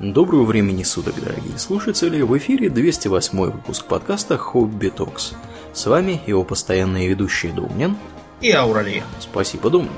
[0.00, 2.22] Доброго времени суток, дорогие слушатели!
[2.22, 5.34] В эфире 208 выпуск подкаста «Хобби Токс».
[5.74, 7.98] С вами его постоянные ведущие Домнин
[8.40, 9.04] и Ауралия.
[9.18, 9.92] Спасибо, Домнин.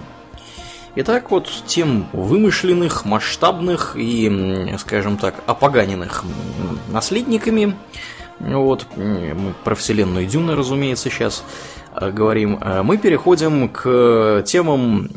[0.97, 6.25] Итак, вот тем вымышленных, масштабных и, скажем так, опоганенных
[6.89, 7.77] наследниками,
[8.41, 11.45] вот, мы про вселенную Дюны, разумеется, сейчас
[11.95, 15.09] э, говорим, э, мы переходим к темам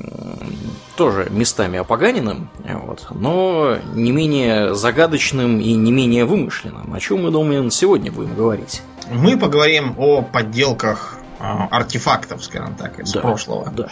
[0.96, 6.94] тоже местами опоганенным, вот, но не менее загадочным и не менее вымышленным.
[6.94, 8.82] О чем мы, думаем, сегодня будем говорить?
[9.12, 13.72] Мы поговорим о подделках э, артефактов, скажем так, из да, прошлого.
[13.72, 13.90] Да.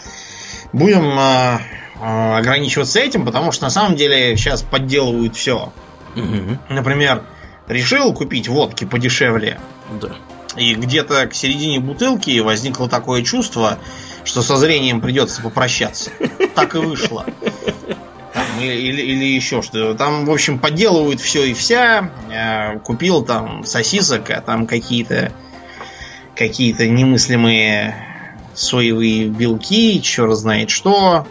[0.71, 5.71] Будем э, ограничиваться этим, потому что на самом деле сейчас подделывают все.
[6.15, 6.57] Угу.
[6.69, 7.23] Например,
[7.67, 9.59] решил купить водки подешевле.
[10.01, 10.09] Да.
[10.55, 13.79] И где-то к середине бутылки возникло такое чувство,
[14.23, 16.11] что со зрением придется попрощаться.
[16.55, 17.25] Так и вышло.
[18.33, 19.93] Там, или, или еще что.
[19.95, 22.11] Там, в общем, подделывают все и вся.
[22.29, 25.31] Я купил там сосисок, а там какие-то
[26.35, 27.95] какие-то немыслимые
[28.53, 31.27] соевые белки, черт знает что.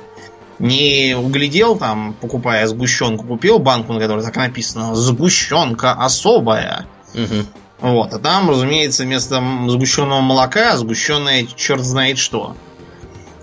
[0.59, 6.87] Не углядел там, покупая сгущенку, купил банку, на которой так написано «Сгущенка особая».
[7.15, 7.47] Угу.
[7.83, 12.57] Вот, а там, разумеется, вместо сгущенного молока сгущенное черт знает что.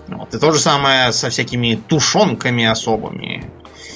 [0.08, 0.34] Вот.
[0.34, 3.50] И то же самое со всякими тушенками особыми.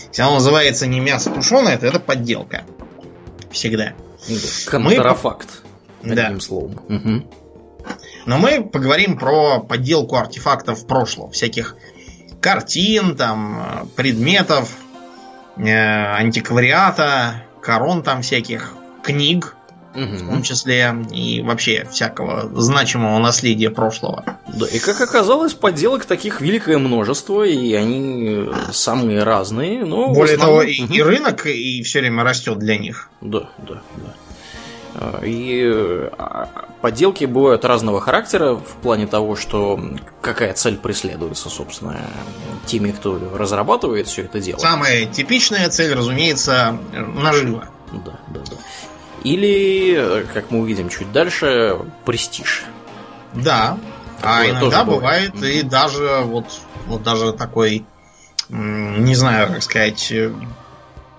[0.08, 2.64] Если оно называется не мясо тушеное, то это подделка.
[3.50, 3.94] Всегда.
[4.66, 5.48] Контрафакт.
[6.02, 6.12] Мы...
[6.12, 6.40] Одним да.
[6.40, 6.72] словом.
[6.88, 7.24] Угу.
[8.26, 11.30] Но мы поговорим про подделку артефактов прошлого.
[11.30, 11.74] Всяких
[12.42, 14.70] картин, там, предметов,
[15.56, 19.56] э, антиквариата, корон там всяких, книг
[19.94, 24.24] в том числе, и вообще всякого значимого наследия прошлого.
[24.48, 29.84] Да, и как оказалось, подделок таких великое множество, и они самые разные.
[29.84, 30.60] Но Более основном...
[30.60, 33.08] того, и, и рынок и все время растет для них.
[33.20, 34.14] Да, да, да.
[35.24, 36.08] И
[36.80, 39.80] подделки бывают разного характера в плане того, что
[40.20, 42.00] какая цель преследуется, собственно,
[42.66, 44.58] теми, кто разрабатывает все это дело.
[44.58, 47.68] Самая типичная цель, разумеется, нажива.
[47.92, 48.56] Да, да, да.
[49.24, 52.64] Или, как мы увидим чуть дальше, престиж.
[53.32, 53.78] Да.
[54.18, 56.46] Такое а иногда бывает, бывает и даже вот,
[56.86, 57.84] вот даже такой,
[58.48, 60.12] не знаю, как сказать,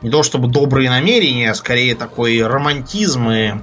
[0.02, 3.54] не то чтобы добрые намерения, а скорее такой романтизм и,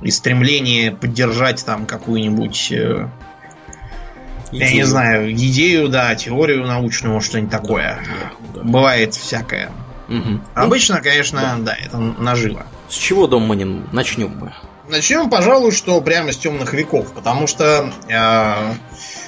[0.00, 3.10] и стремление поддержать там какую-нибудь идею.
[4.50, 8.00] я не знаю, идею, да, теорию научную, что-нибудь такое.
[8.52, 8.68] Да, да.
[8.68, 9.70] Бывает всякое.
[10.08, 10.40] Угу.
[10.54, 11.56] Обычно, конечно, да.
[11.58, 12.66] да, это наживо.
[12.92, 14.52] С чего, Доманин, начнем мы?
[14.86, 18.74] Начнем, пожалуй, что прямо с темных веков, потому что э,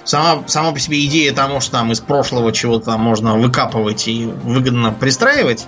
[0.04, 4.92] сама, сама по себе идея того, что там из прошлого чего-то можно выкапывать и выгодно
[4.92, 5.66] пристраивать,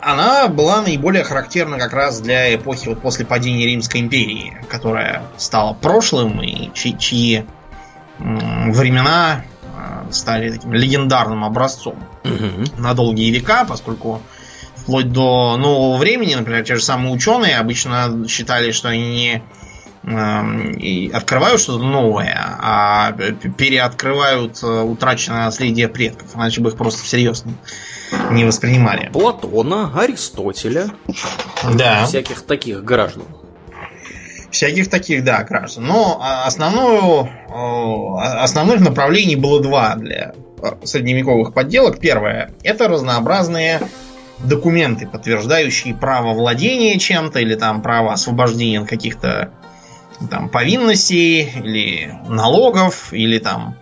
[0.00, 5.74] она была наиболее характерна как раз для эпохи вот после падения Римской империи, которая стала
[5.74, 7.44] прошлым и чьи, чьи
[8.20, 9.44] э, времена
[10.10, 12.80] стали таким легендарным образцом угу.
[12.80, 14.22] на долгие века, поскольку
[14.86, 19.42] вплоть до нового времени, например, те же самые ученые обычно считали, что они
[20.04, 23.10] не э, открывают что-то новое, а
[23.58, 27.42] переоткрывают утраченное наследие предков, иначе бы их просто всерьез
[28.30, 29.10] не воспринимали.
[29.12, 30.86] Платона, Аристотеля,
[31.74, 32.06] да.
[32.06, 33.24] всяких таких граждан.
[34.52, 35.84] Всяких таких, да, граждан.
[35.86, 37.28] Но основную,
[38.40, 40.34] основных направлений было два для
[40.84, 41.98] средневековых подделок.
[41.98, 43.80] Первое– это разнообразные
[44.38, 49.52] документы, подтверждающие право владения чем-то или там право освобождения от каких-то
[50.30, 53.76] там повинностей или налогов или там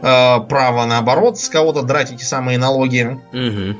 [0.00, 3.18] э, право наоборот с кого-то драть эти самые налоги.
[3.32, 3.78] Угу.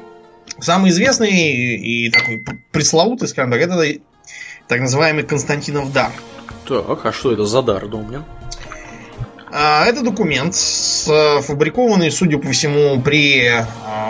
[0.61, 4.01] Самый известный и, и такой пресловутый, скажем так, это
[4.69, 6.13] так называемый Константинов дар.
[6.67, 8.25] Так, а что это за дар, Домнин?
[9.59, 13.65] Это документ, сфабрикованный, судя по всему, при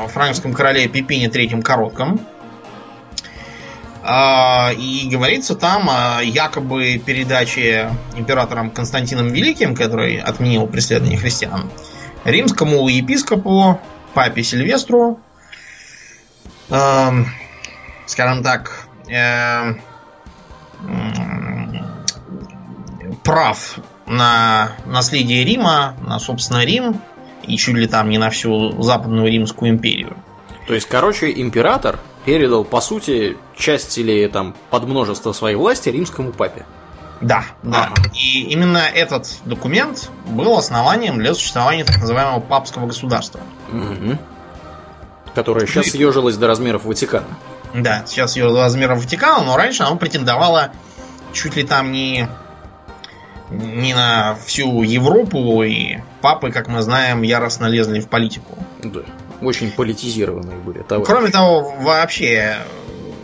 [0.08, 2.20] франкском короле Пипине III Коротком.
[4.04, 11.70] И говорится там о якобы передаче императором Константином Великим, который отменил преследование христиан,
[12.24, 13.80] римскому епископу,
[14.14, 15.20] папе Сильвестру,
[16.66, 18.88] скажем так,
[23.22, 27.00] прав на наследие Рима, на, собственно, Рим,
[27.42, 30.16] и чуть ли там не на всю Западную Римскую империю.
[30.66, 36.66] То есть, короче, император передал, по сути, часть или там подмножество своей власти римскому папе.
[37.20, 37.92] Да, да.
[37.94, 38.08] А.
[38.14, 43.40] И именно этот документ был основанием для существования так называемого папского государства.
[43.72, 44.18] Угу.
[45.34, 47.26] Которое сейчас съежилось до размеров Ватикана.
[47.74, 50.72] Да, сейчас ее размером Ватикана, но раньше она претендовала
[51.32, 52.28] чуть ли там не,
[53.50, 58.58] не на всю Европу, и папы, как мы знаем, яростно лезли в политику.
[58.82, 59.00] Да.
[59.40, 61.10] Очень политизированные были товарищи.
[61.10, 62.56] Кроме того, вообще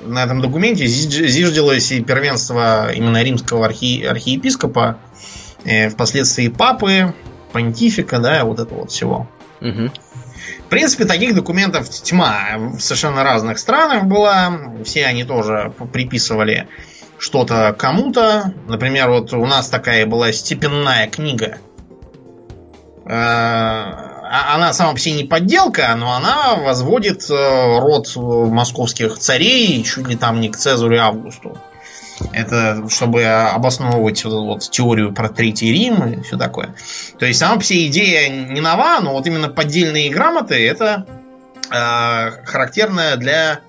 [0.05, 4.05] на этом документе зиждилось и первенство именно римского архи...
[4.05, 4.99] архиепископа,
[5.65, 7.15] э, впоследствии папы,
[7.53, 9.29] понтифика, да, вот это вот всего.
[9.61, 9.91] Угу.
[10.67, 14.59] В принципе, таких документов тьма в совершенно разных странах была.
[14.85, 16.67] Все они тоже приписывали
[17.23, 18.53] что-то кому-то.
[18.67, 21.59] Например, вот у нас такая была степенная книга.
[23.07, 29.85] Э, а, она сама по себе не подделка, но она возводит э, род московских царей
[29.85, 31.57] чуть ли там не к Цезарю Августу.
[32.33, 36.75] Это чтобы обосновывать вот, вот теорию про Третий Рим и все такое.
[37.21, 41.07] То есть сама по себе идея не нова, но вот именно поддельные грамоты это
[41.71, 43.61] э, характерное для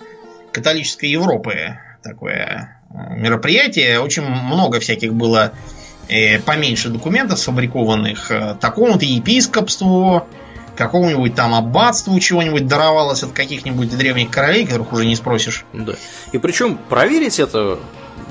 [0.51, 3.99] католической Европы такое мероприятие.
[3.99, 5.53] Очень много всяких было
[6.07, 8.31] э, поменьше документов сфабрикованных.
[8.31, 10.27] Э, такому-то епископству,
[10.75, 15.65] какому-нибудь там аббатству чего-нибудь даровалось от каких-нибудь древних королей, которых уже не спросишь.
[15.73, 15.93] Да.
[16.31, 17.79] И причем проверить это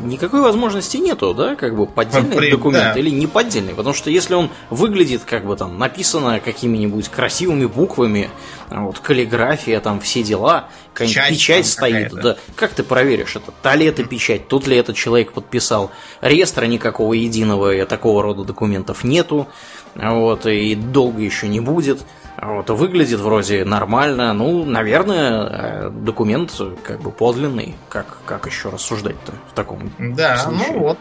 [0.02, 2.98] никакой возможности нету, да, как бы поддельный При, документ да.
[3.00, 8.30] или не поддельный, потому что если он выглядит как бы там написано какими-нибудь красивыми буквами,
[8.70, 13.52] вот каллиграфия, там все дела, печать, печать стоит, да, как ты проверишь это?
[13.62, 15.90] Та ли это печать, тот ли этот человек подписал?
[16.20, 19.48] Реестра никакого единого такого рода документов нету,
[19.94, 22.00] вот, и долго еще не будет.
[22.42, 24.32] Вот, выглядит вроде нормально.
[24.32, 25.46] Ну, наверное,
[25.86, 26.50] э, документ
[26.82, 27.76] как бы подлинный.
[27.88, 30.72] Как, как еще рассуждать-то в таком Да, случае?
[30.72, 30.98] ну вот.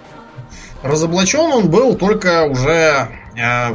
[0.83, 3.73] Разоблачен он был только уже э,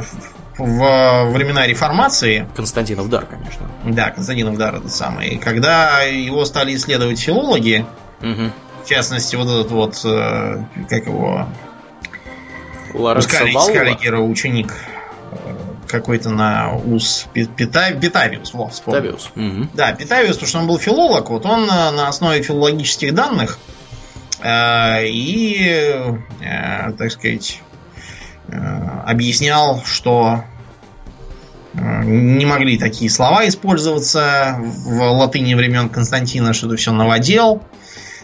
[0.57, 2.47] в времена реформации.
[2.55, 3.67] Константинов дар, конечно.
[3.83, 5.37] Да, Константинов дар этот самый.
[5.37, 7.85] Когда его стали исследовать филологи,
[8.21, 8.51] угу.
[8.85, 11.45] в частности, вот этот вот, э, как его...
[12.93, 14.73] Ларец Скаллигера ученик
[15.87, 19.31] какой-то на ус Пита, Питавиус, вот, Питавиус.
[19.35, 19.69] Угу.
[19.73, 23.59] Да, Питавиус, потому что он был филолог, вот он на, на основе филологических данных
[24.41, 25.93] э, и,
[26.41, 27.61] э, так сказать,
[28.47, 28.57] э,
[29.05, 30.43] объяснял, что
[31.73, 37.63] э, не могли такие слова использоваться в латыни времен Константина, что это все новодел.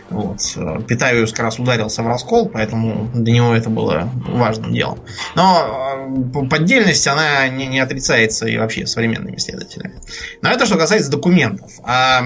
[0.09, 0.39] Вот.
[0.87, 4.99] Питавиус как раз ударился в раскол, поэтому для него это было важным делом.
[5.35, 6.05] Но
[6.35, 9.95] э, поддельность, она не, не отрицается и вообще современными исследователями.
[10.41, 11.71] Но это что касается документов.
[11.83, 12.23] А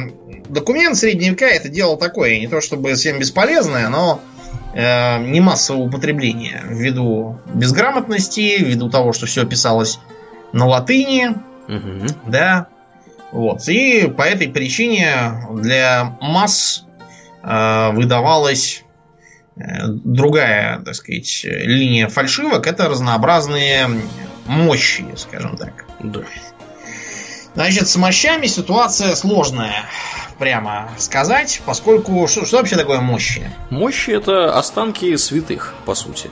[0.49, 4.21] документ среднего века это дело такое, не то чтобы всем бесполезное, но
[4.73, 9.99] э, не массового употребления ввиду безграмотности, ввиду того, что все писалось
[10.51, 11.35] на латыни,
[11.67, 12.07] угу.
[12.25, 12.67] да,
[13.31, 13.67] вот.
[13.69, 16.86] И по этой причине для масс Э,
[17.43, 18.83] выдавалась
[19.55, 22.67] э, другая, так сказать, линия фальшивок.
[22.67, 23.89] Это разнообразные
[24.45, 25.85] мощи, скажем так.
[25.99, 26.21] Да.
[27.53, 29.83] Значит, с мощами ситуация сложная,
[30.37, 33.49] прямо сказать, поскольку что, что вообще такое мощи?
[33.69, 36.29] Мощи это останки святых, по сути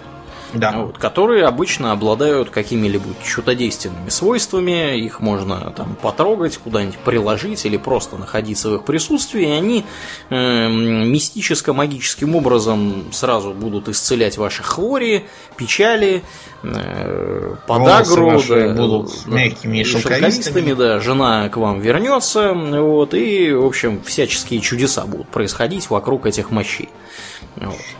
[0.56, 0.72] да.
[0.72, 8.18] вот, которые обычно обладают какими-либо чудодейственными свойствами, их можно там потрогать, куда-нибудь приложить или просто
[8.18, 9.86] находиться в их присутствии, и они
[10.30, 15.25] э, мистическо-магическим образом сразу будут исцелять ваши хвори,
[15.58, 16.24] печали,
[16.63, 20.74] э, подагру, да, будут мягкими и шелковистыми.
[20.74, 26.51] да, жена к вам вернется, вот, и, в общем, всяческие чудеса будут происходить вокруг этих
[26.51, 26.89] мощей.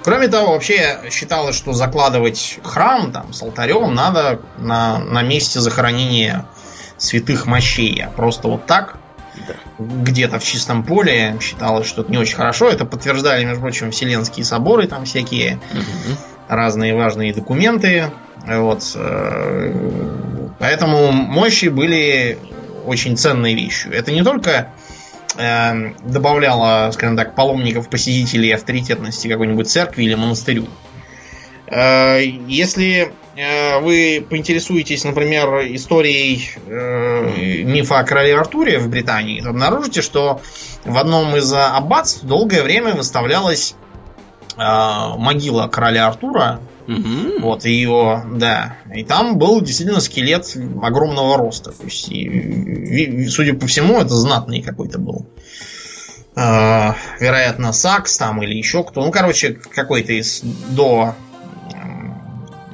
[0.04, 6.46] Кроме того, вообще считалось, что закладывать храм там с алтарем надо на, на месте захоронения
[6.98, 8.98] святых мощей, а просто вот так
[9.48, 9.56] да.
[9.80, 12.70] где-то в чистом поле считалось, что это не очень хорошо.
[12.70, 16.18] Это подтверждали, между прочим, Вселенские соборы, там всякие угу.
[16.48, 18.12] разные важные документы.
[18.48, 18.84] Вот.
[18.96, 22.38] Э, поэтому мощи были
[22.86, 23.94] очень ценной вещью.
[23.94, 24.72] Это не только
[25.38, 30.68] э, добавляла, скажем так, паломников, посетителей авторитетности какой-нибудь церкви или монастырю.
[31.68, 39.50] Э, если э, вы поинтересуетесь, например, историей э, мифа о короле Артуре в Британии, то
[39.50, 40.42] обнаружите, что
[40.84, 43.76] в одном из аббатств долгое время выставлялась
[44.58, 44.62] э,
[45.18, 47.42] могила короля Артура, Угу.
[47.42, 48.78] Вот, и его, да.
[48.94, 51.72] И там был действительно скелет огромного роста.
[51.72, 55.28] То есть, и, и, судя по всему, это знатный какой-то был.
[56.36, 59.04] Э, вероятно, Сакс там или еще кто.
[59.04, 61.16] Ну, короче, какой-то из до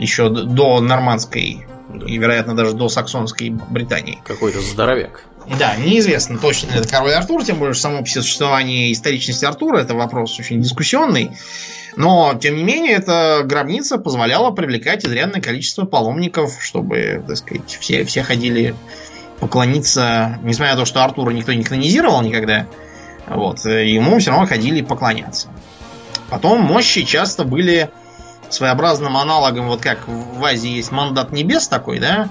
[0.01, 1.65] еще до нормандской
[2.07, 4.19] и, вероятно, даже до саксонской Британии.
[4.25, 5.25] Какой-то здоровяк.
[5.59, 10.39] Да, неизвестно точно это король Артур, тем более, что само существование историчности Артура это вопрос
[10.39, 11.31] очень дискуссионный.
[11.95, 18.05] Но, тем не менее, эта гробница позволяла привлекать изрядное количество паломников, чтобы, так сказать, все,
[18.05, 18.75] все ходили
[19.39, 22.67] поклониться, несмотря на то, что Артура никто не канонизировал никогда,
[23.27, 25.49] вот, ему все равно ходили поклоняться.
[26.29, 27.89] Потом мощи часто были
[28.49, 32.29] своеобразным аналогом, вот как в Азии есть мандат небес такой, да?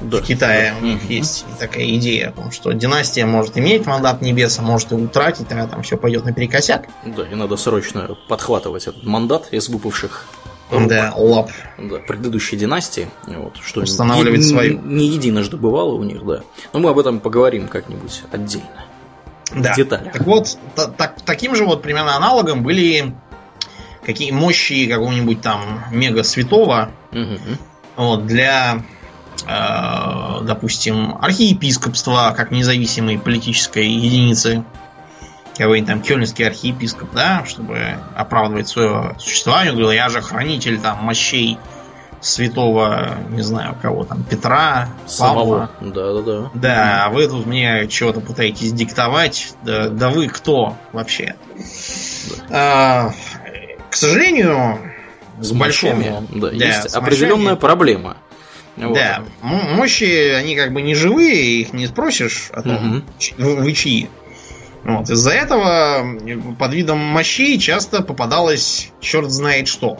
[0.00, 0.18] Да.
[0.18, 4.58] В Китае у них есть такая идея о том, что династия может иметь мандат небес,
[4.58, 6.88] а может и утратить, тогда там все пойдет наперекосяк.
[7.04, 10.26] Да, и надо срочно подхватывать этот мандат из выпавших
[10.70, 10.88] рук.
[10.88, 11.50] Да, лап.
[11.78, 13.08] Да, предыдущей династии.
[13.26, 14.80] Вот, что Устанавливать не, свою.
[14.80, 16.42] Не единожды бывало у них, да.
[16.72, 18.84] Но мы об этом поговорим как-нибудь отдельно.
[19.54, 19.72] Да.
[19.72, 20.12] В деталях.
[20.12, 23.14] Так вот, так, таким же вот примерно аналогом были
[24.04, 27.38] какие мощи какого-нибудь там мега святого угу.
[27.96, 28.82] вот, для,
[29.42, 34.64] допустим, архиепископства как независимой политической единицы.
[35.56, 39.72] Какой-нибудь там кёльнский архиепископ, да, чтобы оправдывать свое существование.
[39.72, 41.58] Он говорил, я же хранитель там мощей
[42.20, 45.36] святого, не знаю, кого там, Петра, Самого.
[45.38, 45.70] Павла.
[45.80, 46.50] Да, да, да.
[46.54, 49.54] Да, а вы тут мне чего-то пытаетесь диктовать.
[49.62, 51.36] Да, да вы кто вообще?
[52.48, 53.10] Да.
[53.10, 53.12] А,
[53.90, 54.78] к сожалению,
[55.38, 58.16] с большими, да, да, есть определенная мощами, проблема.
[58.76, 58.94] Вот.
[58.94, 63.04] Да, мощи, они как бы не живые, их не спросишь о том, угу.
[63.38, 64.08] вы чьи.
[64.84, 65.08] Вот.
[65.08, 66.04] Из-за этого
[66.58, 69.98] под видом мощей часто попадалось черт знает что.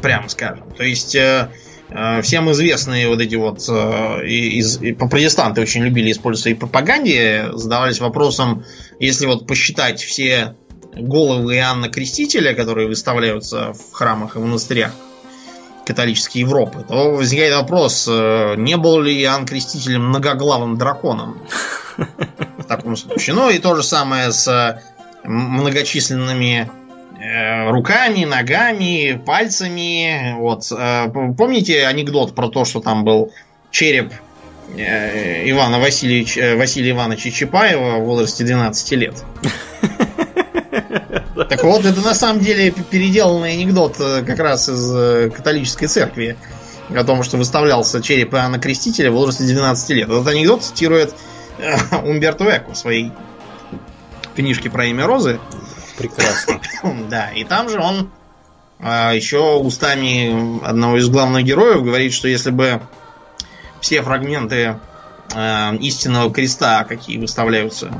[0.00, 0.70] Прямо скажем.
[0.76, 1.48] То есть э,
[1.88, 8.00] э, всем известные вот эти вот э, из, протестанты очень любили использовать своей пропаганде, задавались
[8.00, 8.64] вопросом,
[9.00, 10.54] если вот посчитать все
[10.94, 14.92] головы Иоанна Крестителя, которые выставляются в храмах и монастырях
[15.84, 21.38] католической Европы, то возникает вопрос, э, не был ли Иоанн Креститель многоглавым драконом
[21.96, 23.34] в таком случае.
[23.34, 24.80] Ну и то же самое с э,
[25.24, 26.70] многочисленными
[27.18, 30.34] э, руками, ногами, пальцами.
[30.38, 30.68] Вот.
[31.36, 33.32] Помните анекдот про то, что там был
[33.70, 34.12] череп
[34.74, 39.24] Ивана Васильевича, Василия Ивановича Чапаева в возрасте 12 лет?
[41.34, 46.36] Так вот, это на самом деле переделанный анекдот э, как раз из э, католической церкви
[46.94, 50.08] о том, что выставлялся череп Иоанна Крестителя в возрасте 12 лет.
[50.10, 51.14] Этот анекдот цитирует
[51.58, 51.74] э,
[52.04, 53.12] Умберто Эко в своей
[54.36, 55.40] книжке про имя Розы.
[55.96, 56.60] Прекрасно.
[57.10, 58.10] да, и там же он
[58.80, 62.82] еще устами одного из главных героев говорит, что если бы
[63.80, 64.80] все фрагменты
[65.78, 67.92] истинного креста, какие выставляются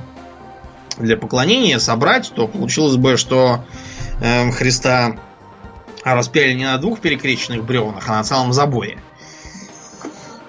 [1.02, 3.64] для поклонения собрать, то получилось бы, что
[4.20, 5.16] э, Христа
[6.04, 8.98] распяли не на двух перекрещенных бревнах, а на целом заборе.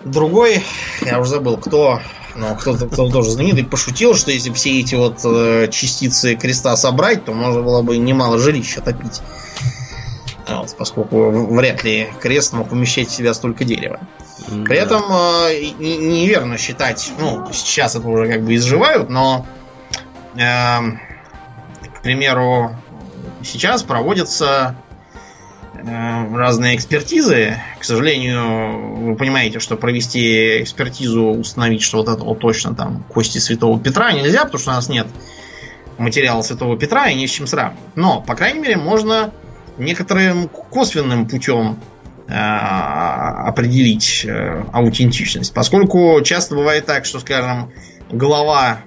[0.03, 0.63] Другой,
[1.01, 2.01] я уже забыл, кто,
[2.35, 7.23] но кто-то кто тоже знаменитый, пошутил, что если все эти вот э, частицы креста собрать,
[7.25, 9.21] то можно было бы немало жилища топить.
[10.47, 14.01] Вот, поскольку вряд ли крест мог умещать в себя столько дерева.
[14.47, 14.63] Да.
[14.65, 19.45] При этом э, неверно считать, ну, сейчас это уже как бы изживают, но
[20.35, 22.75] к примеру,
[23.43, 24.75] сейчас проводятся
[25.75, 27.57] э, разные экспертизы.
[27.79, 33.37] К сожалению, вы понимаете, что провести экспертизу, установить, что вот это вот точно там кости
[33.37, 35.07] Святого Петра нельзя, потому что у нас нет
[35.97, 37.79] материала Святого Петра и ни с чем сравнивать.
[37.95, 39.31] Но, по крайней мере, можно
[39.77, 41.79] некоторым косвенным путем
[42.27, 45.53] э, определить э, аутентичность.
[45.53, 47.71] Поскольку часто бывает так, что, скажем,
[48.09, 48.79] глава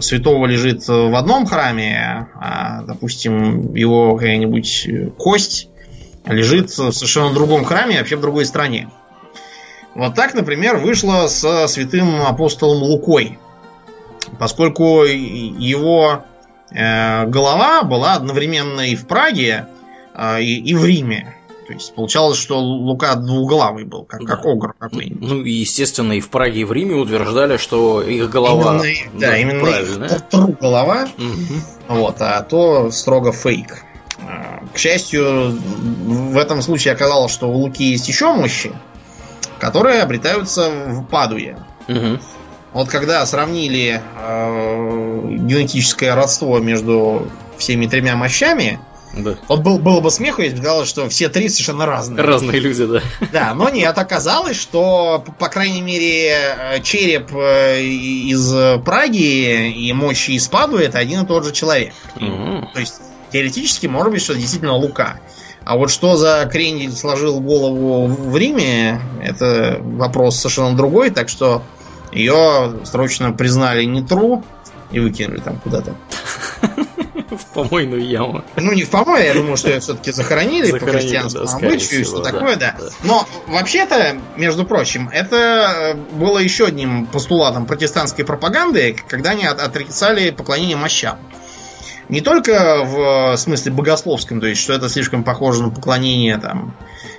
[0.00, 5.68] святого лежит в одном храме, а, допустим, его какая-нибудь кость
[6.26, 8.88] лежит в совершенно другом храме, вообще в другой стране.
[9.94, 13.38] Вот так, например, вышло с святым апостолом Лукой.
[14.38, 16.24] Поскольку его
[16.70, 19.68] э, голова была одновременно и в Праге,
[20.14, 21.33] э, и в Риме.
[21.66, 24.36] То есть получалось, что Лука двуглавый был, как, да.
[24.36, 25.28] как огр какой-нибудь.
[25.28, 28.76] Ну и, естественно, и в Праге, и в Риме утверждали, что их голова...
[28.76, 30.08] Именно, да, да, именно правильная.
[30.30, 31.96] тру голова, угу.
[32.00, 33.82] вот, а то строго фейк.
[34.20, 38.72] А, к счастью, в этом случае оказалось, что у Луки есть еще мощи,
[39.58, 41.56] которые обретаются в Падуе.
[41.88, 42.18] Угу.
[42.74, 48.80] Вот когда сравнили э, генетическое родство между всеми тремя мощами,
[49.16, 49.36] да.
[49.48, 52.24] Вот был, было бы смеху, если бы сказалось, что все три совершенно разные.
[52.24, 53.00] Разные люди, да.
[53.32, 58.52] Да, но нет, оказалось, что, по крайней мере, череп э, из
[58.84, 61.92] Праги и мощи из Падуи это один и тот же человек.
[62.16, 62.68] Угу.
[62.74, 63.00] То есть,
[63.32, 65.20] теоретически, может быть, что действительно Лука.
[65.64, 71.62] А вот что за крендель сложил голову в Риме, это вопрос совершенно другой, так что
[72.12, 74.44] ее срочно признали не true
[74.92, 75.94] и выкинули там куда-то.
[77.30, 78.44] В помойную яму.
[78.56, 82.20] Ну, не в помойную, я думаю, что ее все-таки захоронили, по христианскому да, обычаю, что
[82.20, 82.76] такое, да.
[82.78, 82.88] да.
[83.02, 90.76] Но вообще-то, между прочим, это было еще одним постулатом протестантской пропаганды, когда они отрицали поклонение
[90.76, 91.18] мощам.
[92.08, 96.76] Не только в смысле богословском, то есть, что это слишком похоже на поклонение там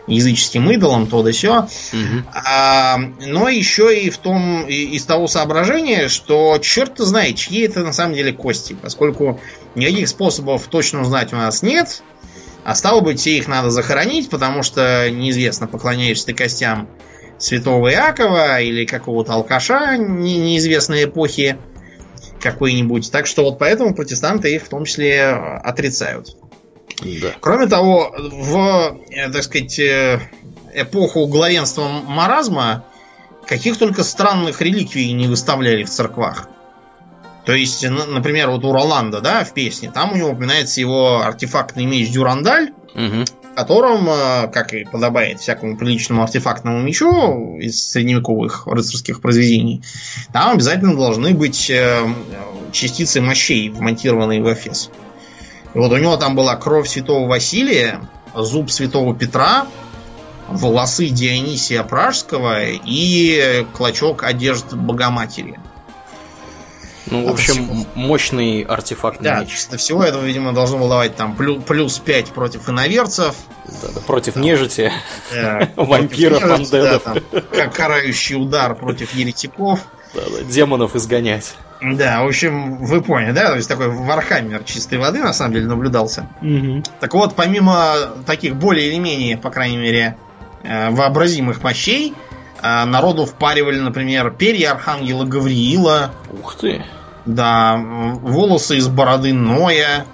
[0.07, 2.23] языческим идолам, то да сё, угу.
[2.33, 7.93] а, но еще и в том, из того соображения, что черт знает, чьи это на
[7.93, 9.39] самом деле кости, поскольку
[9.73, 12.03] никаких способов точно узнать у нас нет,
[12.63, 16.89] а стало быть, их надо захоронить, потому что неизвестно, поклоняешься ты костям
[17.37, 21.57] святого Иакова или какого-то алкаша неизвестной эпохи,
[22.41, 23.11] какой-нибудь.
[23.11, 26.37] Так что вот поэтому протестанты их в том числе отрицают.
[27.01, 27.33] Да.
[27.39, 30.19] Кроме того, в, э, так сказать, э,
[30.73, 32.85] эпоху главенства маразма
[33.45, 36.49] каких только странных реликвий не выставляли в церквах.
[37.45, 41.85] То есть, например, вот у Роланда, да, в песне, там у него упоминается его артефактный
[41.85, 43.23] меч Дюрандаль, угу.
[43.51, 49.83] в котором, э, как и подобает всякому приличному артефактному мечу из средневековых рыцарских произведений,
[50.33, 51.71] там обязательно должны быть
[52.71, 54.89] частицы мощей, вмонтированные в Эфес.
[55.79, 58.01] Вот у него там была кровь святого Василия,
[58.33, 59.67] зуб святого Петра,
[60.47, 65.59] волосы Дионисия Пражского и клочок одежды Богоматери.
[67.07, 67.85] Ну, в общем, всего...
[67.93, 69.67] мощный артефактный да, меч.
[69.69, 73.35] До всего этого, видимо, должно было давать там плюс, плюс 5 против иноверцев.
[73.81, 74.91] Да, да, против нежити,
[75.75, 77.03] вампиров, андедов.
[77.73, 79.81] Карающий удар против еретиков.
[80.15, 81.55] Да, да, демонов изгонять.
[81.81, 83.49] Да, в общем, вы поняли, да?
[83.49, 86.27] То есть такой вархаммер чистой воды на самом деле наблюдался.
[86.41, 86.83] Угу.
[86.99, 90.17] Так вот, помимо таких более или менее, по крайней мере,
[90.63, 92.13] э, вообразимых мощей,
[92.61, 96.11] э, народу впаривали, например, перья архангела Гавриила.
[96.41, 96.83] Ух ты!
[97.25, 100.05] Да, волосы из бороды Ноя.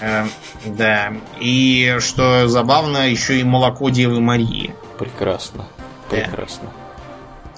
[0.00, 0.26] Э,
[0.64, 1.12] да.
[1.40, 4.74] И что забавно, еще и молоко Девы Марии.
[4.98, 5.66] Прекрасно.
[6.08, 6.70] Прекрасно.
[6.76, 6.85] Да.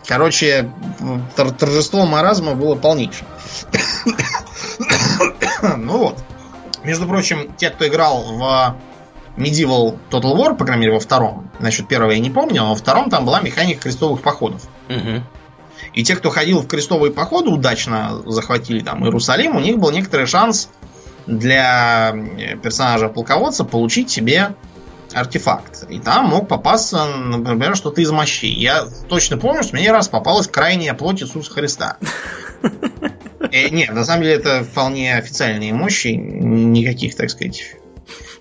[0.09, 0.73] Короче,
[1.37, 3.27] торжество маразма было полнейшим.
[5.77, 6.19] ну вот.
[6.83, 8.77] Между прочим, те, кто играл в
[9.37, 12.75] Medieval Total War, по крайней мере, во втором, насчет первого я не помню, но во
[12.75, 14.63] втором там была механика крестовых походов.
[14.89, 15.23] Угу.
[15.93, 20.25] И те, кто ходил в крестовые походы, удачно захватили там Иерусалим, у них был некоторый
[20.25, 20.71] шанс
[21.27, 22.17] для
[22.63, 24.55] персонажа полководца получить себе
[25.15, 25.85] артефакт.
[25.89, 28.55] И там мог попасться, например, что-то из мощей.
[28.55, 31.99] Я точно помню, что мне раз попалась крайняя плоть Иисуса Христа.
[33.51, 37.77] Э, нет, на самом деле это вполне официальные мощи, никаких, так сказать,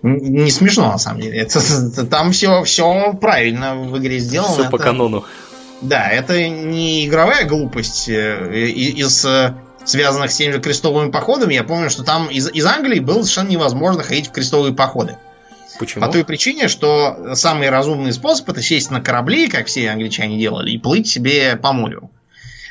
[0.02, 1.40] не смешно на самом деле.
[1.40, 4.54] Это, это, там все, все правильно в игре сделано.
[4.54, 5.24] Все по канону.
[5.82, 9.54] Да, это не игровая глупость э, из э,
[9.86, 11.54] связанных с теми же крестовыми походами.
[11.54, 15.18] Я помню, что там из, из Англии было совершенно невозможно ходить в крестовые походы.
[15.80, 16.06] Почему?
[16.06, 20.72] По той причине, что самый разумный способ это сесть на корабли, как все англичане делали,
[20.72, 22.10] и плыть себе по морю.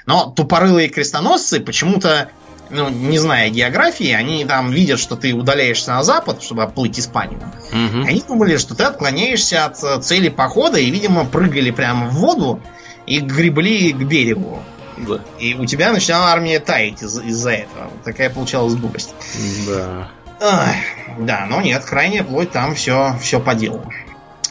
[0.07, 2.29] Но тупорылые крестоносцы почему-то,
[2.71, 7.41] ну, не зная географии, они там видят, что ты удаляешься на запад, чтобы оплыть Испанию.
[7.73, 8.07] Угу.
[8.07, 12.61] Они думали, что ты отклоняешься от э, цели похода, и, видимо, прыгали прямо в воду
[13.07, 14.63] и гребли к берегу.
[14.97, 15.21] Да.
[15.39, 17.91] И у тебя начинала армия таять из- из-за этого.
[18.05, 19.15] Такая получалась глупость.
[19.67, 20.09] Да.
[20.39, 23.91] Да, но нет, крайняя плоть там все, все по делу.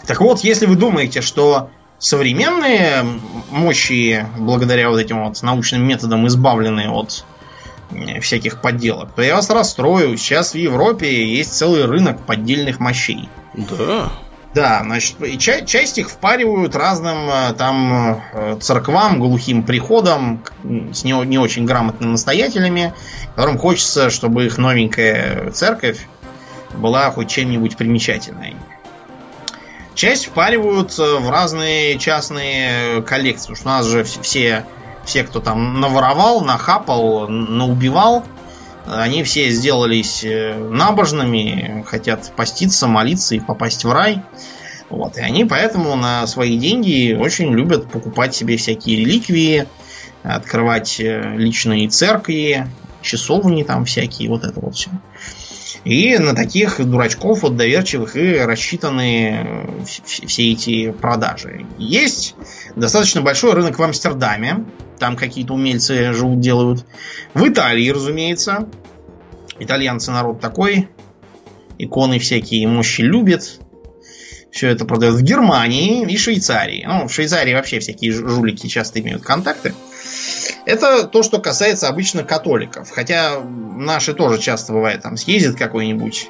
[0.07, 1.69] Так вот, если вы думаете, что
[1.99, 3.05] современные
[3.51, 7.25] мощи, благодаря вот этим вот научным методам, избавлены от
[8.21, 10.17] всяких подделок, то я вас расстрою.
[10.17, 13.29] Сейчас в Европе есть целый рынок поддельных мощей.
[13.53, 14.11] Да.
[14.55, 20.45] Да, значит, и ча- часть их впаривают разным э, там э, церквам, глухим приходам,
[20.93, 22.93] с не, не очень грамотными настоятелями,
[23.35, 26.07] которым хочется, чтобы их новенькая церковь
[26.73, 28.55] была хоть чем-нибудь примечательной.
[29.93, 34.65] Часть впаривают э, в разные частные коллекции, потому что у нас же все,
[35.03, 38.23] все, кто там наворовал, нахапал, наубивал,
[38.87, 44.21] они все сделались э, набожными, хотят поститься, молиться и попасть в рай.
[44.89, 49.67] Вот, и они поэтому на свои деньги очень любят покупать себе всякие реликвии,
[50.23, 52.67] открывать э, личные церкви,
[53.01, 54.89] часовни там всякие, вот это вот все.
[55.83, 61.65] И на таких дурачков вот доверчивых и рассчитаны э, все эти продажи.
[61.77, 62.35] Есть
[62.75, 64.65] достаточно большой рынок в Амстердаме.
[64.99, 66.85] Там какие-то умельцы живут, делают.
[67.33, 68.67] В Италии, разумеется.
[69.59, 70.89] Итальянцы народ такой.
[71.77, 73.59] Иконы всякие мощи любят.
[74.51, 76.85] Все это продают в Германии и Швейцарии.
[76.87, 79.73] Ну, в Швейцарии вообще всякие жулики часто имеют контакты.
[80.65, 82.89] Это то, что касается обычно католиков.
[82.89, 86.29] Хотя наши тоже часто бывает, там съездит какой-нибудь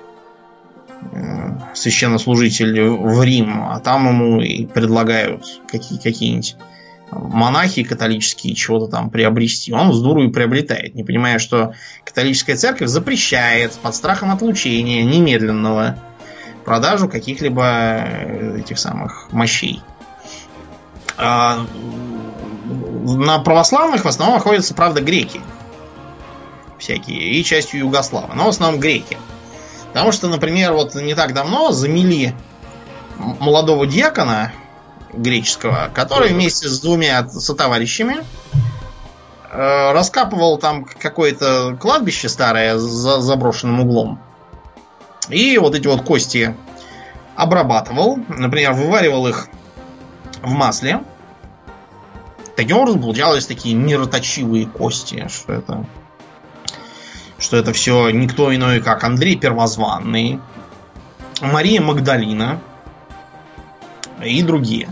[1.12, 6.58] э, священнослужитель в Рим, а там ему и предлагают какие- какие-нибудь
[7.12, 9.72] монахи католические чего-то там приобрести.
[9.72, 15.98] Он с дуру и приобретает, не понимая, что католическая церковь запрещает под страхом отлучения немедленного
[16.66, 19.82] продажу каких-либо э, этих самых мощей.
[21.18, 21.66] А,
[22.66, 25.42] на православных в основном находятся, правда, греки.
[26.78, 27.34] Всякие.
[27.34, 28.36] И частью Югославы.
[28.36, 29.18] Но в основном греки.
[29.88, 32.36] Потому что, например, вот не так давно замели
[33.18, 34.52] молодого диакона
[35.14, 38.18] греческого, который вместе с двумя сотоварищами
[39.50, 44.20] э, раскапывал там какое-то кладбище старое за заброшенным углом.
[45.30, 46.56] И вот эти вот кости
[47.36, 48.18] обрабатывал.
[48.28, 49.48] Например, вываривал их
[50.46, 51.02] в масле.
[52.56, 55.86] Таким образом получалось такие мироточивые кости, что это
[57.38, 60.40] что это все никто иной, как Андрей Первозванный,
[61.42, 62.62] Мария Магдалина
[64.24, 64.90] и другие.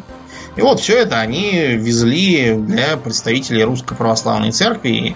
[0.56, 5.16] И вот все это они везли для представителей Русской Православной Церкви и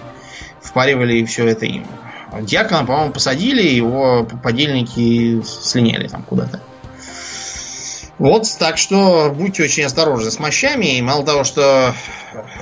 [0.60, 1.86] впаривали все это им.
[2.40, 6.60] Дьякона, по-моему, посадили, его подельники слиняли там куда-то.
[8.18, 10.98] Вот, так что будьте очень осторожны с мощами.
[10.98, 11.94] И мало того, что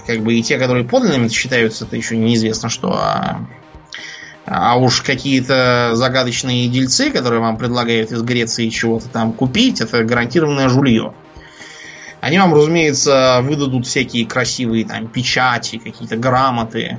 [0.06, 3.46] как бы и те, которые подлинными считаются, это еще неизвестно что, а,
[4.44, 10.68] а уж какие-то загадочные дельцы, которые вам предлагают из Греции чего-то там купить, это гарантированное
[10.68, 11.14] жулье.
[12.20, 16.98] Они вам, разумеется, выдадут всякие красивые там печати, какие-то грамоты,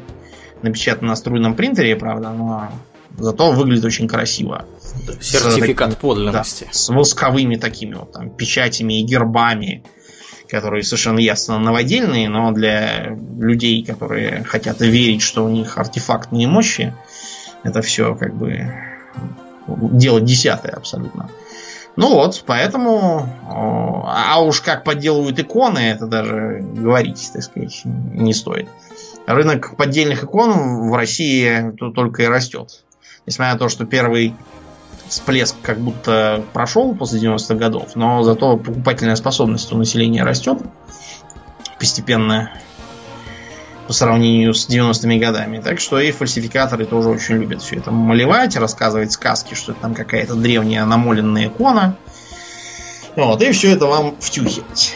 [0.62, 2.72] напечатанные на струйном принтере, правда, но
[3.18, 4.66] зато выглядит очень красиво.
[5.22, 6.66] Сертификат с, подлинности.
[6.66, 9.84] Да, с восковыми такими вот там печатями и гербами,
[10.50, 16.94] которые совершенно ясно новодельные, но для людей, которые хотят верить, что у них артефактные мощи,
[17.64, 18.72] это все как бы
[19.68, 21.30] дело десятое абсолютно.
[21.98, 23.28] Ну вот, поэтому...
[23.44, 28.70] А уж как подделывают иконы, это даже говорить, так сказать, не стоит.
[29.26, 32.84] Рынок поддельных икон в России только и растет.
[33.26, 34.36] Несмотря на то, что первый
[35.10, 40.60] всплеск как будто прошел после 90-х годов, но зато покупательная способность у населения растет
[41.80, 42.52] постепенно
[43.88, 45.60] по сравнению с 90-ми годами.
[45.60, 49.96] Так что и фальсификаторы тоже очень любят все это малевать, рассказывать сказки, что это там
[49.96, 51.96] какая-то древняя намоленная икона.
[53.16, 54.96] Вот, и все это вам втюхивать.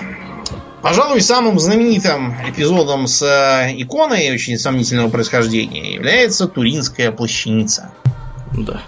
[0.82, 7.94] Пожалуй, самым знаменитым эпизодом с э, иконой очень сомнительного происхождения является Туринская плащаница.
[8.52, 8.82] Да.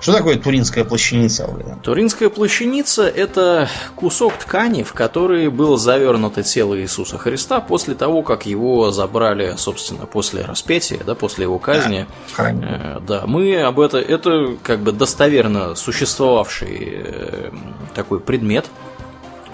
[0.00, 1.48] Что такое туринская плащаница?
[1.82, 8.46] Туринская плащаница– это кусок ткани, в который было завернуто тело Иисуса Христа после того, как
[8.46, 12.06] его забрали, собственно, после распятия, да, после его казни.
[12.38, 17.50] Да, э, да мы об этом, это как бы достоверно существовавший э,
[17.94, 18.66] такой предмет–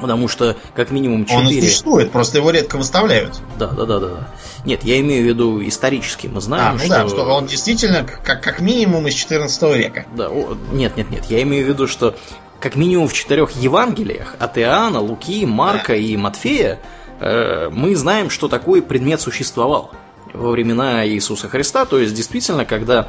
[0.01, 1.41] Потому что как минимум 4...
[1.41, 3.41] Он существует, просто его редко выставляют.
[3.59, 4.29] Да, да, да, да.
[4.65, 6.27] Нет, я имею в виду исторически.
[6.27, 6.89] Мы знаем, а, ну что...
[6.89, 10.07] да, что он действительно как, как минимум из 14 века.
[10.15, 11.25] Да, о, нет, нет, нет.
[11.29, 12.17] Я имею в виду, что
[12.61, 15.97] как минимум в четырех Евангелиях от Иоанна, Луки, Марка да.
[15.97, 16.81] и Матфея
[17.21, 19.93] э, мы знаем, что такой предмет существовал
[20.37, 21.85] во времена Иисуса Христа.
[21.85, 23.09] То есть, действительно, когда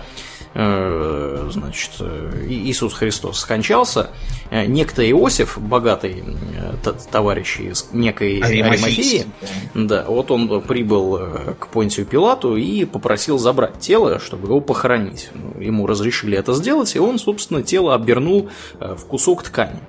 [0.60, 4.10] Э, значит, э, Иисус Христос скончался,
[4.50, 6.24] э, некто Иосиф, богатый
[7.12, 9.28] товарищ из некой Аримафии,
[9.76, 11.20] да, вот он прибыл
[11.60, 15.30] к Понтию Пилату и попросил забрать тело, чтобы его похоронить.
[15.36, 19.80] Ну, ему разрешили это сделать, и он, собственно, тело обернул в кусок ткани.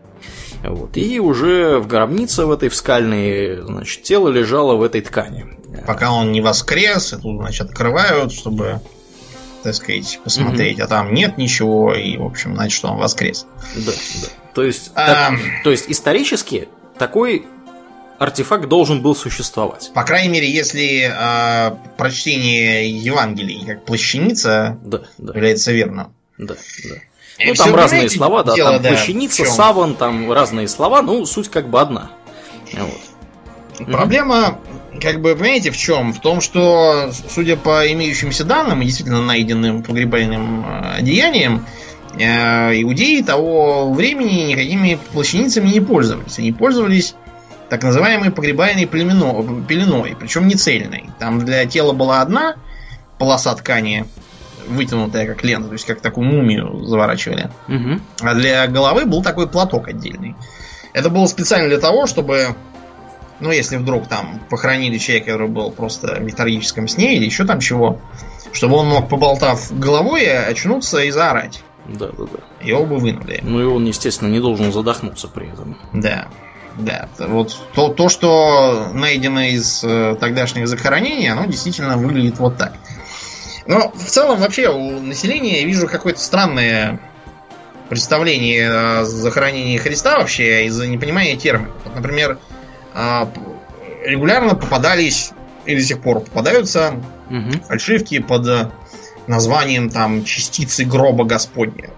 [0.65, 0.97] Вот.
[0.99, 5.58] И уже в гробнице в этой в скальной, значит, тело лежало в этой ткани.
[5.87, 8.81] Пока он не воскрес, и тут, значит, открывают, чтобы
[9.63, 10.85] так сказать, посмотреть, mm-hmm.
[10.85, 13.47] а там нет ничего, и, в общем, значит, что он воскрес.
[13.75, 14.29] Да, да.
[14.55, 15.31] То есть, а...
[15.31, 17.47] так, то есть исторически такой
[18.19, 19.91] артефакт должен был существовать.
[19.95, 25.33] По крайней мере, если э, прочтение Евангелий как плащаница да, да.
[25.35, 26.13] является верным.
[26.37, 26.95] Да, да.
[27.45, 31.49] Ну, там разные слова, да, дело, там да, плащаница, саван, там разные слова, ну, суть
[31.49, 32.11] как бы одна.
[32.73, 33.87] Вот.
[33.87, 34.59] Проблема
[35.01, 36.13] как бы, понимаете, в чем?
[36.13, 41.67] В том, что, судя по имеющимся данным, действительно найденным погребальным э, одеянием,
[42.19, 46.39] э, иудеи того времени никакими плащаницами не пользовались.
[46.39, 47.15] Они пользовались
[47.69, 51.11] так называемой погребальной пеленой, пеленой причем не цельной.
[51.19, 52.57] Там для тела была одна
[53.19, 54.07] полоса ткани,
[54.67, 57.51] вытянутая как лента, то есть как такую мумию заворачивали.
[57.69, 58.01] Угу.
[58.23, 60.35] А для головы был такой платок отдельный.
[60.93, 62.57] Это было специально для того, чтобы
[63.41, 67.61] Ну, если вдруг там похоронили человека, который был просто в летаргическом сне или еще там
[67.61, 68.01] чего,
[68.53, 71.63] чтобы он мог, поболтав головой, очнуться и заорать.
[71.87, 72.67] Да, да, да.
[72.67, 73.41] Его бы вынули.
[73.43, 75.79] Ну и он, естественно, не должен задохнуться при этом.
[75.93, 76.29] Да.
[76.77, 82.73] Да, вот то, то что найдено из э, тогдашних захоронений, оно действительно выглядит вот так.
[83.67, 87.01] Но в целом вообще у населения я вижу какое-то странное
[87.89, 91.75] представление о захоронении Христа вообще из-за непонимания терминов.
[91.85, 92.39] Вот, например,
[94.05, 95.33] регулярно попадались
[95.65, 96.95] и до сих пор попадаются
[97.31, 97.65] Угу.
[97.69, 98.71] фальшивки под э,
[99.27, 101.91] названием там частицы гроба Господня.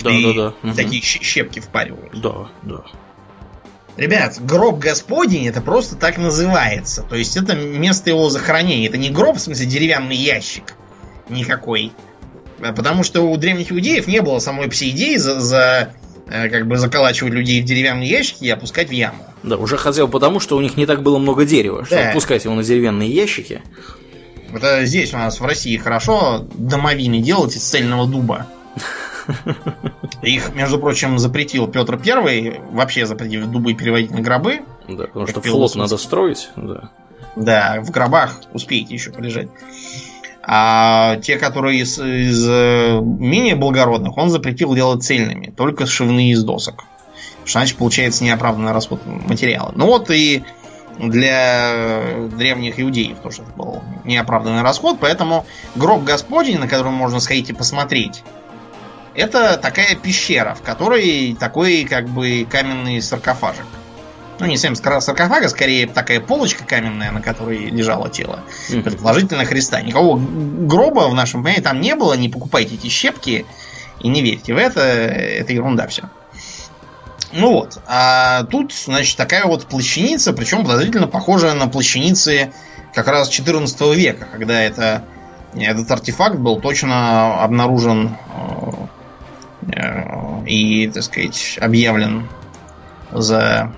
[0.00, 0.54] Да, И да, да.
[0.62, 0.76] Мгм.
[0.76, 2.20] Такие щепки впаривают.
[2.20, 2.84] Да, да.
[3.96, 7.02] Ребят, гроб Господень это просто так называется.
[7.02, 8.88] То есть это место его захоронения.
[8.88, 10.74] Это не гроб, в смысле деревянный ящик.
[11.28, 11.92] Никакой.
[12.60, 15.94] А Потому что у древних иудеев не было самой пси-идеи за, за,
[16.30, 19.24] как бы заколачивать людей в деревянные ящики и опускать в яму.
[19.42, 22.12] Да, уже хотел потому, что у них не так было много дерева, чтобы Да.
[22.12, 23.62] пускать его на деревянные ящики.
[24.52, 28.46] Это здесь у нас в России хорошо домовины делать из цельного дуба.
[30.22, 34.60] Их, между прочим, запретил Петр Первый вообще запретив дубы переводить на гробы.
[34.88, 36.48] Да, потому что флот надо строить.
[36.56, 36.90] Да.
[37.36, 39.48] Да, в гробах успеете еще полежать.
[40.50, 46.42] А те, которые из, из, э, менее благородных, он запретил делать цельными, только сшивные из
[46.42, 46.84] досок.
[47.44, 49.72] Что значит получается неоправданный расход материала.
[49.76, 50.42] Ну вот и
[50.98, 55.44] для древних иудеев тоже это был неоправданный расход, поэтому
[55.76, 58.22] гроб Господень, на который можно сходить и посмотреть,
[59.14, 63.66] это такая пещера, в которой такой как бы каменный саркофажик.
[64.40, 68.40] Ну, не совсем скра- саркофаг, а скорее такая полочка каменная, на которой лежало тело.
[68.68, 69.80] Предположительно Христа.
[69.80, 72.14] Никакого г- гроба в нашем понимании там не было.
[72.14, 73.46] Не покупайте эти щепки
[74.00, 74.80] и не верьте в это.
[74.80, 76.04] Это ерунда все.
[77.32, 77.78] Ну вот.
[77.86, 82.52] А тут, значит, такая вот плащаница, причем подозрительно похожая на плащаницы
[82.94, 85.04] как раз 14 века, когда это,
[85.54, 92.28] этот артефакт был точно обнаружен э, э, и, так сказать, объявлен
[93.12, 93.74] за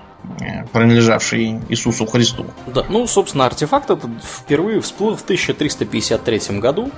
[0.72, 2.46] принадлежавший Иисусу Христу.
[2.66, 6.90] Да, ну, собственно, артефакт этот впервые всплыл в 1353 году.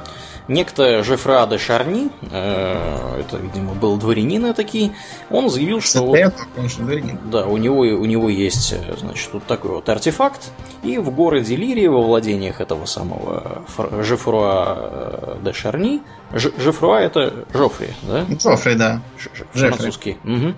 [0.49, 4.91] Некто Жефра де Шарни, э, это, видимо, был дворянин такие,
[5.31, 6.19] он заявил, что вот,
[6.57, 7.19] конечно, дворянин.
[7.31, 10.51] да, у него, у него есть, э, значит, вот такой вот артефакт,
[10.83, 16.03] и в городе Лирии, во владениях этого самого Фр- Жефруа э, де Шарни,
[16.35, 18.25] Ж- Жефруа это Жофри, да?
[18.31, 19.01] Джоффри, да.
[19.19, 20.17] Ж- французский.
[20.25, 20.57] Мгм.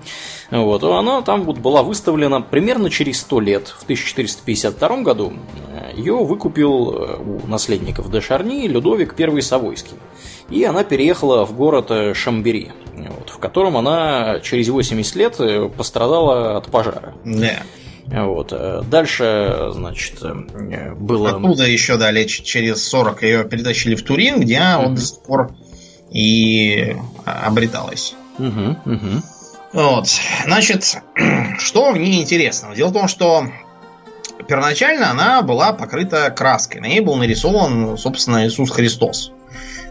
[0.51, 0.85] Вот.
[0.85, 3.69] Она там вот была выставлена примерно через 100 лет.
[3.69, 5.33] В 1452 году
[5.97, 9.97] ее выкупил э, у наследников де Шарни Людовик I Савойский.
[10.51, 15.69] И она переехала в город э, Шамбери, вот, в котором она через 80 лет э,
[15.69, 17.15] пострадала от пожара.
[17.25, 17.63] Да.
[18.07, 18.53] Вот.
[18.53, 21.31] э, Дальше, значит, э, было...
[21.31, 24.95] Оттуда еще ч- через 40 ее перетащили в Турин, где вот Мгм.
[24.97, 25.53] до сих пор
[26.11, 28.14] и а, обреталась.
[28.38, 29.23] Мгм, мгм.
[29.73, 30.09] Вот.
[30.45, 30.99] Значит,
[31.59, 32.75] что в ней интересного?
[32.77, 33.47] Дело в том, что
[34.49, 36.81] первоначально она была покрыта краской.
[36.81, 39.33] На ней был нарисован, собственно, Иисус Христос,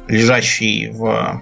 [0.08, 1.41] лежащий в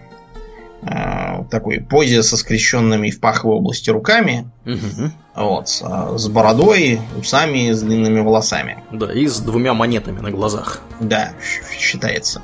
[0.84, 5.14] э, такой позе со скрещенными в паховой области руками, Мгм.
[5.36, 8.84] вот, с, э, с бородой, усами, с длинными волосами.
[8.92, 10.82] Да, и с двумя монетами на глазах.
[11.00, 11.34] Да,
[11.80, 12.42] считается,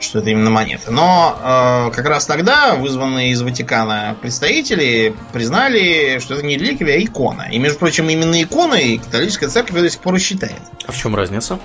[0.00, 0.90] что это именно монеты.
[0.90, 7.02] Но э, как раз тогда вызванные из Ватикана представители признали, что это не реликвия, а
[7.02, 7.48] икона.
[7.50, 10.60] И, между прочим, именно иконой католическая церковь до сих пор и считает.
[10.86, 11.58] А в чем разница?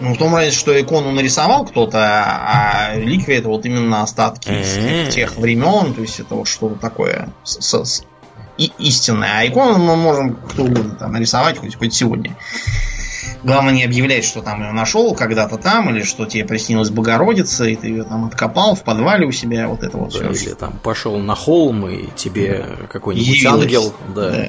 [0.00, 4.76] Ну, в том разнице, что икону нарисовал кто-то, а реликвия это вот именно остатки из
[4.76, 5.10] М.
[5.10, 8.02] тех времен, то есть это вот что-то такое с- с-
[8.58, 9.38] и- истинное.
[9.38, 12.34] А икону мы можем кто угодно там нарисовать хоть, хоть сегодня.
[13.44, 17.76] Главное не объявлять, что там ее нашел когда-то там, или что тебе приснилась Богородица, и
[17.76, 20.46] ты ее там откопал в подвале у себя, вот это вот Да, все.
[20.50, 23.62] или там пошел на холм, и тебе какой-нибудь Явилась.
[23.62, 24.48] ангел да, Да.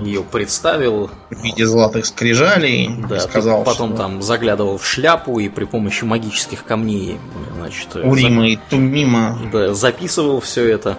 [0.00, 1.10] Ее представил.
[1.30, 2.90] В виде золотых скрижалей.
[3.08, 7.18] Да, сказал, потом что там заглядывал в шляпу и при помощи магических камней,
[7.56, 9.38] значит, Урима и Тумима.
[9.44, 10.98] за- да, записывал все это.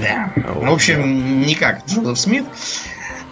[0.00, 0.32] Да.
[0.54, 2.44] Вот, в общем, не как Джозеф Смит.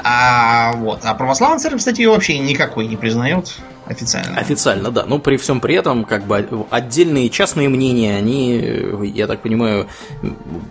[0.05, 1.01] А вот.
[1.05, 3.55] А православная церковь, кстати, ее вообще никакой не признает
[3.87, 4.39] официально.
[4.39, 5.05] Официально, да.
[5.07, 9.89] Но при всем при этом, как бы отдельные частные мнения, они, э, я так понимаю,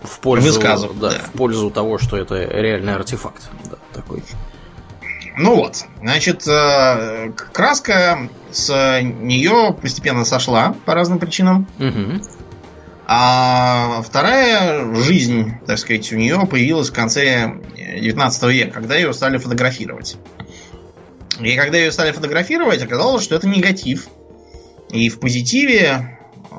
[0.04, 1.10] в пользу, да, да.
[1.12, 3.50] в пользу того, что это реальный артефакт.
[3.70, 4.24] Да, такой.
[5.38, 11.68] Ну вот, значит, э, краска с нее постепенно сошла по разным причинам.
[11.78, 12.22] Мгм.
[13.08, 19.38] А вторая жизнь, так сказать, у нее появилась в конце 19 века, когда ее стали
[19.38, 20.18] фотографировать.
[21.44, 24.08] И когда ее стали фотографировать, оказалось, что это негатив.
[24.90, 26.20] И в позитиве,
[26.52, 26.56] э,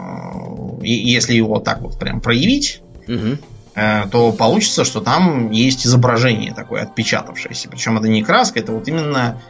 [0.82, 3.38] если его так вот прям проявить, угу.
[3.74, 7.68] то получится, что там есть изображение такое отпечатавшееся.
[7.68, 9.40] Причем это не краска, это вот именно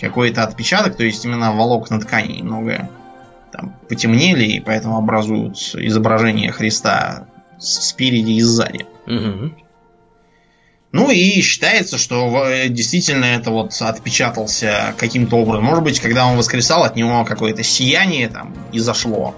[0.00, 2.90] какой-то отпечаток, то есть именно волокна ткани немного
[3.52, 7.26] там потемнели, и поэтому образуют изображение Христа
[7.58, 8.86] спереди и сзади.
[9.06, 9.52] Угу.
[10.92, 15.64] Ну и считается, что действительно это вот отпечатался каким-то образом.
[15.64, 19.34] Может быть, когда он воскресал, от него какое-то сияние там изошло.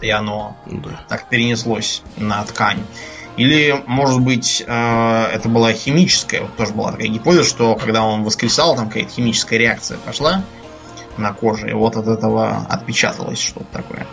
[0.00, 1.04] И оно да.
[1.08, 2.80] так перенеслось на ткань.
[3.36, 8.24] Или, может быть, э, это была химическая, вот тоже была такая гипотеза, что когда он
[8.24, 10.44] воскресал, там какая-то химическая реакция пошла
[11.16, 14.06] на коже, и вот от этого отпечаталось что-то такое.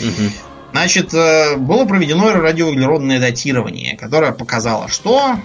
[0.00, 0.30] Угу.
[0.72, 5.36] Значит, э, было проведено радиоуглеродное датирование, которое показало, что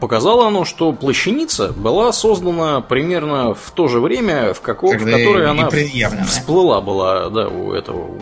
[0.00, 5.50] Показало оно, что плащаница была создана примерно в то же время, в, каком, в которое
[5.50, 5.68] она
[6.24, 8.20] всплыла была, да, у этого у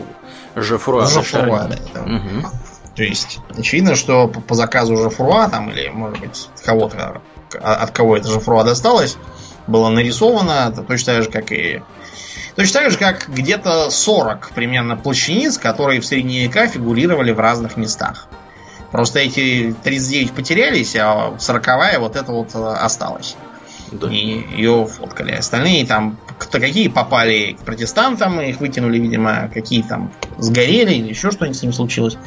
[0.55, 1.05] Жефруа.
[1.05, 2.01] Жефруа, да.
[2.01, 2.47] Угу.
[2.95, 7.21] То есть, очевидно, что по, заказу Жефруа, там, или, может быть, кого-то,
[7.53, 9.17] от кого это Жефруа досталось,
[9.67, 11.81] было нарисовано, точно так же, как и
[12.55, 17.77] Точно так же, как где-то 40 примерно плащаниц, которые в средние века фигурировали в разных
[17.77, 18.27] местах.
[18.91, 23.35] Просто эти 39 потерялись, а 40 вот это вот э, осталось.
[23.91, 24.09] Да.
[24.09, 25.31] И ее фоткали.
[25.31, 31.31] Остальные там, кто какие попали к протестантам, их вытянули, видимо, какие там сгорели или еще
[31.31, 32.17] что-нибудь с ним случилось.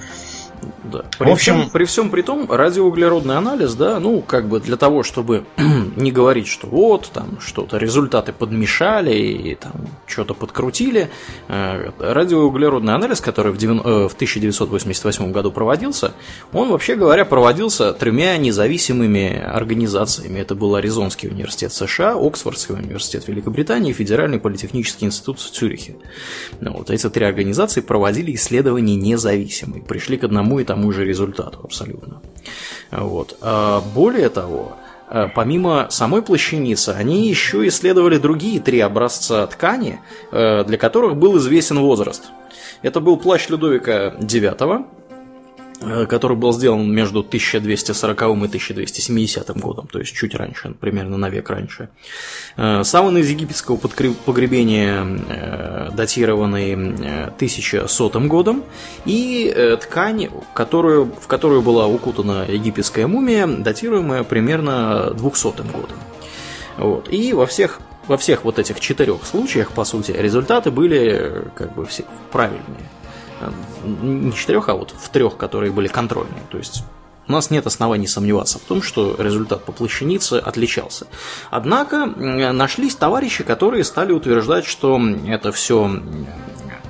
[0.85, 1.05] Да.
[1.19, 4.77] При, в общем, всем, при всем при том, радиоуглеродный анализ, да, ну, как бы для
[4.77, 5.45] того, чтобы
[5.97, 9.73] не говорить, что вот, там, что-то, результаты подмешали и там
[10.07, 11.11] что-то подкрутили,
[11.49, 16.13] э, радиоуглеродный анализ, который в, 9, э, в 1988 году проводился,
[16.53, 20.41] он, вообще говоря, проводился тремя независимыми организациями.
[20.41, 25.97] Это был Аризонский университет США, Оксфордский университет Великобритании и Федеральный политехнический институт в Цюрихе.
[26.61, 31.61] Ну, вот эти три организации проводили исследования независимые, пришли к одному и тому же результату
[31.63, 32.21] абсолютно.
[32.91, 33.37] Вот.
[33.41, 34.77] А более того,
[35.09, 40.01] а, помимо самой плащаницы, они еще исследовали другие три образца ткани,
[40.33, 42.25] э, для которых был известен возраст.
[42.83, 44.87] Это был плащ Людовика IX,
[45.81, 51.51] который был сделан между 1240 и 1270 годом, то есть чуть раньше, примерно на век
[51.51, 51.89] раньше.
[52.57, 56.75] Э, саван из египетского погребения, э, датированный
[57.37, 58.65] 1100 годом,
[59.05, 65.99] и ткань, которую, в которую была укутана египетская мумия, датируемая примерно 200 годом.
[66.79, 67.13] Вот.
[67.13, 71.87] И во всех во всех вот этих четырех случаях, по сути, результаты были как бы
[71.87, 72.91] все правильные
[74.03, 76.43] не четырех, а вот в трех, которые были контрольные.
[76.51, 76.85] То есть
[77.27, 81.07] у нас нет оснований сомневаться в том, что результат по плащанице отличался.
[81.51, 86.03] Однако нашлись товарищи, которые стали утверждать, что это все,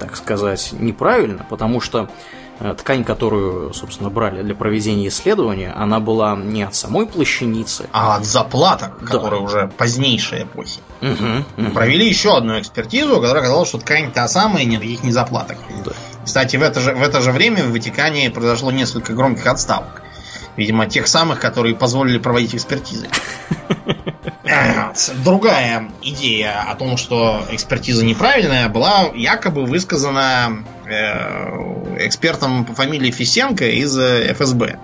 [0.01, 2.44] так сказать, неправильно, потому что э,
[2.79, 8.25] ткань, которую, собственно, брали для проведения исследования, она была не от самой плащаницы, а от
[8.25, 9.07] заплаток, да.
[9.07, 10.81] которые уже позднейшей эпохи.
[11.03, 11.71] Угу, угу.
[11.73, 15.57] Провели еще одну экспертизу, которая оказалась, что ткань та самая, никаких не заплаток.
[15.85, 15.93] Да.
[16.25, 20.03] Кстати, в это, же, в это же время в Ватикане произошло несколько громких отставок.
[20.57, 23.09] Видимо, тех самых, которые позволили проводить экспертизы.
[25.25, 33.69] Другая идея о том, что экспертиза неправильная, была якобы высказана э, экспертом по фамилии Фисенко
[33.69, 34.79] из э, ФСБ.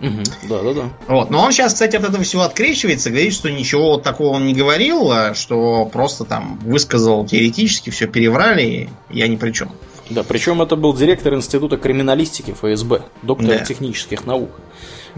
[0.00, 0.22] Угу.
[0.48, 0.90] Да, да, да.
[1.08, 1.30] Вот.
[1.30, 5.10] Но он сейчас, кстати, от этого всего открещивается, говорит, что ничего такого он не говорил,
[5.10, 9.72] а что просто там высказал теоретически, все переврали, я ни при чем.
[10.10, 13.58] Да, причем это был директор Института криминалистики ФСБ, доктор да.
[13.58, 14.50] технических наук.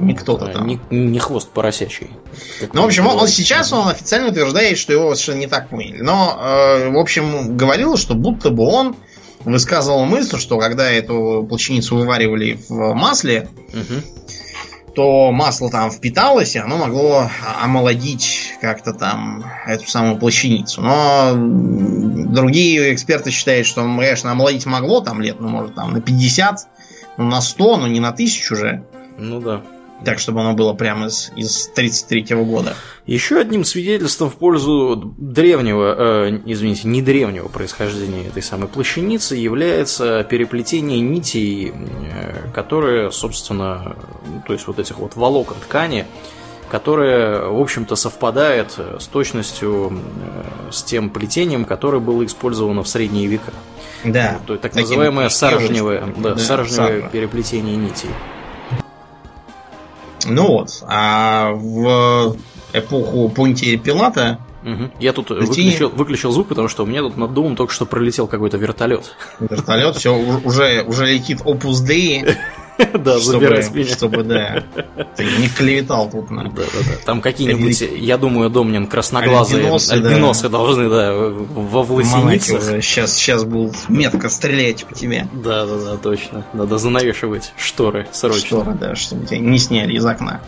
[0.01, 0.67] Не кто-то там.
[0.67, 2.11] Не, не хвост поросячий.
[2.73, 6.01] Ну, в общем, он, он сейчас он официально утверждает, что его совершенно не так поняли.
[6.01, 8.97] Но, э, в общем, говорил, что будто бы он
[9.45, 14.03] высказывал мысль, что когда эту плащаницу вываривали в масле, угу
[14.95, 17.31] то масло там впиталось, и оно могло
[17.63, 20.83] омолодить как-то там эту самую плащаницу.
[20.83, 26.69] Но другие эксперты считают, что, конечно, омолодить могло там лет, ну, может, там на 50,
[27.19, 28.85] ну, на 100, но не на 1000 уже.
[29.19, 29.63] Ну да.
[30.05, 32.75] Так, чтобы оно было прямо из, из 33 -го года.
[33.07, 40.25] Еще одним свидетельством в пользу древнего, э, извините, не древнего происхождения этой самой плащаницы является
[40.25, 43.97] переплетение нитей, э, которые, собственно,
[44.47, 46.07] то есть вот этих вот волокон ткани,
[46.71, 53.27] которое, в общем-то, совпадает с точностью э, с тем плетением, которое было использовано в средние
[53.27, 53.53] века.
[54.05, 54.39] Да.
[54.47, 58.11] То так называемое саржневое, да, да, саржневое переплетение нитей.
[60.27, 62.37] Ну вот, а в
[62.73, 64.91] эпоху Понтия Пилата Угу.
[65.01, 68.27] Я тут выключил, выключил звук, потому что у меня тут над домом только что пролетел
[68.27, 69.17] какой-то вертолет.
[69.39, 72.37] Вертолет, все, уже, уже летит Opus Dei.
[73.01, 73.95] Да, забирай с меня.
[73.95, 74.63] Чтобы, да,
[75.17, 76.29] ты не клеветал тут.
[76.29, 76.93] Да, да, да.
[77.05, 82.63] Там какие-нибудь, я думаю, Домнин красноглазые Альбиносы, альбиносы должны, да, во власеницах.
[82.83, 85.27] Сейчас, сейчас будут метко стрелять по тебе.
[85.33, 86.45] Да, да, да, точно.
[86.53, 88.47] Надо занавешивать шторы срочно.
[88.47, 90.41] Шторы, да, чтобы тебя не сняли из окна.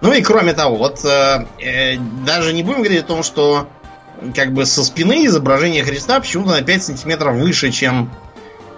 [0.00, 3.68] Ну и кроме того, вот э, э, даже не будем говорить о том, что
[4.34, 8.10] как бы со спины изображение Христа почему-то на 5 сантиметров выше, чем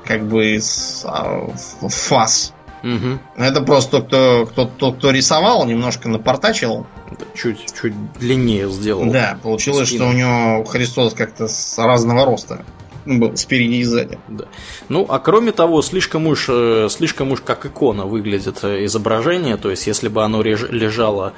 [0.04, 1.48] как бы с, а,
[1.88, 2.52] фас.
[2.82, 3.18] Угу.
[3.36, 6.86] Это просто кто, кто, кто, кто рисовал, немножко напортачил.
[7.34, 9.10] Чуть, чуть длиннее сделал.
[9.10, 10.04] Да, получилось, спину.
[10.04, 12.64] что у него Христос как-то с разного роста
[13.06, 14.18] был спереди и сзади.
[14.28, 14.44] Да.
[14.88, 19.70] Ну, а кроме того, слишком уж, э, слишком уж как икона выглядит э, изображение, то
[19.70, 21.32] есть если бы оно лежало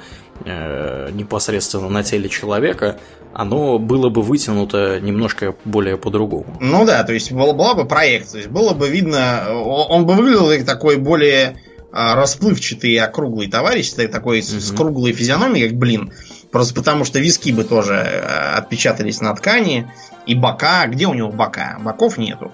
[0.45, 2.97] э, непосредственно на теле человека,
[3.33, 6.57] оно было бы вытянуто немножко более по-другому.
[6.59, 10.13] Ну да, то есть была, была бы проекция, то есть было бы видно, он бы
[10.13, 11.57] выглядел как такой более
[11.91, 16.11] а, расплывчатый и округлый товарищ, такой mm с круглой физиономией, как блин.
[16.51, 19.91] Просто потому что виски бы тоже а, отпечатались на ткани,
[20.25, 20.87] и бока.
[20.87, 21.77] Где у него бока?
[21.83, 22.51] Боков нету.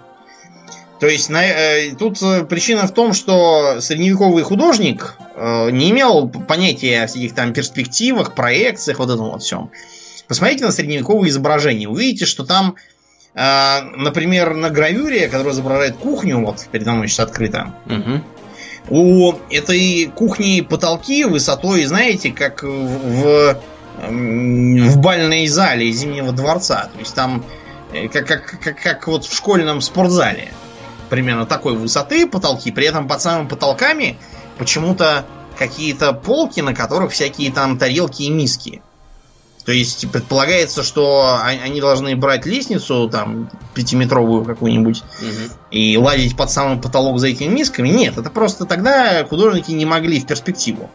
[1.00, 6.28] То есть на, э, тут э, причина в том, что средневековый художник э, не имел
[6.28, 9.72] понятия о всяких там перспективах, проекциях, вот этом вот всем.
[10.28, 11.88] Посмотрите на средневековые изображения.
[11.88, 12.76] Увидите, что там,
[13.34, 18.22] э, например, на гравюре, которая изображает кухню, вот передо мной сейчас открыто, угу.
[18.90, 23.58] у этой кухни потолки высотой, знаете, как в,
[23.98, 26.90] в бальной зале Зимнего дворца.
[26.94, 27.46] То есть там
[27.94, 30.50] э, как, как, как, как вот в школьном спортзале.
[31.10, 32.72] Примерно такой высоты потолки.
[32.72, 34.18] При этом под самыми потолками
[34.58, 35.26] почему-то
[35.58, 38.82] какие-то полки, на которых всякие там тарелки и миски.
[39.66, 45.54] То есть предполагается, что они должны брать лестницу, там, пятиметровую какую-нибудь, угу.
[45.70, 47.90] и ладить под самый потолок за этими мисками.
[47.90, 50.90] Нет, это просто тогда художники не могли в перспективу.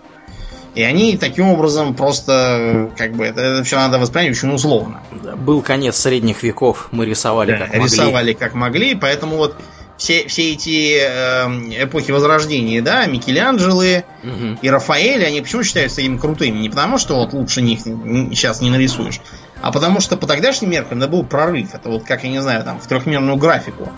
[0.74, 5.02] И они таким образом просто, как бы, это, это все надо воспринять очень условно.
[5.36, 7.84] Был конец средних веков, мы рисовали да, как могли.
[7.84, 9.56] Рисовали как могли, поэтому вот
[9.96, 14.58] все, все эти э, эпохи Возрождения, да, Микеланджелы угу.
[14.60, 16.58] и Рафаэль, они почему считаются такими крутыми?
[16.58, 19.20] Не потому, что вот лучше них сейчас не нарисуешь,
[19.62, 21.74] а потому что по тогдашним меркам это был прорыв.
[21.74, 23.88] Это вот как, я не знаю, там, в трехмерную графику.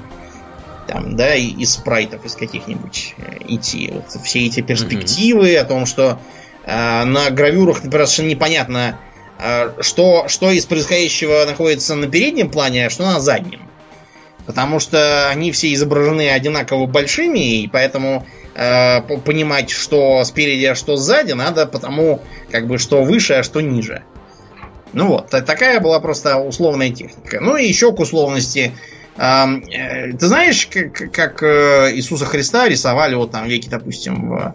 [0.87, 3.91] Там, да, и, из спрайтов, из каких-нибудь э, идти.
[3.93, 5.61] Вот все эти перспективы угу.
[5.61, 6.21] о том, что
[6.65, 9.01] э, на гравюрах, например, совершенно непонятно,
[9.41, 13.66] э, что, что из происходящего находится на переднем плане, а что на заднем.
[14.47, 18.25] Потому что они все изображены одинаково большими, и поэтому
[18.55, 23.61] э, понимать, что спереди, а что сзади, надо потому, как бы, что выше, а что
[23.61, 24.05] ниже.
[24.93, 27.39] Ну вот, такая была просто условная техника.
[27.41, 28.73] Ну и еще к условности.
[29.17, 34.55] Э, э, ты знаешь, как, как э, Иисуса Христа рисовали вот там веки, допустим, в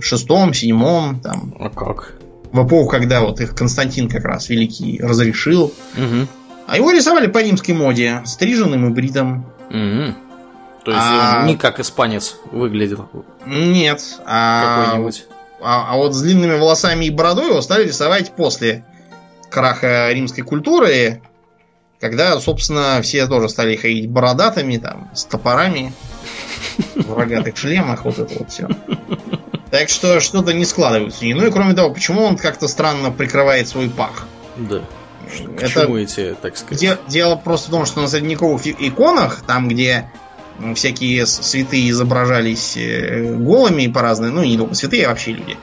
[0.00, 1.54] шестом, седьмом, там.
[1.58, 2.14] А как?
[2.52, 5.74] В эпоху, когда вот их Константин как раз великий разрешил.
[5.96, 6.28] Угу.
[6.66, 9.46] А его рисовали по римской моде, стриженным и бритым.
[9.68, 10.14] Угу.
[10.84, 11.38] То есть а...
[11.40, 13.08] он не как испанец выглядел.
[13.46, 14.02] Нет.
[14.26, 14.84] А...
[14.86, 15.26] Какой-нибудь.
[15.60, 18.84] А, а вот с длинными волосами и бородой его стали рисовать после
[19.50, 21.22] краха римской культуры,
[22.00, 25.94] когда, собственно, все тоже стали ходить бородатыми, там, с топорами,
[26.96, 28.68] в рогатых шлемах, вот это вот все.
[29.70, 31.24] Так что что-то не складывается.
[31.24, 34.26] Ну и кроме того, почему он как-то странно прикрывает свой пах?
[34.56, 34.82] Да.
[35.56, 36.80] К это чему эти, так сказать?
[36.80, 40.10] Де- дело просто в том, что на средневековых иконах, там, где
[40.74, 45.56] всякие святые изображались э, голыми по разные, ну, не только святые, а вообще люди,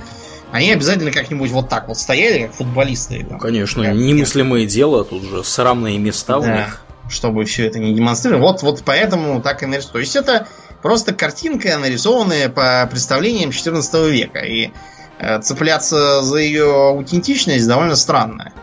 [0.52, 3.26] они обязательно как-нибудь вот так вот стояли, как футболисты.
[3.28, 6.82] Там, Конечно, как немыслимое дело, тут же срамные места да, у них.
[7.10, 8.44] Чтобы все это не демонстрировать.
[8.44, 9.94] Вот, вот поэтому так и нарисовано.
[9.94, 10.48] То есть это
[10.82, 14.40] просто картинка, нарисованная по представлениям 14 века.
[14.40, 14.72] И
[15.20, 18.54] э, цепляться за ее аутентичность довольно странно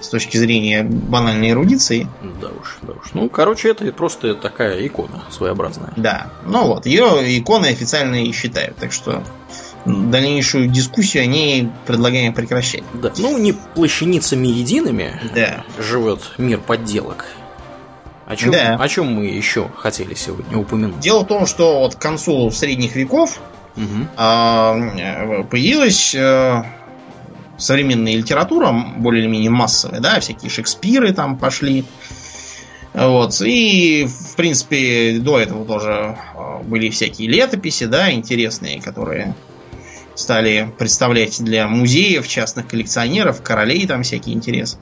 [0.00, 2.06] с точки зрения банальной эрудиции.
[2.40, 3.12] Да уж, да уж.
[3.12, 5.92] Ну, короче, это просто такая икона своеобразная.
[5.96, 6.32] Да.
[6.46, 8.76] Ну вот, ее иконой официально и считают.
[8.76, 9.22] Так что
[9.84, 12.84] дальнейшую дискуссию о ней предлагаем прекращать.
[12.94, 13.12] Да.
[13.18, 15.64] Ну, не плащаницами едиными да.
[15.78, 17.26] живет мир подделок.
[18.26, 18.76] О чем, да.
[18.76, 21.00] о чем мы еще хотели сегодня упомянуть?
[21.00, 23.40] Дело в том, что вот к концу средних веков
[23.76, 24.06] угу.
[24.16, 26.62] появилась э,
[27.60, 31.84] современная литература, более или менее массовая, да, всякие Шекспиры там пошли.
[32.92, 33.40] Вот.
[33.40, 39.36] И, в принципе, до этого тоже а, были всякие летописи, да, интересные, которые
[40.16, 44.78] стали представлять для музеев, частных коллекционеров, королей там всякий интерес.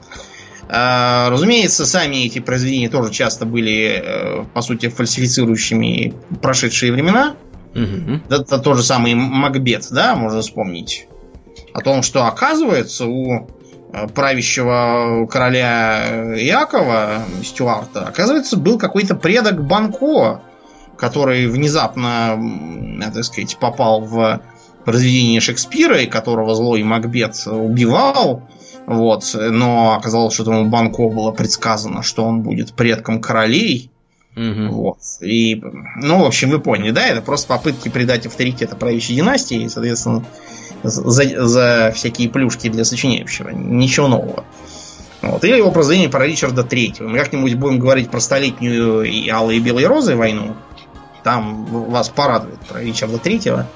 [0.67, 7.35] А, разумеется, сами эти произведения тоже часто были, э, по сути, фальсифицирующими прошедшие времена.
[7.73, 8.23] Мгм.
[8.29, 11.07] Это тот же самый Макбет, да, можно вспомнить.
[11.73, 13.47] О том, что оказывается у
[13.93, 20.41] э, правящего короля Якова, Стюарта, оказывается, был какой-то предок Банко,
[20.97, 24.41] который внезапно, м, так сказать, попал в
[24.85, 28.43] произведение Шекспира, и которого злой Макбет убивал.
[28.85, 33.91] Вот, но оказалось, что этому Банко было предсказано, что он будет предком королей.
[34.35, 34.71] Мгм.
[34.71, 34.99] Вот.
[35.21, 35.61] И,
[35.97, 37.05] ну, в общем, вы поняли, да?
[37.07, 40.23] Это просто попытки придать авторитета правящей династии, и, соответственно,
[40.83, 43.49] за, за всякие плюшки для сочиняющего.
[43.49, 44.43] Ничего нового.
[45.21, 45.43] Вот.
[45.43, 47.07] Или его произведение про Ричарда Третьего.
[47.09, 50.55] Мы как-нибудь будем говорить про столетнюю и алые и белые розы войну.
[51.23, 53.67] Там вас порадует про Ричарда Третьего.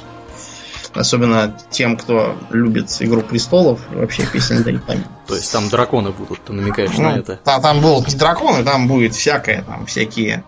[0.94, 5.04] Особенно тем, кто любит Игру престолов и вообще песен дай память.
[5.28, 7.36] То есть там драконы будут, ты намекаешь Ну, на это.
[7.44, 10.44] та- Там будут не драконы, там будет всякое, там всякие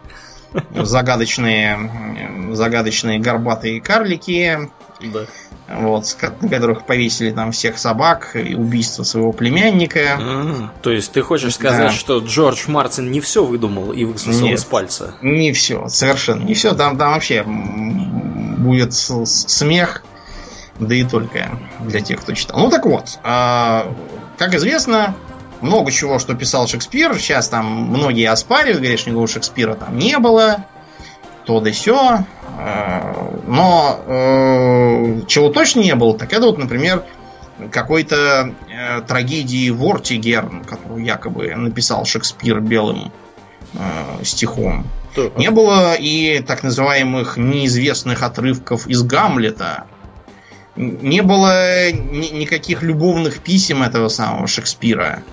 [0.76, 4.70] загадочные, загадочные горбатые карлики,
[5.02, 5.26] Да.
[5.70, 6.06] вот,
[6.41, 10.18] на которых повесили там всех собак и убийство своего племянника.
[10.20, 11.91] А, То есть ты хочешь сказать, Да.
[11.91, 14.60] что Джордж Мартин не все выдумал и высосал Нет.
[14.60, 15.16] из пальца?
[15.22, 16.74] Не все, совершенно не все.
[16.74, 20.04] Там, там вообще будет смех,
[20.80, 22.60] да и только для тех, кто читал.
[22.60, 23.93] Ну так вот, а,
[24.38, 25.14] как известно,
[25.62, 30.18] много чего, что писал Шекспир, сейчас там многие оспаривают, говорят, что никакого Шекспира там не
[30.20, 30.66] было,
[31.46, 32.20] то да сё.
[32.58, 37.04] А, Но э, чего точно не было, так это вот, например,
[37.72, 43.12] какой-то э, трагедии Вортигерн, которую якобы написал Шекспир белым
[43.74, 44.86] э, стихом.
[45.16, 45.38] Так.
[45.38, 49.86] Не было и так называемых неизвестных отрывков из Гамлета.
[50.76, 55.24] Не было ни- никаких любовных писем этого самого Шекспира.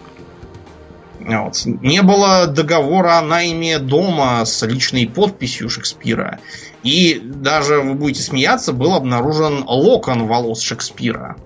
[1.26, 1.62] Вот.
[1.64, 6.40] Не было договора о найме дома с личной подписью Шекспира.
[6.82, 11.36] И даже, вы будете смеяться, был обнаружен локон волос Шекспира.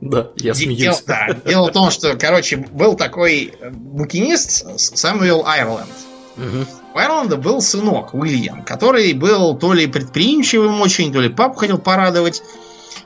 [0.00, 0.78] Да, я смеюсь.
[0.78, 5.90] Дело, да, дело в том, что, короче, был такой букинист Сэмюэл Айрленд.
[6.36, 6.66] Мгм.
[6.94, 11.78] У Айрланда был сынок Уильям, который был то ли предприимчивым очень, то ли папу хотел
[11.78, 12.42] порадовать,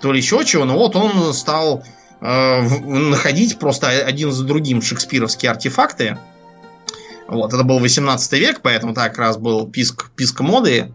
[0.01, 0.65] то ли еще чего.
[0.65, 1.83] Но вот он стал
[2.25, 6.19] находить просто один за другим шекспировские артефакты.
[7.29, 10.93] Вот, это был 18 век, поэтому так раз был писк, писк моды.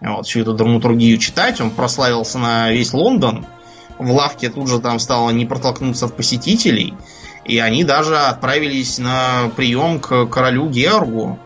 [0.00, 1.60] Вот, всю эту драматургию читать.
[1.60, 3.46] Он прославился на весь Лондон.
[3.98, 6.94] В лавке тут же там стало не протолкнуться от посетителей.
[7.44, 11.38] И они даже отправились на прием к королю Георгу.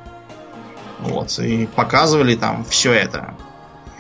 [1.01, 3.35] Вот, и показывали там все это.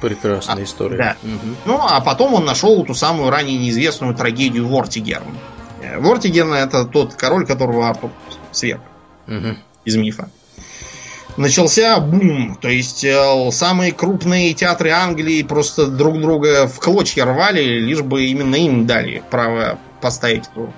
[0.00, 0.96] Прекрасная А, история.
[0.98, 1.16] да.
[1.22, 1.56] Мгм.
[1.64, 5.24] Ну, а потом он нашел ту самую ранее неизвестную трагедию Вортигерн.
[5.82, 8.10] Э, Вортигерн это тот король, которого Артур
[8.52, 8.82] сверг
[9.26, 9.58] Мгм.
[9.84, 10.30] из мифа.
[11.36, 17.60] Начался бум, то есть э, самые крупные театры Англии просто друг друга в клочья рвали,
[17.78, 20.72] лишь бы именно им дали право поставить эту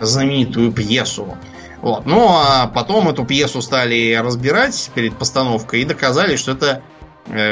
[0.00, 1.36] знаменитую пьесу.
[1.80, 2.06] Вот.
[2.06, 6.82] Ну а потом эту пьесу стали разбирать перед постановкой и доказали, что это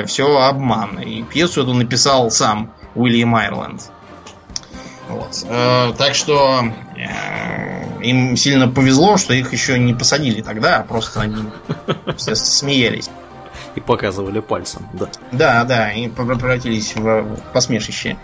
[0.06, 0.98] все обман.
[1.00, 3.90] И пьесу эту написал сам Уильям Айрленд.
[5.08, 5.44] Вот.
[5.48, 6.64] Э, так что
[6.96, 11.44] э, им сильно повезло, что их еще не посадили тогда, а просто они
[12.16, 13.10] все смеялись.
[13.74, 15.08] И показывали пальцем, да.
[15.30, 18.18] Да, да, и превратились в посмешище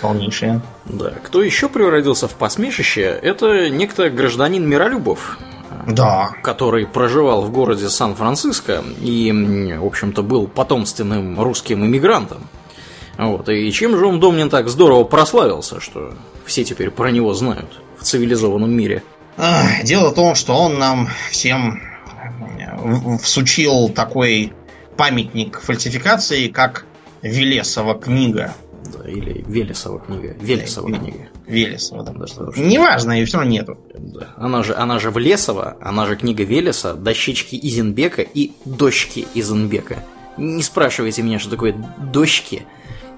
[0.00, 0.60] полнейшее.
[0.84, 1.10] Да.
[1.22, 5.38] Кто еще превратился в посмешище, это некто гражданин Миролюбов,
[5.86, 6.30] Да.
[6.42, 9.30] который проживал в городе Сан-Франциско и,
[9.78, 12.48] в общем-то, был потомственным русским иммигрантом.
[13.18, 13.48] Вот.
[13.48, 16.14] И чем же он, Домнин, так здорово прославился, что
[16.44, 19.02] все теперь про него знают в цивилизованном мире?
[19.38, 21.80] Ах, Дело в том, что он нам всем
[23.22, 24.52] всучил такой
[24.96, 26.84] памятник фальсификации, как
[27.22, 28.54] Велесова книга.
[28.84, 30.36] Да, или Велесова книга.
[30.40, 31.28] Велесова книга.
[31.46, 32.12] Велесова, да.
[32.12, 32.52] Да, что.
[32.56, 33.78] Неважно, и все равно нету.
[33.94, 34.28] Да.
[34.36, 40.02] Она же, она же Влесова, она же книга Велеса, дощечки Изенбека и дочки Изенбека.
[40.36, 41.74] Не спрашивайте меня, что такое
[42.12, 42.62] дочки.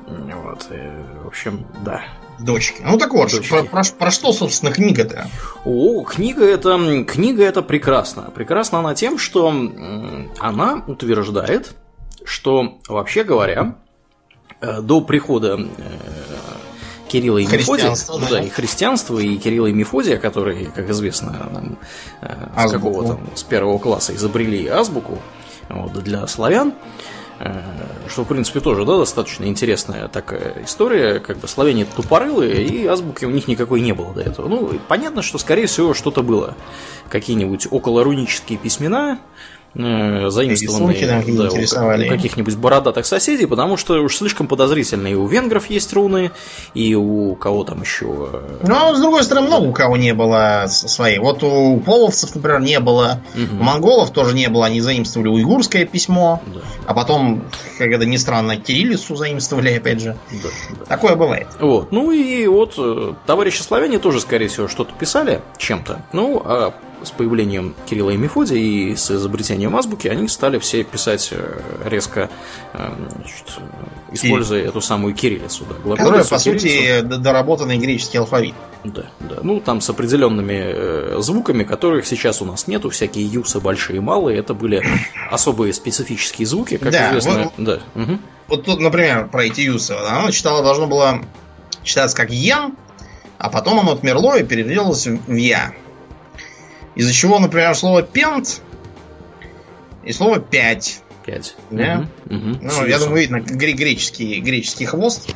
[0.06, 2.02] Вот, э, в общем, да.
[2.40, 2.80] Дочки.
[2.84, 3.48] Ну так вот, Дочки.
[3.48, 5.26] про, про- про что, собственно, книга-то?
[5.64, 8.30] О, книга это, книга это прекрасна.
[8.34, 9.52] Прекрасна она тем, что
[10.38, 11.74] она утверждает,
[12.24, 13.74] что, вообще говоря,
[14.60, 15.66] э, до прихода э,
[17.09, 18.40] Кирилла и Мефодия, ну да.
[18.40, 21.78] и христианство, и Кирилла и Мефодия, которые, как известно, нам,
[22.20, 25.18] э, с какого там, с первого класса изобрели азбуку
[25.68, 26.74] вот, для славян,
[27.40, 27.62] Э,
[28.09, 31.20] что, в принципе, тоже, да, достаточно интересная такая история.
[31.20, 34.48] Как бы славяне тупорылые, и азбуки у них никакой не было до этого.
[34.48, 36.56] Ну, понятно, что, скорее всего, что-то было.
[37.09, 39.20] Какие-нибудь околорунические письмена,
[39.74, 45.70] заимствованные да, у, у каких-нибудь бородатых соседей, потому что уж слишком подозрительно и у венгров
[45.70, 46.30] есть руны,
[46.74, 48.30] и у кого там еще.
[48.32, 51.18] Э, ну, а с другой стороны, много у кого не было своей.
[51.18, 53.60] Вот у половцев, например, не было, угу.
[53.60, 56.60] у монголов тоже не было, они заимствовали уйгурское письмо, да.
[56.86, 57.44] а потом,
[57.78, 60.16] как это ни странно, кириллицу заимствовали, опять же.
[60.30, 60.48] Да,
[60.78, 60.84] да.
[60.86, 61.48] Такое бывает.
[61.60, 61.92] Вот.
[61.92, 66.02] Ну и вот э, товарищи славяне тоже, скорее всего, что-то писали чем-то.
[66.12, 71.28] Ну, а с появлением Кирилла и Мефодия и с изобретением азбуки они стали все писать
[71.32, 72.30] э, резко,
[72.72, 73.59] э, значит,
[74.12, 74.66] используя и...
[74.66, 75.64] эту самую кириллицу.
[75.84, 78.55] Да, Которая, по сути, доработанный греческий алфавит.
[78.84, 79.36] Да, да.
[79.42, 84.01] Ну, там с определенными э, звуками, которых сейчас у нас нету, всякие юсы большие и
[84.01, 84.84] малые, это были
[85.30, 87.44] особые специфические звуки, как да, известно.
[87.44, 87.80] Вот, да.
[87.94, 88.18] Угу.
[88.49, 89.92] вот тут, например, про эти юсы.
[89.92, 91.22] Оно читало, должно было
[91.82, 92.76] читаться как «ян»,
[93.38, 95.72] а потом оно отмерло и перевелось в «я».
[96.99, 98.61] Из-за чего, например, слово пент
[100.05, 101.01] и слово пять.
[101.24, 101.55] Пять.
[101.70, 102.09] Да?
[102.26, 102.59] Угу, угу.
[102.61, 105.32] Ну, я думаю, видно греческий, греческий хвост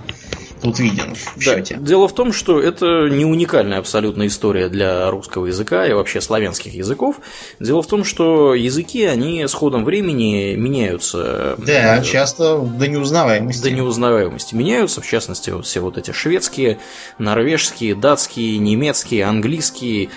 [0.60, 1.40] тут виден в да.
[1.40, 1.76] счете.
[1.80, 6.74] Дело в том, что это не уникальная абсолютно история для русского языка и вообще славянских
[6.74, 7.20] языков.
[7.60, 11.56] Дело в том, что языки, они с ходом времени меняются.
[11.58, 13.62] Да, э, часто до неузнаваемости.
[13.62, 16.78] До неузнаваемости меняются, в частности, вот все вот эти шведские,
[17.18, 20.10] норвежские, датские, немецкие, английские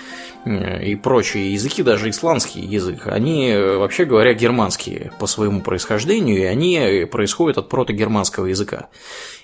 [0.46, 7.06] и прочие языки, даже исландский язык, они, вообще говоря, германские по своему происхождению, и они
[7.10, 8.88] происходят от протогерманского языка.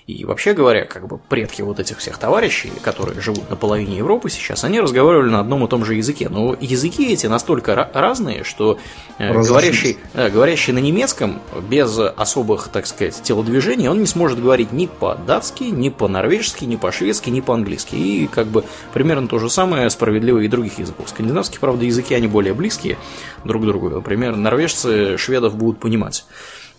[0.05, 4.29] И вообще говоря, как бы предки вот этих всех товарищей, которые живут на половине Европы
[4.29, 6.27] сейчас, они разговаривали на одном и том же языке.
[6.27, 8.79] Но языки эти настолько разные, что
[9.17, 14.73] э, говорящий, э, говорящий на немецком без особых, так сказать, телодвижений, он не сможет говорить
[14.73, 17.95] ни по-датски, ни по-норвежски, ни по-шведски, ни по-английски.
[17.95, 20.92] И как бы примерно то же самое справедливо и других языков.
[21.05, 22.97] Скандинавские, правда, языки, они более близкие
[23.43, 23.89] друг к другу.
[23.89, 26.25] Например, норвежцы шведов будут понимать.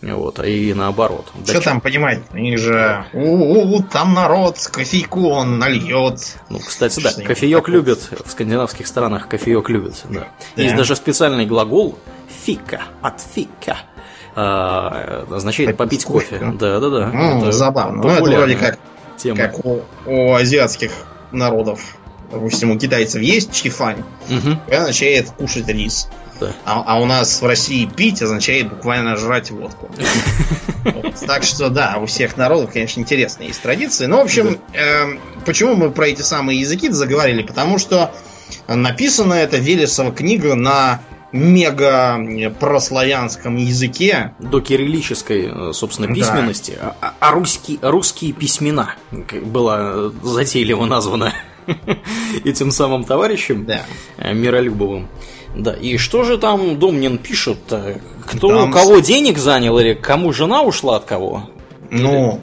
[0.02, 1.26] Вот, а и наоборот.
[1.46, 2.20] Что там понимать?
[2.32, 6.36] Они же у, -у, -у там народ, кофейку он нальет.
[6.50, 8.00] Ну, кстати, да, кофеек любят.
[8.24, 10.02] В скандинавских странах кофеек любят.
[10.10, 10.28] Да.
[10.56, 10.62] да.
[10.62, 11.98] Есть даже специальный глагол
[12.44, 13.78] fika от fika.
[14.36, 16.52] А, означает попить, попить кофе.
[16.58, 17.10] Да, да, да.
[17.12, 18.02] Ну, это забавно.
[18.02, 18.78] Ну, это вроде как,
[19.16, 19.36] тема.
[19.36, 20.92] как у, у азиатских
[21.30, 21.96] народов.
[22.34, 24.58] Допустим, у китайцев есть чифань, угу.
[24.66, 26.08] это означает кушать рис.
[26.40, 26.52] Да.
[26.64, 29.88] А, а у нас в России пить означает буквально жрать водку.
[31.26, 34.06] Так что да, у всех народов, конечно, интересные есть традиции.
[34.06, 37.42] Но, в общем, эм, почему мы про эти самые языки заговорили?
[37.42, 38.12] Потому что
[38.68, 41.00] написана эта Велесова книга на
[41.32, 44.34] мега прославянском языке.
[44.38, 46.78] До кириллической, собственно, письменности.
[46.80, 46.96] Да.
[47.00, 51.32] А, а русские, русские письмена была затейливо названа
[52.44, 53.82] этим самым товарищем да.
[54.18, 55.08] Э, Миролюбовым.
[55.56, 57.58] Да, и что же там Домнин пишет?
[58.26, 58.70] Кто там...
[58.70, 61.48] у кого денег занял или кому жена ушла от кого?
[61.90, 62.40] Ну,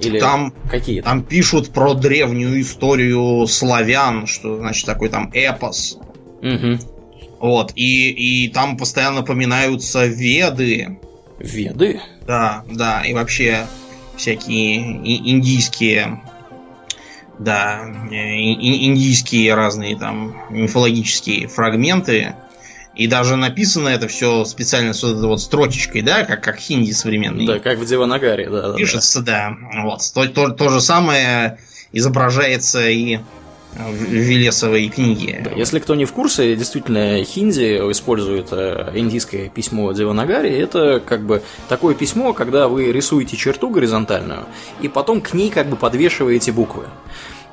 [0.00, 1.00] или там, какие?
[1.00, 5.98] Там пишут про древнюю историю славян, что значит такой там эпос.
[6.42, 6.78] Угу.
[7.40, 8.10] Вот, и,
[8.44, 10.98] и там постоянно поминаются веды.
[11.38, 12.00] Веды?
[12.26, 13.66] Да, да, и вообще
[14.16, 14.76] всякие
[15.30, 16.22] индийские
[17.38, 22.34] да, индийские разные там мифологические фрагменты.
[22.94, 26.92] И даже написано это все специально с вот этой вот строчечкой, да, как, как хинди
[26.92, 27.46] современный.
[27.46, 28.72] Да, как в Деванагаре, да.
[28.72, 29.54] Пишется, да.
[29.60, 29.82] да.
[29.82, 30.00] Вот.
[30.14, 31.58] То, то, то же самое
[31.92, 33.18] изображается и
[33.78, 35.40] в Велесовой книге.
[35.44, 40.50] Да, если кто не в курсе, действительно, хинди использует э, индийское письмо Деванагари.
[40.50, 44.46] Это как бы такое письмо, когда вы рисуете черту горизонтальную,
[44.80, 46.84] и потом к ней как бы подвешиваете буквы.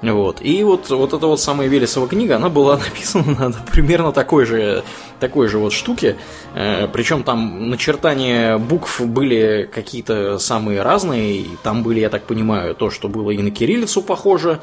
[0.02, 0.40] Вот.
[0.42, 4.84] И вот, вот эта вот самая Велесова книга, она была написана на примерно такой же,
[5.24, 6.18] такой же вот штуке.
[6.54, 11.38] Э, причем там начертания букв были какие-то самые разные.
[11.38, 14.60] И там были, я так понимаю, то, что было и на кириллицу похоже,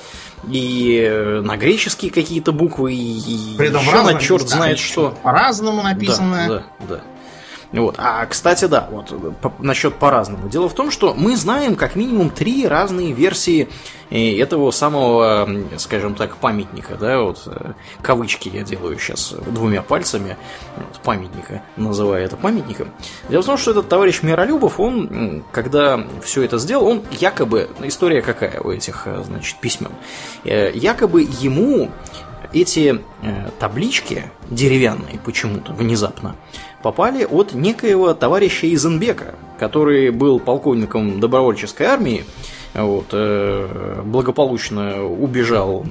[0.46, 5.16] и на греческие какие-то буквы, и При этом еще на черт знает что.
[5.22, 6.46] По-разному написано.
[6.48, 7.00] Да, да, да.
[7.72, 7.94] Вот.
[7.98, 10.48] А, кстати, да, вот по, насчет по-разному.
[10.48, 13.68] Дело в том, что мы знаем как минимум три разные версии
[14.10, 15.48] э, этого самого,
[15.78, 20.36] скажем так, памятника, да, вот э, кавычки я делаю сейчас двумя пальцами,
[20.76, 22.90] вот, памятника, называя это памятником.
[23.28, 28.20] Дело в том, что этот товарищ Миролюбов, он, когда все это сделал, он якобы, история
[28.20, 29.92] какая у этих, э, значит, письмен,
[30.44, 31.90] якобы ему
[32.52, 33.00] эти
[33.60, 36.34] таблички деревянные почему-то внезапно
[36.83, 42.24] попали от некоего товарища Изенбека, который был полковником добровольческой армии,
[42.74, 45.85] вот, э, благополучно убежал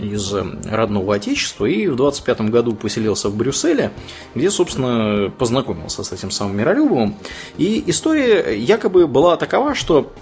[0.00, 3.90] из родного отечества и в 25 году поселился в Брюсселе,
[4.34, 7.16] где, собственно, познакомился с этим самым Миролюбовым.
[7.58, 10.12] И история якобы была такова, что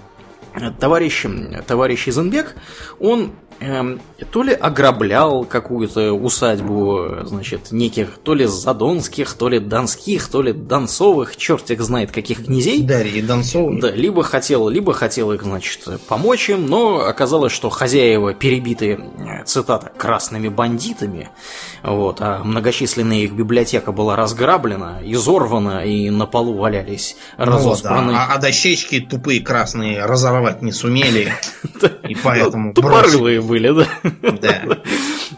[0.81, 1.27] товарищ,
[1.66, 2.57] товарищ Изенбек,
[2.99, 10.42] он то ли ограблял какую-то усадьбу, значит, неких то ли задонских, то ли донских, то
[10.42, 12.82] ли донцовых, черт их знает каких князей.
[12.82, 13.80] Дарьи Донцовой.
[13.80, 19.00] Да, либо хотел, либо хотел их, значит, помочь им, но оказалось, что хозяева перебиты,
[19.44, 21.30] цитата, красными бандитами,
[21.82, 28.06] вот, а многочисленная их библиотека была разграблена, изорвана, и на полу валялись разоспранные.
[28.06, 31.32] Ну, вот, а, а дощечки тупые красные разорвать не сумели,
[32.09, 33.86] и поэтому Тупорылые были, да?
[34.40, 34.78] Да.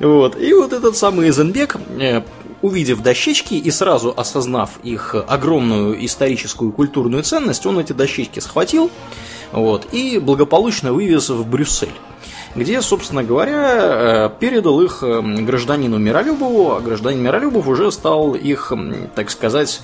[0.01, 0.41] Вот.
[0.41, 2.23] И вот этот самый Эзенбек, э,
[2.63, 8.91] увидев дощечки и сразу осознав их огромную историческую и культурную ценность, он эти дощечки схватил
[9.53, 11.93] вот, и благополучно вывез в Брюссель
[12.55, 18.73] где, собственно говоря, э, передал их э, гражданину Миролюбову, а гражданин Миролюбов уже стал их,
[19.15, 19.81] так сказать,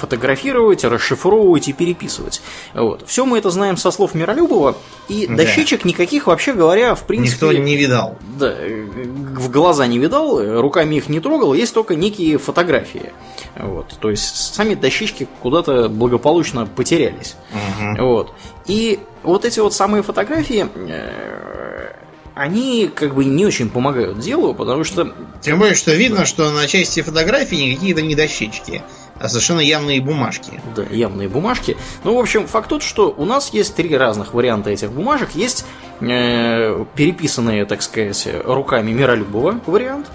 [0.00, 2.42] фотографировать, расшифровывать и переписывать.
[2.74, 3.04] Вот.
[3.06, 4.76] Все мы это знаем со слов Миролюбова,
[5.08, 5.36] и да.
[5.36, 7.46] дощечек никаких, вообще говоря, в принципе...
[7.46, 8.18] Никто не видал.
[8.38, 13.12] Да, в глаза не видал, руками их не трогал, есть только некие фотографии.
[13.56, 13.96] Вот.
[14.00, 17.36] То есть сами дощечки куда-то благополучно потерялись.
[17.52, 18.04] Угу.
[18.04, 18.32] Вот.
[18.66, 21.92] И вот эти вот самые фотографии э,
[22.34, 25.12] они как бы не очень помогают делу, потому что...
[25.42, 28.82] Тем более, что видно, что на части фотографии какие-то не дощечки
[29.20, 30.60] а совершенно явные бумажки.
[30.74, 31.76] Да, явные бумажки.
[32.04, 35.30] Ну, в общем, факт тот, что у нас есть три разных варианта этих бумажек.
[35.34, 35.66] Есть
[36.00, 40.06] э, переписанные, так сказать, руками Миролюбова вариант.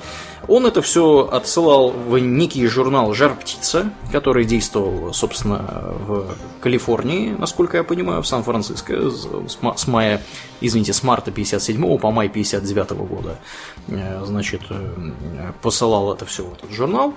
[0.47, 7.78] Он это все отсылал в некий журнал «Жар птица», который действовал, собственно, в Калифорнии, насколько
[7.78, 10.22] я понимаю, в Сан-Франциско с мая,
[10.62, 13.39] извините, с марта 57 по май 59 года.
[13.88, 17.14] Э, значит, э, посылал это все в этот журнал.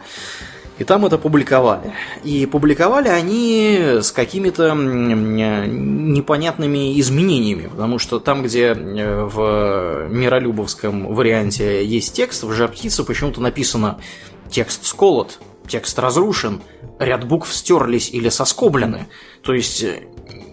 [0.79, 1.93] И там это публиковали.
[2.23, 11.85] И публиковали они с какими-то непонятными изменениями, потому что там, где э, в Миролюбовском варианте
[11.85, 13.99] есть текст, в жар почему-то написано
[14.51, 16.63] «текст сколот», «текст разрушен»,
[16.99, 19.09] ряд букв стерлись или соскоблены.
[19.43, 20.03] То есть э,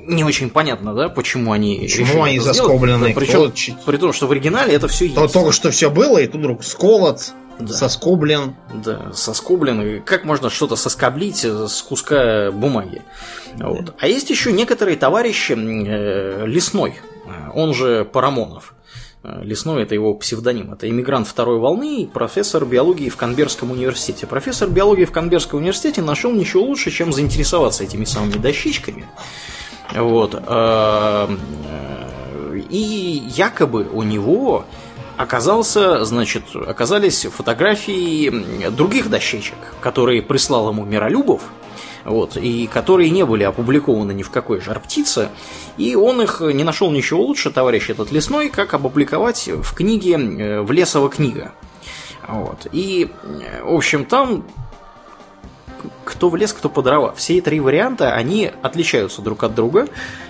[0.08, 3.10] не очень понятно, да, почему они почему они заскоблены.
[3.10, 3.52] Да, причем,
[3.86, 5.16] при том, что в оригинале это все есть.
[5.16, 7.34] Только что все было, и тут вдруг сколот.
[7.58, 7.74] Да.
[7.74, 8.56] Соскоблен.
[8.74, 9.82] Да, соскоблен.
[9.82, 13.02] И как можно что-то соскоблить с куска бумаги?
[13.56, 13.94] Вот.
[13.98, 16.96] А есть еще некоторые товарищи э, Лесной,
[17.54, 18.74] он же Парамонов.
[19.24, 20.74] Лесной это его псевдоним.
[20.74, 24.28] Это иммигрант второй волны, профессор биологии в Канберском университете.
[24.28, 29.06] Профессор биологии в Канберском университете нашел ничего лучше, чем заинтересоваться этими самыми дощечками.
[29.94, 30.34] Вот.
[30.36, 31.28] Э,
[31.70, 34.66] э, и якобы у него
[35.18, 41.42] оказался, значит, оказались фотографии других дощечек, которые прислал ему Миролюбов,
[42.04, 45.30] вот, и которые не были опубликованы ни в какой жар птице,
[45.78, 50.62] и он их не нашел ничего лучше, товарищ этот лесной, как опубликовать в книге э,
[50.62, 51.52] «В лесова книга».
[52.28, 52.68] Вот.
[52.72, 54.46] И, э, в общем, там
[56.04, 57.14] кто в лес, кто по дрова.
[57.14, 59.88] Все три варианта, они отличаются друг от друга.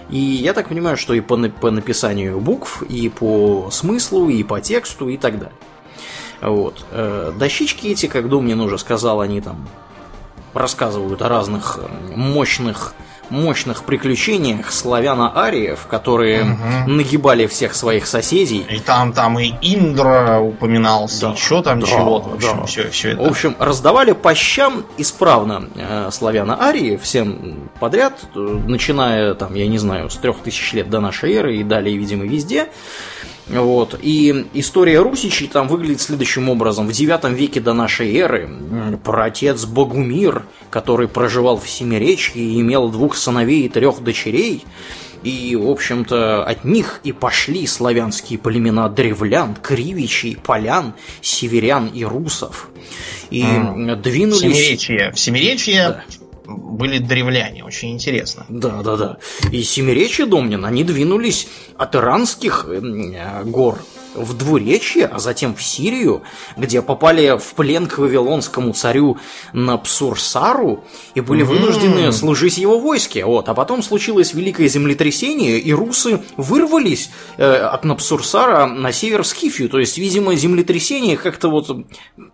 [0.10, 4.62] И я так понимаю, что и по, по написанию букв, и по смыслу, и по
[4.62, 5.56] тексту, и так далее.
[6.42, 6.86] Вот.
[6.92, 9.68] Э, дощечки эти, как Домнин уже сказал, они там
[10.54, 11.80] рассказывают о разных
[12.16, 12.94] мощных
[13.30, 16.92] мощных приключениях славяно-ариев, которые угу.
[16.92, 18.66] нагибали всех своих соседей.
[18.70, 22.30] И там там и Индра упоминался, да, еще там да, чего-то.
[22.30, 22.66] В общем, да.
[22.66, 23.24] все, все это.
[23.24, 29.78] В общем, раздавали по щам исправно э, славяно-арии всем подряд, э, начиная там, я не
[29.78, 32.70] знаю, с трех тысяч лет до нашей эры и далее, видимо, везде.
[33.48, 34.00] Вот.
[34.02, 36.88] И история русичей там выглядит следующим образом.
[36.88, 38.50] В IX веке до нашей эры
[39.04, 44.64] праотец Богумир, который проживал в Семиречье и имел двух сыновей и трех дочерей,
[45.24, 52.70] и, в общем-то, от них и пошли славянские племена древлян, кривичей, полян, северян и русов.
[53.32, 53.96] И mm.
[53.96, 54.42] двинулись...
[54.42, 58.46] В Семиречье, в Семиречье да были древляне, очень интересно.
[58.50, 59.18] Да, да, да.
[59.52, 63.80] И Семиречье Домнин, они двинулись от иранских э, гор
[64.16, 66.24] в Двуречье, а затем в Сирию,
[66.58, 69.18] где попали в плен к вавилонскому царю
[69.54, 73.26] Напсурсару и были вынуждены служить его войске.
[73.26, 73.50] Вот.
[73.50, 79.70] А потом случилось великое землетрясение, и русы вырвались э, от Напсурсара на север в Скифию.
[79.70, 81.70] То есть, видимо, землетрясение как-то вот...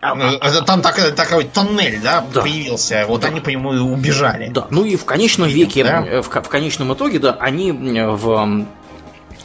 [0.01, 2.41] а, Ну, это Там так- такой тоннель, да, Да.
[2.41, 3.05] появился.
[3.07, 4.49] Вот они по нему и убежали.
[4.49, 6.05] Да, ну и в конечном веке, да?
[6.05, 8.65] э, в, в конечном итоге, да, они э, в,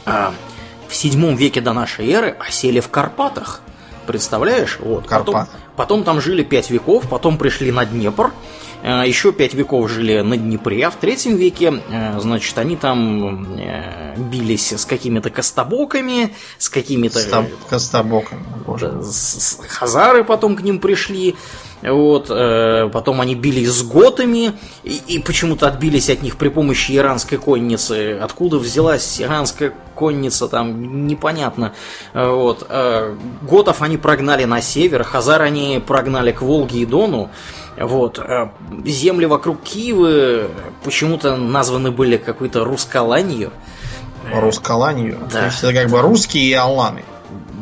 [0.05, 0.33] а,
[0.87, 3.61] в седьмом веке до нашей эры осели в Карпатах.
[4.05, 4.77] Представляешь?
[4.79, 5.07] Вот.
[5.07, 5.57] Потом, Карпаты.
[5.75, 8.31] потом там жили пять веков, потом пришли на Днепр,
[8.81, 13.59] э, еще пять веков жили на Днепре, а в третьем веке, э, значит, они там
[13.59, 17.19] э, бились с какими-то костобоками, с какими-то...
[17.69, 18.45] Костобоком.
[18.65, 19.01] Боже.
[19.67, 21.35] Хазары потом к ним пришли.
[21.83, 24.53] Вот, э, потом они бились с готами
[24.83, 28.17] и, и почему-то отбились от них при помощи иранской конницы.
[28.19, 31.73] Откуда взялась иранская конница, там непонятно.
[32.13, 37.29] Э, Вот, э, готов они прогнали на север, хазар они прогнали к Волге и Дону.
[37.79, 38.49] Вот, э,
[38.85, 40.49] земли вокруг Киева
[40.83, 43.51] почему-то названы были какой-то рускаланью.
[44.33, 45.19] Рускаланью.
[45.31, 45.39] Да.
[45.39, 47.03] То есть это как бы русские и аланы.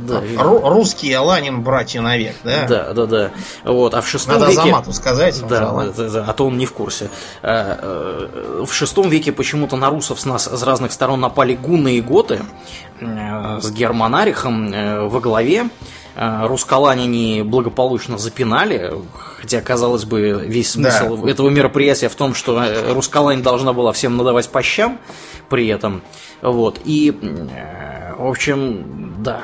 [0.08, 2.68] Да, Ру- русский аланин братья навек, да?
[2.68, 3.32] да, да, да.
[3.64, 4.62] Вот, а в шестом Надо веке...
[4.62, 5.42] Азамату сказать.
[5.48, 7.10] Да, да, да, а то он не в курсе.
[7.42, 11.98] Э, э, В шестом веке почему-то на русов с нас с разных сторон напали гунны
[11.98, 12.42] и готы
[13.02, 15.70] э, с Германарихом э, во главе.
[16.18, 18.94] Рускалань они благополучно запинали,
[19.42, 21.30] хотя, казалось бы, весь смысл Да.
[21.30, 22.64] этого мероприятия в том, что
[22.94, 24.98] Рускалань должна была всем надавать по щам
[25.50, 26.02] при этом.
[26.42, 26.80] Вот.
[26.86, 27.14] И,
[28.18, 29.44] в общем, да,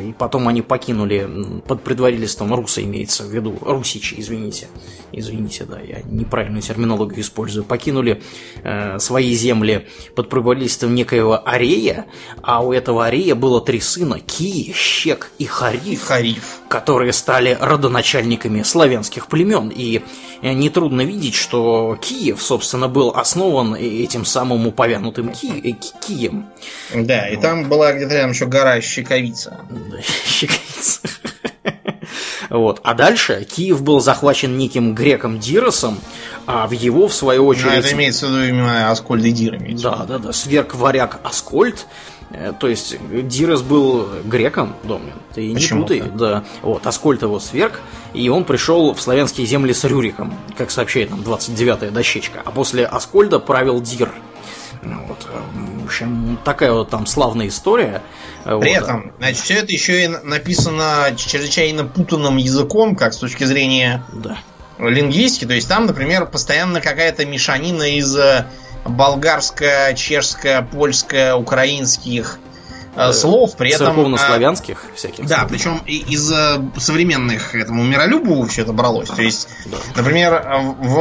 [0.00, 1.28] и потом они покинули
[1.66, 4.68] под предводительством Руса, имеется в виду, Русичи, извините.
[5.12, 7.64] Извините, да, я неправильную терминологию использую.
[7.64, 8.20] Покинули
[8.62, 9.86] э, свои земли
[10.16, 12.06] под предводительством некоего Арея,
[12.42, 16.60] а у этого Арея было три сына, Ки, Щек и Хариф Хариф.
[16.68, 19.68] которые стали родоначальниками славянских племен.
[19.74, 20.02] И
[20.42, 25.76] э, нетрудно видеть, что Киев, собственно, был основан этим самым упомянутым э, Ки-
[26.06, 26.46] Кием.
[26.94, 29.60] Да, и там была где-то рядом еще гора Щековица.
[30.26, 31.00] Щекается.
[32.50, 32.80] Вот.
[32.84, 35.98] А дальше Киев был захвачен неким греком Диросом,
[36.46, 37.72] а в его, в свою Ну, очередь...
[37.72, 40.32] это имеется в виду именно Аскольд и Дир Да, да, да.
[40.32, 41.86] Сверг варяг Аскольд.
[42.30, 42.96] Э, То есть
[43.28, 45.14] Дирос был греком, Домнин.
[45.34, 45.94] Ты не Почему-то.
[45.94, 46.10] путай.
[46.14, 46.44] Да.
[46.62, 47.80] Вот, Аскольд его сверг,
[48.12, 52.42] и он пришел в славянские земли с Рюриком, как сообщает нам 29-я дощечка.
[52.44, 54.12] А после Аскольда правил Дир.
[54.82, 58.02] Ну, Вот, э, в общем, такая вот там славная история.
[58.44, 58.82] Э, При вот.
[58.82, 64.38] этом, значит, все это еще и написано чрезвычайно путанным языком, как с точки зрения Да.
[64.78, 65.46] лингвистики.
[65.46, 68.46] То есть там, например, постоянно какая-то мешанина из э,
[68.84, 72.38] болгарско, чешско, польско, украинских
[72.96, 73.56] э, слов.
[73.56, 73.86] При этом...
[73.86, 75.26] э, Церковно-славянских всяких.
[75.26, 79.08] Да, причем из э, современных этому миролюбу все это бралось.
[79.08, 79.78] То есть, Да.
[79.96, 80.98] например, э, в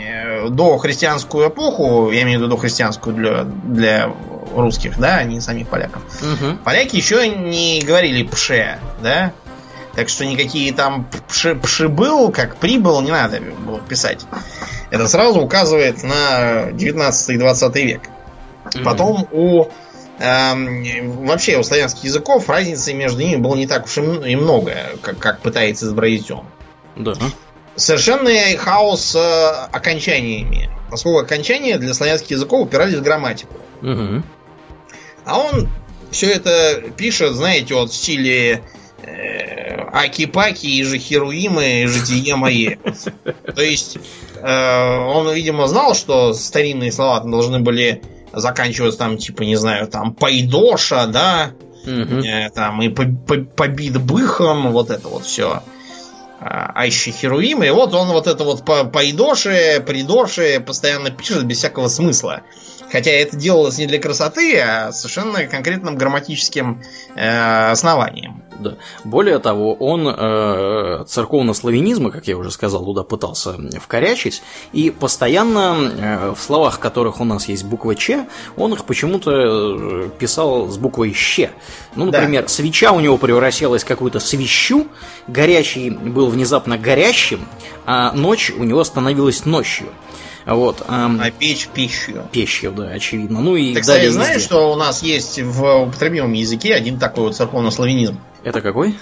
[0.00, 4.14] э, дохристианскую эпоху, я имею в виду дохристианскую для, для
[4.60, 6.58] русских, да, а не самих поляков, Мгм.
[6.58, 9.32] поляки еще не говорили пше, да?
[9.94, 14.26] Так что никакие там пши, пши был, как прибыл, не надо было писать.
[14.90, 18.00] Это сразу указывает на 19 и 20 век.
[18.84, 19.66] Потом у
[20.18, 25.18] эм, вообще у славянских языков разницы между ними было не так уж и много, как,
[25.18, 26.44] как пытается изобразить он.
[26.96, 27.14] Да.
[27.76, 30.70] Совершенный хаос с э, окончаниями.
[30.90, 33.54] Поскольку окончания для славянских языков упирались в грамматику.
[33.80, 34.24] Мгм.
[35.24, 35.68] А он
[36.10, 38.62] все это пишет, знаете, вот в стиле
[39.02, 42.78] э, Аки-паки и же Херуимы и житие мое.
[43.54, 43.98] То есть
[44.40, 48.02] э, он, видимо, знал, что старинные слова должны были
[48.32, 51.52] заканчиваться там, типа, не знаю, там, пайдоша, да,
[51.86, 52.20] Мгм.
[52.20, 55.62] э, там, и по- по- побит быхом, вот это вот все.
[56.40, 61.58] А еще Херуимы, и вот он вот это вот по пайдоши, придоши постоянно пишет без
[61.58, 62.42] всякого смысла.
[62.94, 66.80] Хотя это делалось не для красоты, а совершенно конкретным грамматическим
[67.16, 68.44] э, основанием.
[68.60, 68.74] Да.
[69.02, 76.34] Более того, он э, церковно-славянизмы, как я уже сказал, туда пытался вкорячить, и постоянно э,
[76.36, 78.26] в словах, в которых у нас есть буква Ч,
[78.56, 81.50] он их почему-то э, писал с буквой Щ.
[81.96, 82.20] Ну, Да.
[82.20, 84.86] например, свеча у него превращалась в какую-то свищу,
[85.26, 87.44] горячий был внезапно горящим,
[87.86, 89.88] а ночь у него становилась ночью.
[90.46, 90.82] Вот.
[90.88, 92.22] ам, А печь пищу.
[92.32, 93.40] пещью, да, очевидно.
[93.40, 94.46] Ну и Ты, кстати, знаешь, везде.
[94.46, 98.18] что у нас есть в употребимом языке один такой вот церковно-славянизм?
[98.42, 98.98] Это какой?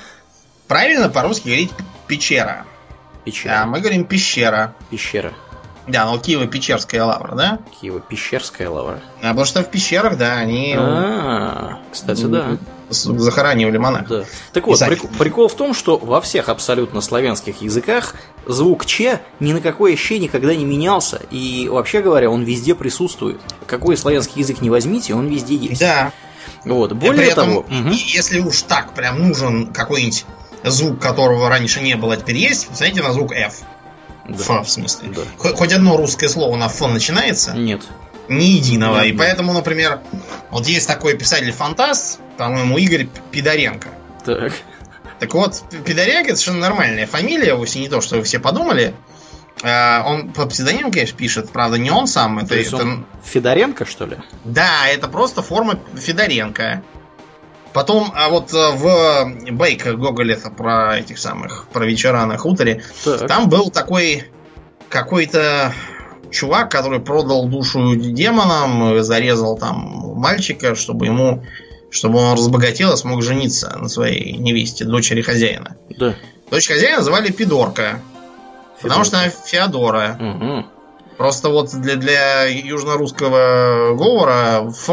[0.68, 1.70] Правильно по-русски говорить
[2.06, 2.64] печера.
[3.24, 3.62] Пещера.
[3.62, 4.74] А мы говорим пещера.
[4.90, 5.32] Пещера.
[5.88, 7.58] Да, ну Киево-Печерская лавра, да?
[7.82, 9.00] Киево-Пещерская лавра.
[9.20, 12.56] А потому что в пещерах, да, они А, кстати, да.
[12.92, 14.08] Захоранивали монахов.
[14.08, 14.24] Да.
[14.52, 18.14] Так вот, прик, прикол в том, что во всех абсолютно славянских языках
[18.46, 21.20] звук Ч ни на какое Щ никогда не менялся.
[21.30, 23.40] И вообще говоря, он везде присутствует.
[23.66, 25.80] Какой славянский язык не возьмите, он везде есть.
[25.80, 26.12] Да.
[26.64, 26.92] Вот.
[26.92, 27.90] Более этом, того, угу.
[27.90, 30.24] если уж так прям нужен какой-нибудь
[30.64, 33.62] звук, которого раньше не было, а теперь есть, смотрите на звук F.
[34.28, 34.60] Да.
[34.60, 35.10] Ф, в смысле.
[35.14, 35.22] Да.
[35.36, 37.52] Хоть одно русское слово на Ф начинается?
[37.52, 37.82] Нет.
[38.28, 38.96] Ни единого.
[38.96, 39.18] Нет, и нет.
[39.18, 40.00] поэтому, например,
[40.50, 43.88] вот есть такой писатель-фантаст, по-моему, Игорь Пидоренко.
[44.24, 44.52] Так.
[45.18, 48.94] Так вот, Пидоренко это совершенно нормальная фамилия, вовсе не то, что вы все подумали.
[49.62, 52.38] А, он по псевдониму, конечно, пишет, правда, не он сам.
[52.38, 52.76] Это, это...
[52.76, 54.16] Он Федоренко, что ли?
[54.44, 56.82] Да, это просто форма Федоренко.
[57.72, 63.26] Потом, а вот э, в Бейк Гоголе про этих самых, про вечера на хуторе, так.
[63.28, 64.30] там был такой
[64.90, 65.72] какой-то
[66.32, 69.76] чувак, который продал душу демонам, зарезал там
[70.16, 71.44] мальчика, чтобы ему,
[71.90, 75.76] чтобы он разбогател и смог жениться на своей невесте, дочери хозяина.
[75.98, 76.14] Да.
[76.50, 78.00] Дочь хозяина звали Пидорка.
[78.76, 78.82] Федорка.
[78.82, 80.18] Потому что она Феодора.
[80.20, 80.66] Угу.
[81.16, 84.90] Просто вот для, для южно-русского говора Ф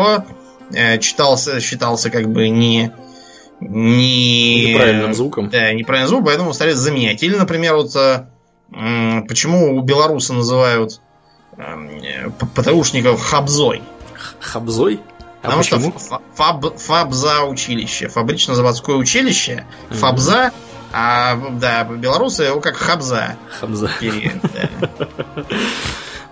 [0.73, 2.91] э, читался, считался как бы не
[3.61, 4.67] не...
[4.67, 5.49] Неправильным звуком.
[5.49, 7.23] Да, неправильным звуком, поэтому стали заменять.
[7.23, 8.25] Или, например, вот э,
[9.27, 11.08] почему у белоруса называют э,
[12.55, 13.83] ПТУшников хабзой?
[14.39, 15.01] Хабзой?
[15.41, 15.93] А Потому почему?
[15.97, 19.95] что фаб, фабза училище, фабрично-заводское училище, mm-hmm.
[19.95, 20.51] фабза,
[20.91, 23.37] а да, белорусы его как хабза.
[23.59, 23.89] Хабза.
[24.01, 24.89] да.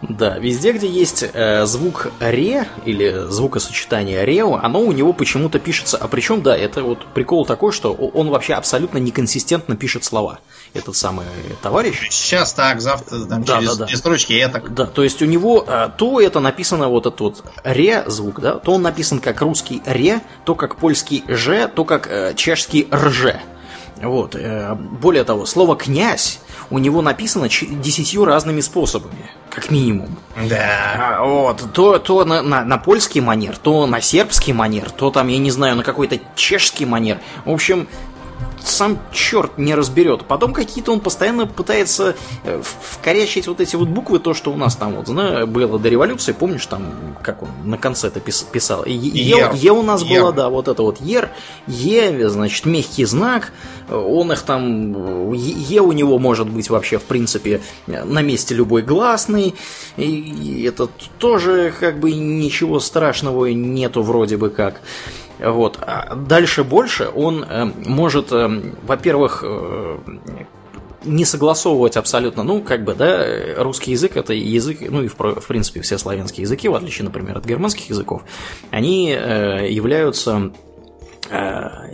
[0.02, 5.98] Да, везде, где есть э, звук ре или звукосочетание рео, оно у него почему-то пишется.
[5.98, 10.40] А причем, да, это вот прикол такой, что он вообще абсолютно неконсистентно пишет слова.
[10.76, 11.26] Этот самый
[11.64, 12.10] товарищ.
[12.12, 13.98] Сейчас так, завтра там, да, через да, да.
[13.98, 14.72] строчки я так.
[14.74, 18.54] Да, то есть у него э, то это написано вот этот вот ре звук, да,
[18.60, 23.42] то он написан как русский ре, то как польский же, то как э, чешский рже.
[24.02, 24.36] Вот.
[24.36, 26.40] Э, более того, слово князь
[26.70, 30.18] у него написано десятью разными способами, как минимум.
[30.50, 31.18] Да.
[31.18, 31.64] А, вот.
[31.74, 35.52] То, то на, на, на польский манер, то на сербский манер, то там, я не
[35.52, 37.20] знаю, на какой-то чешский манер.
[37.46, 37.88] В общем,
[38.68, 40.26] сам черт не разберет.
[40.26, 44.76] Потом какие-то он постоянно пытается э, вкорячить вот эти вот буквы, то, что у нас
[44.76, 48.86] там вот, знаю, было до революции, помнишь, там, как он на конце это писал?
[48.86, 51.30] Е, е, е у нас было, да, вот это вот Ер,
[51.68, 53.54] Е, значит, мягкий знак,
[53.90, 59.56] он их там, Е у него может быть вообще, в принципе, на месте любой гласный,
[59.98, 60.88] и это
[61.18, 64.82] тоже как бы ничего страшного нету вроде бы как.
[65.40, 65.78] Вот.
[65.82, 69.98] А дальше больше он э, может, э, во-первых, э,
[71.06, 73.26] не согласовывать абсолютно, ну, как бы, да,
[73.58, 77.38] русский язык это язык, ну и в, в принципе все славянские языки, в отличие, например,
[77.38, 78.24] от германских языков,
[78.72, 80.52] они э, являются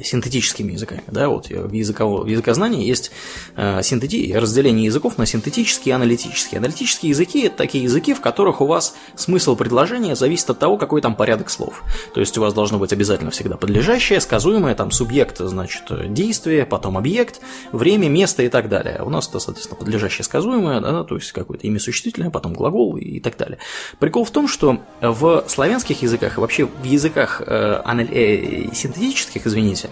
[0.04, 1.04] синтетическими языками.
[1.08, 3.12] Да, вот в, языково, в языкознании есть
[3.56, 6.60] э, синтети, разделение языков на синтетические и аналитические.
[6.60, 11.02] Аналитические языки– это такие языки, в которых у вас смысл предложения зависит от того, какой
[11.02, 11.84] там порядок слов.
[12.14, 16.98] То есть у вас должно быть обязательно всегда подлежащее, сказуемое, там субъект, значит, действие, потом
[16.98, 19.02] объект, время, место и так далее.
[19.04, 23.20] У нас это, соответственно, подлежащее, сказуемое, да, то есть какое-то имя существительное, потом глагол и
[23.20, 23.58] так далее.
[24.00, 29.23] Прикол в том, что в славянских языках и вообще в языках э, анали- э, синтетических
[29.24, 29.90] аналитических, извините,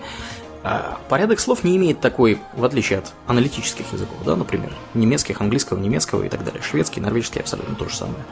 [0.63, 5.79] а порядок слов не имеет такой, в отличие от аналитических языков, да, например, немецких, английского,
[5.79, 8.23] немецкого и так далее, шведский, норвежский абсолютно то же самое.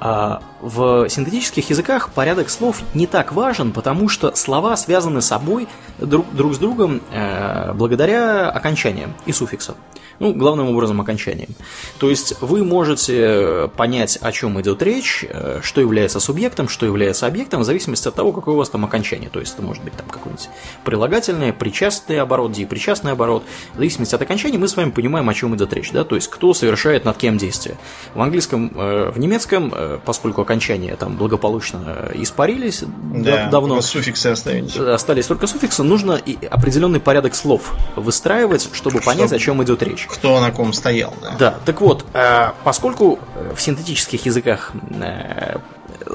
[0.00, 5.68] А в синтетических языках порядок слов не так важен, потому что слова связаны собой
[5.98, 9.76] друг, друг с другом э, благодаря окончаниям и суффиксам.
[10.20, 11.50] Ну, главным образом окончанием.
[11.98, 17.26] То есть вы можете понять, о чем идет речь, э, что является субъектом, что является
[17.26, 19.30] объектом, в зависимости от того, какое у вас там окончание.
[19.30, 20.48] То есть это может быть там какой-нибудь
[20.84, 23.44] прилагательное, причастный оборот, депричастный оборот.
[23.74, 25.92] В зависимости от окончания мы с вами понимаем, о чем идет речь.
[25.92, 26.02] Да?
[26.02, 27.76] То есть кто совершает над кем действие.
[28.14, 32.84] В английском, э, в немецком, э, поскольку окончания там благополучно испарились
[33.14, 33.80] да, давно.
[33.80, 34.76] суффиксы остались.
[34.76, 35.82] Остались только суффиксы.
[35.82, 40.50] Нужно и определенный порядок слов выстраивать, чтобы, чтобы понять, о чем идет речь кто на
[40.50, 41.36] ком стоял, да.
[41.38, 43.18] Да, так вот, э, поскольку
[43.54, 45.58] в синтетических языках э,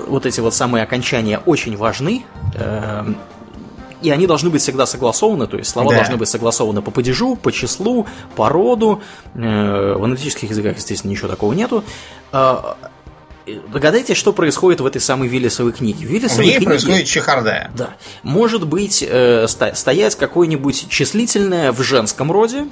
[0.08, 3.06] вот эти вот самые окончания очень важны, э,
[4.02, 5.98] и они должны быть всегда согласованы, то есть слова да.
[5.98, 8.06] должны быть согласованы по падежу, по числу,
[8.36, 9.02] по роду.
[9.34, 11.86] В аналитических языках, естественно, ничего такого нету.
[13.46, 16.06] Догадайтесь, что происходит в этой самой Виллисовой книге.
[16.06, 17.72] В Виллисовой в ней книге, происходит чехарда.
[17.76, 17.96] Да.
[18.24, 22.66] Может быть, э, стоять какое-нибудь числительное в женском роде,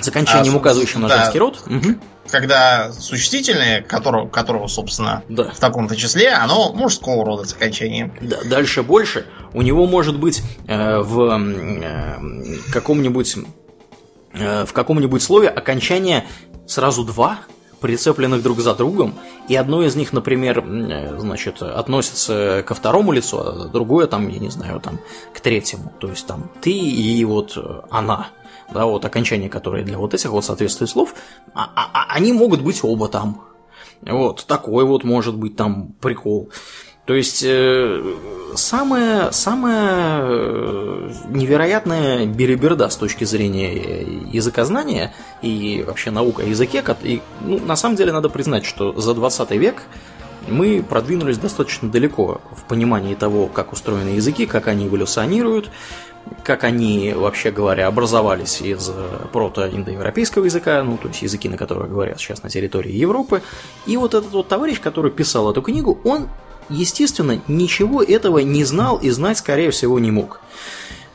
[0.00, 1.18] с окончанием, а, указывающим на да.
[1.18, 1.60] женский род.
[1.66, 1.96] Угу.
[2.30, 5.50] когда существительное, которого, которого собственно, Да.
[5.50, 8.14] в таком-то числе, оно мужского рода с окончанием.
[8.20, 9.26] Да, дальше больше.
[9.52, 13.36] У него может быть э, в э, каком-нибудь
[14.32, 16.24] э, в каком-нибудь слове окончание
[16.68, 17.40] сразу два
[17.80, 19.14] прицепленных друг за другом,
[19.48, 24.38] и одно из них, например, э, значит, относится ко второму лицу, а другое там, я
[24.38, 24.98] не знаю, там
[25.34, 25.92] к третьему.
[25.98, 28.28] То есть там ты и вот э, она.
[28.72, 31.14] Да, вот окончания, которые для вот этих вот соответствуют слов,
[31.54, 33.42] а- а- а- они могут быть оба там.
[34.02, 36.50] Вот, такой вот может быть там прикол.
[37.10, 38.14] То есть э,
[38.54, 46.84] самая, самая э, невероятная береберда с точки зрения э, языкознания и вообще наука о языке.
[47.02, 49.82] И, ну, на самом деле надо признать, что за 20 век
[50.46, 55.68] мы продвинулись достаточно далеко в понимании того, как устроены языки, как они эволюционируют,
[56.44, 58.88] как они, вообще говоря, образовались из
[59.32, 63.42] прото-индоевропейского языка, ну, то есть языки, на которых говорят сейчас на территории Европы.
[63.86, 66.28] И вот этот вот товарищ, который писал эту книгу, он,
[66.70, 70.40] естественно, ничего этого не знал и знать, скорее всего, не мог.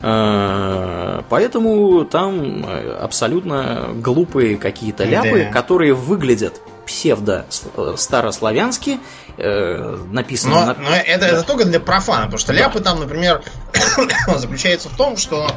[0.00, 5.50] Э, Поэтому там э, абсолютно глупые какие-то ляпы, Да.
[5.52, 9.00] которые выглядят псевдо-старославянски,
[9.38, 10.74] э, написаны Но, на...
[10.74, 12.58] но это, это только для профана, потому что Да.
[12.60, 13.42] ляпы там, например,
[14.36, 15.50] заключаются в том, что,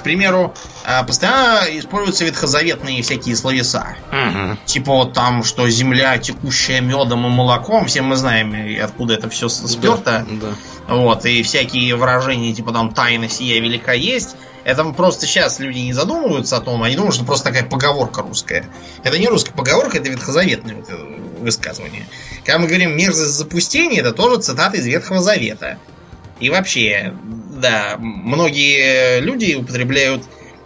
[0.00, 3.96] к примеру, а, постоянно используются ветхозаветные всякие словеса.
[4.10, 4.58] Мгм.
[4.64, 9.48] Типа вот там, что земля, текущая медом и молоком, все мы знаем, откуда это все
[9.48, 10.26] сперто.
[10.28, 10.48] Да,
[10.88, 10.94] да.
[10.94, 14.36] Вот, и всякие выражения, типа там тайна сия велика есть.
[14.64, 18.66] Это просто сейчас люди не задумываются о том, они думают, что просто такая поговорка русская.
[19.04, 21.02] Это не русская поговорка, это ветхозаветное вот это
[21.40, 22.06] высказывание.
[22.44, 25.78] Когда мы говорим мерзость запустения, это тоже цитата из Ветхого Завета.
[26.40, 27.14] И вообще,
[27.60, 30.24] да, многие люди употребляют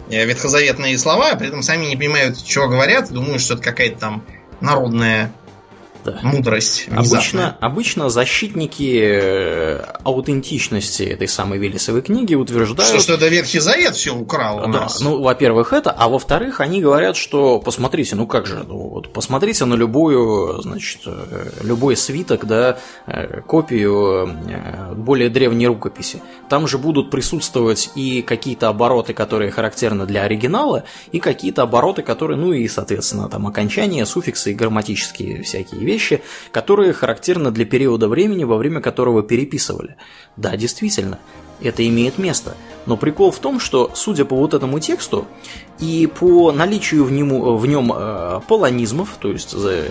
[0.09, 4.25] э, ветхозаветные слова, при этом сами не понимают, чего говорят, думают, что это какая-то там
[4.61, 5.31] народная
[6.05, 6.19] Да.
[6.23, 6.87] мудрость.
[6.87, 7.17] внезапная.
[7.19, 12.89] Обычно, обычно защитники э, аутентичности этой самой Велесовой книги утверждают...
[12.91, 15.01] Что, что это Ветхий Завет все украл у Да, нас.
[15.01, 19.65] ну, во-первых, это, а во-вторых, они говорят, что посмотрите, ну как же, ну, вот посмотрите
[19.65, 22.77] на любую, значит, э, любой свиток, да,
[23.07, 24.29] э, копию
[24.95, 26.21] более древней рукописи.
[26.49, 32.37] Там же будут присутствовать и какие-то обороты, которые характерны для оригинала, и какие-то обороты, которые,
[32.37, 35.94] ну и, соответственно, там окончания, суффиксы и грамматические всякие вещи,
[36.51, 39.95] которые характерны для периода времени, во время которого переписывали.
[40.37, 41.19] Да, действительно,
[41.61, 42.55] это имеет место.
[42.85, 45.25] Но прикол в том, что, судя по вот этому тексту,
[45.79, 49.85] и по наличию в, нему, в нем э, полонизмов, то есть за-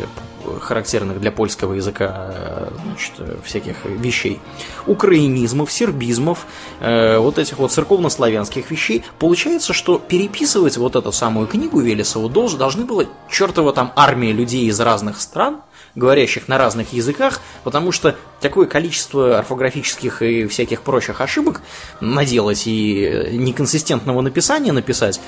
[0.61, 4.41] характерных для польского языка э, значит, э, всяких вещей,
[4.87, 6.47] украинизмов, сербизмов,
[6.81, 12.57] э, вот этих вот церковнославянских вещей, получается, что переписывать вот эту самую книгу Велесову долж-
[12.57, 15.63] должны было чертова там армия людей из разных стран,
[15.95, 21.63] говорящих на разных языках, потому что такое количество орфографических и всяких прочих ошибок
[22.01, 25.21] наделать и э, неконсистентного написания написать,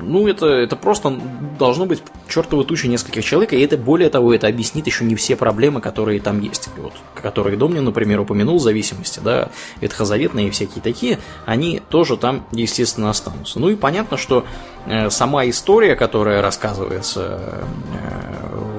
[0.00, 1.20] ну, это, это просто
[1.58, 5.36] должно быть чертова туча нескольких человек, и это, более того, это объяснит еще не все
[5.36, 6.70] проблемы, которые там есть.
[6.76, 9.50] Вот, которые Домнин, например, упомянул, зависимости, да,
[9.80, 13.58] ветхозаветные и всякие такие, они тоже там, естественно, останутся.
[13.58, 14.46] Ну и понятно, что
[14.86, 18.75] э, сама история, которая рассказывается э,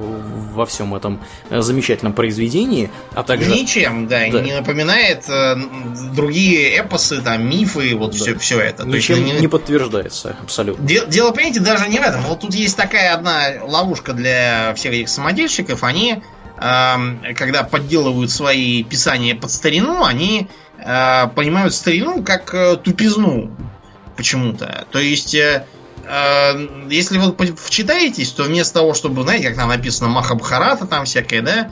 [0.58, 3.50] во всем этом э, замечательном произведении, а также...
[3.50, 4.42] Ничем, да, Да.
[4.42, 5.56] не напоминает э,
[6.14, 8.18] другие эпосы, там, мифы, вот Да.
[8.18, 8.84] все, все это.
[8.84, 10.86] То есть, Ничем ну, не- не подтверждается абсолютно.
[10.86, 12.22] Де- Дело, понимаете, даже не в этом.
[12.24, 15.84] Вот тут есть такая одна ловушка для всех этих самодельщиков.
[15.84, 16.22] Они,
[16.60, 20.48] эм, когда подделывают свои писания под старину, они
[20.80, 23.52] э, понимают старину как э, тупизну
[24.16, 24.86] почему-то.
[24.92, 25.68] То есть, э, э,
[26.90, 31.72] если вы вчитаетесь, то вместо того, чтобы, знаете, как там написано Махабхарата, там всякое, да.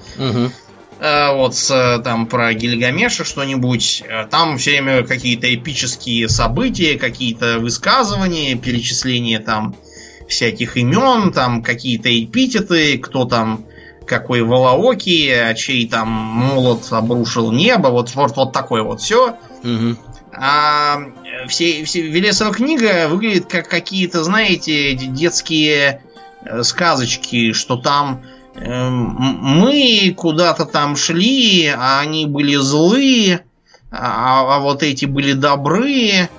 [1.00, 4.04] Э, вот э, там про Гильгамеша что-нибудь.
[4.08, 9.76] Э, Там все время какие-то эпические события, какие-то высказывания, перечисления там
[10.30, 13.66] всяких имен, там какие-то эпитеты, кто там
[14.08, 19.36] какой Валаоки, а чей там молот обрушил небо, вот, вот, вот такое вот все.
[19.64, 19.98] Мгм.
[20.32, 26.02] А э, все, все, Велесова книга выглядит как какие-то, знаете, детские
[26.44, 28.24] э, сказочки, что там
[28.56, 33.46] м- мы куда-то там шли, а они были злые,
[33.92, 36.30] а, а вот эти были добрые,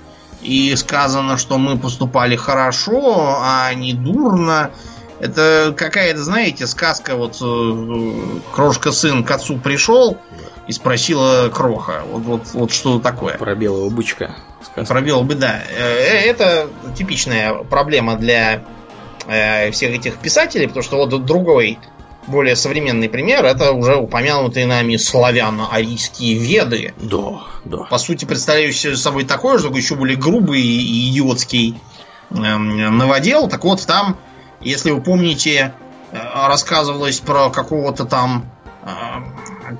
[0.43, 4.70] и сказано, что мы поступали хорошо, а они дурно.
[5.19, 10.19] Это какая-то, знаете, сказка, вот э, крошка сын к отцу пришел
[10.69, 12.03] и спросила кроха.
[12.07, 13.39] Вот, вот, вот что такое.
[13.39, 14.37] Про белого бычка.
[14.67, 14.93] Сказка.
[14.93, 15.63] Пробел бы, да.
[15.71, 18.65] Э, Это типичная проблема для
[19.27, 21.79] э, всех этих писателей, потому что вот другой,
[22.27, 26.95] более современный пример, это уже упомянутые нами славяно-арийские веды.
[27.01, 27.79] Да, да.
[27.85, 31.81] По сути, представляющие собой такое же, только еще более грубый и идиотский
[32.31, 33.49] эм, новодел.
[33.49, 34.17] Так вот, там,
[34.61, 35.73] если вы помните,
[36.11, 36.19] э,
[36.49, 38.51] рассказывалось про какого-то там
[38.83, 38.89] э,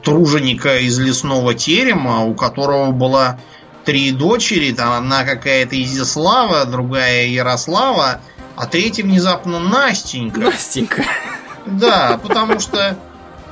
[0.05, 3.39] труженика из лесного терема, у которого была
[3.87, 8.21] три дочери, там одна какая-то Изяслава, другая Ярослава,
[8.57, 10.41] а третья внезапно Настенька.
[10.41, 11.05] Настенька.
[11.65, 12.99] Да, потому что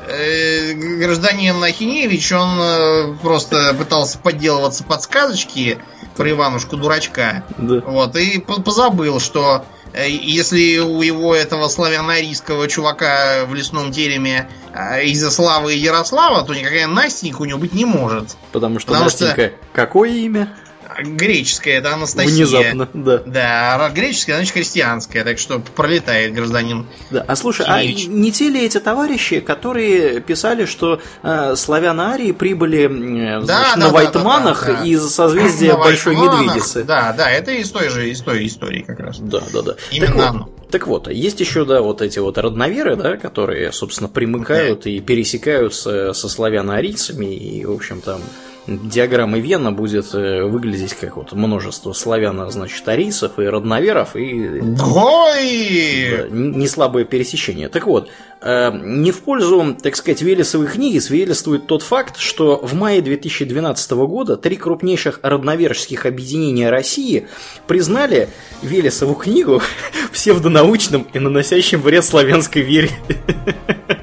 [0.07, 5.79] э, гражданин Ахиневич, он э, просто пытался подделываться под сказочки
[6.17, 7.45] про Иванушку дурачка.
[7.57, 7.81] Да.
[7.87, 9.65] Вот, и по- позабыл, что
[10.03, 16.87] если у его этого славяно-арийского чувака в лесном тереме э, из-за славы Ярослава, то никакая
[16.87, 18.37] Настенька у него быть не может.
[18.53, 20.55] Потому что Потому что- Настенька какое имя?
[21.03, 22.35] Греческая это Анастасия.
[22.35, 23.23] Внезапно, да.
[23.27, 26.87] Да, а греческая, значит христианская, так что пролетает гражданин.
[27.11, 27.25] Да.
[27.27, 28.07] А слушай, а Киевич.
[28.07, 33.87] не те ли эти товарищи, которые писали, что э, славяно-арии прибыли э, значит, Да, на
[33.87, 34.85] да, Вайтманах да, да, да.
[34.87, 36.15] из созвездия На Большой.
[36.15, 36.85] Медведицы?
[36.85, 39.19] Да, да, это из той же из той истории как раз.
[39.19, 39.75] Да, да, да.
[39.91, 40.51] Именно так, вот, оно.
[40.71, 46.13] так вот, есть еще, да, вот эти вот родноверы, да, которые, собственно, примыкают и пересекаются
[46.13, 48.21] со славяно-арийцами, и, в общем, там
[48.67, 56.11] диаграмма Вена будет э, выглядеть как вот множество славяно, значит, арийцев и родноверов, и Ой!
[56.11, 57.69] да, не слабое пересечение.
[57.69, 58.11] Так вот,
[58.41, 63.91] э, не в пользу, так сказать, Велесовой книги свидетельствует тот факт, что в мае 2012
[63.93, 67.29] года три крупнейших родноверческих объединения России
[67.67, 68.29] признали
[68.63, 69.61] Велесову книгу
[70.13, 72.91] псевдонаучным и наносящим вред славянской вере.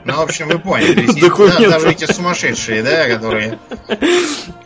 [0.06, 1.06] Ну, в общем, вы поняли.
[1.22, 1.60] Документ.
[1.60, 3.60] да, даже эти сумасшедшие, да, которые...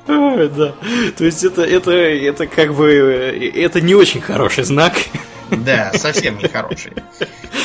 [0.08, 0.74] Да.
[1.18, 4.94] То есть это, это, это как бы э, это не очень хороший знак.
[5.52, 6.94] Да, совсем нехорошие.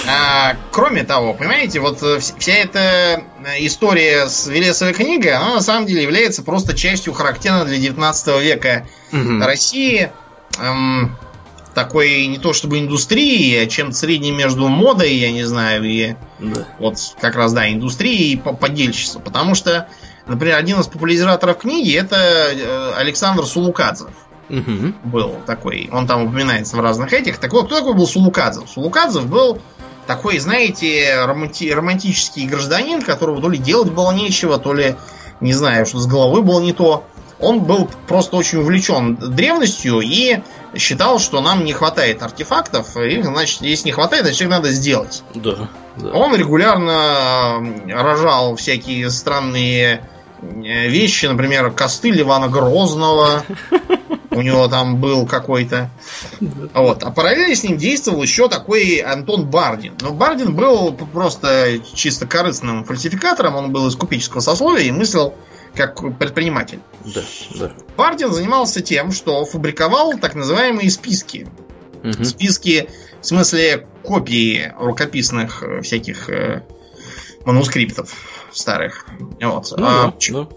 [0.09, 2.79] А, кроме того, понимаете, вот э, вс- вся эта
[3.45, 8.43] э, история с Велесовой книгой, она на самом деле является просто частью характерной для 19
[8.43, 9.43] века Мгм.
[9.43, 10.11] России
[10.59, 11.17] эм,
[11.75, 16.67] такой не то чтобы индустрии, а чем-то средним между модой, я не знаю, и Да.
[16.79, 19.21] вот как раз, да, индустрией и по- подельчества.
[19.21, 19.89] Потому что,
[20.27, 24.11] например, один из популяризаторов книги это э, Александр Сулукадзев
[24.49, 24.97] Мгм.
[25.05, 25.89] был такой.
[25.93, 27.39] Он там упоминается в разных этих.
[27.39, 28.69] Так вот, кто такой был Сулукадзев?
[28.69, 29.61] Сулукадзев был
[30.09, 34.97] такой, знаете, романти- романтический гражданин, которого то ли делать было нечего, то ли,
[35.41, 37.05] не знаю, что с головой было не то.
[37.41, 40.41] Он был просто очень увлечен древностью и
[40.77, 45.23] считал, что нам не хватает артефактов, и, значит, если не хватает, значит, их надо сделать.
[45.35, 45.69] Да.
[45.97, 46.11] да.
[46.13, 50.09] Он регулярно рожал всякие странные
[50.43, 53.45] э, вещи, например, костыль Ивана Грозного.
[54.33, 55.91] У него там был какой-то.
[56.73, 57.03] Вот.
[57.03, 59.95] А параллельно с ним действовал еще такой Антон Бардин.
[60.01, 63.57] Но Бардин был просто чисто корыстным фальсификатором.
[63.57, 65.35] Он был из купеческого сословия и мыслил
[65.75, 66.81] как предприниматель.
[67.05, 67.23] Да,
[67.55, 67.73] да.
[67.97, 71.49] Бардин занимался тем, что фабриковал так называемые списки.
[72.03, 72.25] Мгм.
[72.25, 72.89] Списки,
[73.21, 76.63] в смысле, копии рукописных э, всяких э,
[77.45, 78.15] манускриптов
[78.53, 79.07] старых.
[79.41, 79.73] Вот.
[79.77, 80.49] Ну А, да, да.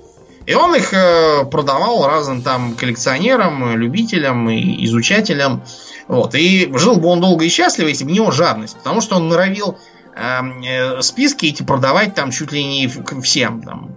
[0.45, 5.63] И он их э, продавал разным там коллекционерам, любителям и изучателям.
[6.07, 6.35] Вот.
[6.35, 8.75] И жил бы он долго и счастливо, если бы не его жадность.
[8.77, 9.77] Потому что он норовил
[10.15, 12.89] эм, э, списки эти продавать там чуть ли не
[13.21, 13.61] всем.
[13.61, 13.95] Там,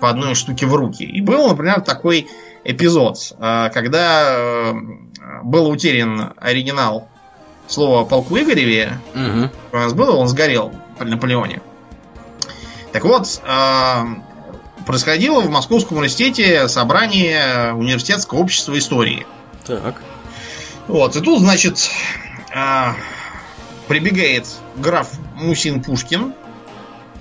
[0.00, 1.04] по одной штуке в руки.
[1.04, 2.28] И был, например, такой
[2.64, 4.72] эпизод, э, когда э,
[5.42, 7.08] был утерян оригинал
[7.68, 9.50] слова о полку Игореве, Мгм.
[9.72, 11.60] у нас было, он сгорел при Наполеоне.
[12.92, 14.04] Так вот, э,
[14.86, 19.26] происходило в Московском университете собрание университетского общества истории.
[19.66, 20.02] Так.
[20.88, 21.88] Вот, и тут, значит,
[23.86, 24.46] прибегает
[24.76, 26.34] граф Мусин Пушкин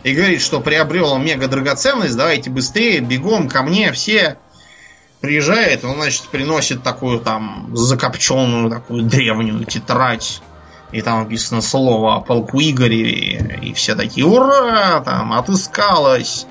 [0.03, 4.37] и говорит, что приобрел мега драгоценность, давайте быстрее, бегом ко мне, все
[5.21, 10.41] приезжает, он, значит, приносит такую там закопченную, такую древнюю тетрадь,
[10.91, 16.47] и там написано слово о полку Игореве, и все такие, ура, там, отыскалось.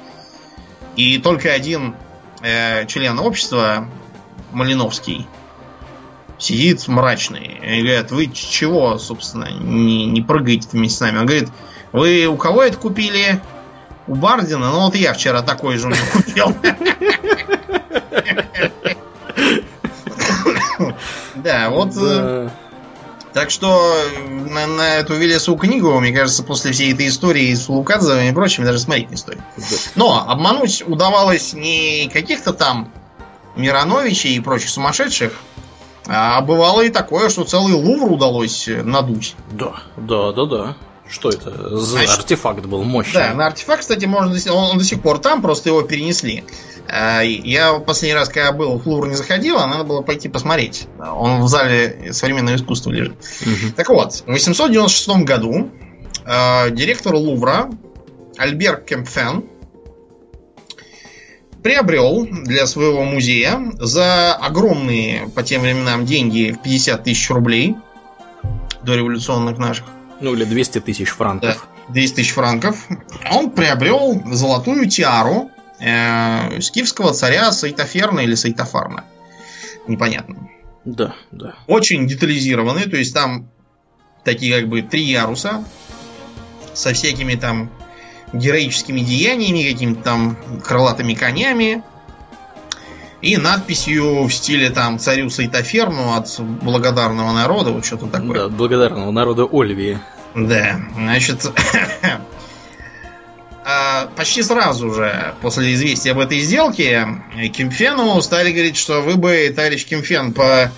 [0.97, 1.95] И только один
[2.43, 3.89] э, член общества,
[4.53, 5.27] Малиновский,
[6.39, 7.61] сидит мрачный.
[7.63, 11.19] И говорят, вы чего, собственно, не, не прыгаете вместе с нами?
[11.19, 11.49] Он говорит,
[11.93, 13.41] вы у кого это купили?
[14.07, 14.71] У Бардина?
[14.71, 16.55] Ну вот я вчера такой же у него купил.
[21.37, 22.49] Да, вот э,
[23.33, 23.95] так что
[24.29, 28.65] на, на эту Велесову книгу, мне кажется, после всей этой истории с Лукадзовым и прочим,
[28.65, 29.39] даже смотреть не стоит.
[29.95, 32.93] Но обмануть удавалось не каких-то там
[33.57, 35.33] Мироновичей и прочих сумасшедших,
[36.07, 39.37] А бывало и такое, что целый Лувр удалось надуть.
[39.51, 40.77] Да, да, да, да.
[41.09, 43.15] Что это за Значит, артефакт был мощный?
[43.15, 46.45] Да, на артефакт, кстати, можно, он, он до сих пор там, просто его перенесли.
[46.89, 50.87] А, Я последний раз, когда был в Лувр не заходил, а надо было пойти посмотреть.
[50.99, 53.15] Он в зале современного искусства лежит.
[53.41, 53.73] Мгм.
[53.73, 55.71] Так вот, в 896 году
[56.25, 57.71] э, директор Лувра
[58.37, 59.45] Альбер Кемпфен
[61.63, 67.77] приобрел для своего музея за огромные по тем временам деньги в 50 тысяч рублей
[68.83, 69.85] до революционных наших
[70.21, 71.69] Ну или 200 тысяч да, франков.
[71.89, 72.87] 200 тысяч франков.
[73.31, 75.51] Он приобрел золотую тиару
[75.81, 79.05] э, скифского царя Сайтоферна или Сайтофарна.
[79.87, 80.49] Непонятно.
[80.85, 81.55] Да, да.
[81.67, 83.49] Очень детализированные, то есть там
[84.25, 85.65] такие как бы три яруса
[86.75, 87.71] со всякими там
[88.33, 91.83] героическими деяниями, какими-то там крылатыми конями
[93.21, 98.43] и надписью в стиле там царю Сайтоферну от благодарного народа, вот что-то такое.
[98.43, 99.99] Да, благодарного народа Ольвии.
[100.35, 101.45] Да, значит,
[103.65, 107.07] а, почти сразу же после известия об этой сделке
[107.53, 110.71] Кимфену стали говорить, что вы бы, товарищ Кимфен, по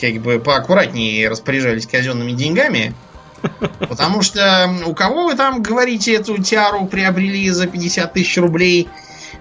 [0.00, 2.94] как бы поаккуратнее распоряжались казенными деньгами,
[3.88, 8.88] потому что у кого вы там говорите эту тиару приобрели за 50 тысяч рублей?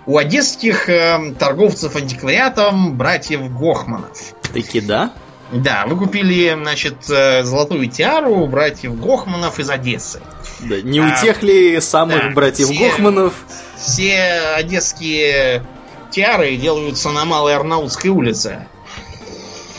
[0.06, 4.34] У одесских э, торговцев антиквариатом братьев Гохманов.
[4.54, 5.12] Таки да?
[5.52, 10.22] Да, вы купили, значит, э, золотую тиару у братьев Гохманов из Одессы.
[10.62, 10.82] Да.
[10.82, 13.34] Не А, у тех ли самых да, братьев все- Гохманов?
[13.78, 14.20] Все
[14.56, 15.64] одесские
[16.12, 18.68] тиары делаются на Малой Арнаутской улице.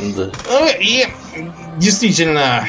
[0.01, 0.31] Да.
[0.51, 1.07] Ну, И
[1.78, 2.66] действительно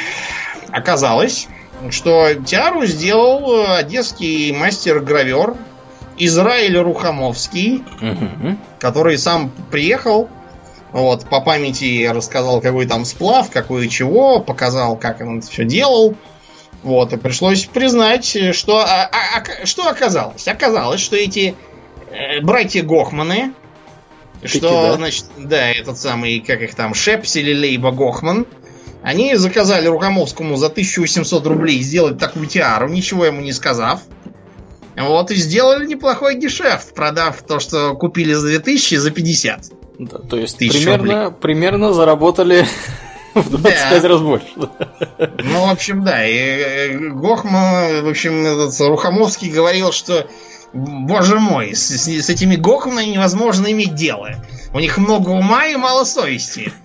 [0.72, 1.48] оказалось,
[1.92, 5.56] что тиару сделал э, одесский мастер-гравер
[6.18, 8.60] Израиль Рухамовский, Мгм.
[8.80, 10.30] который сам приехал,
[10.92, 16.16] вот, по памяти рассказал, какой там сплав, какой чего, показал, как он это все делал.
[16.84, 20.48] Вот, и пришлось признать, что, а- а- а- что оказалось.
[20.48, 21.56] Оказалось, что эти
[22.10, 23.52] э, братья Гохманы,
[24.42, 24.94] Таки что, да.
[24.94, 28.46] значит, да, этот самый, как их там, Шепс или Лейба Гохман,
[29.04, 34.02] они заказали Рухамовскому за 1800 рублей сделать такую тиару, ничего ему не сказав.
[34.98, 39.60] Вот, и сделали неплохой гешефт, продав то, что купили за 2000, за 50.
[40.00, 42.66] Да, то есть примерно, примерно заработали
[43.36, 44.48] в 25 раз больше.
[44.58, 46.26] Ну, в общем, да.
[46.28, 50.28] И э, Гохман, в общем, этот Рухамовский говорил, что
[50.74, 54.32] Боже мой, с, с- с этими Гохманами невозможно иметь дело.
[54.78, 56.72] У них много ума и мало совести.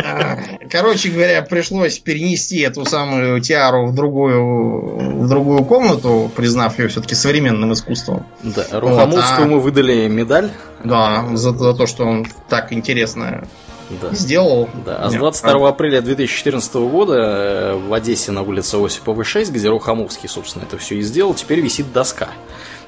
[0.00, 0.38] А,
[0.70, 7.16] Короче говоря, пришлось перенести эту самую тиару в другую, в другую комнату, признав ее все-таки
[7.16, 8.24] современным искусством.
[8.42, 10.50] Да, Рухомовскому а- выдали медаль.
[10.84, 13.46] Да, за, за то, что он так интересно
[14.00, 14.14] Да.
[14.14, 14.70] сделал.
[14.86, 19.50] Да, а с Нет, 22 апреля 2014 года э, в Одессе на улице Осипова 6,
[19.50, 22.28] где Рухомовский, собственно, это все и сделал, теперь висит доска.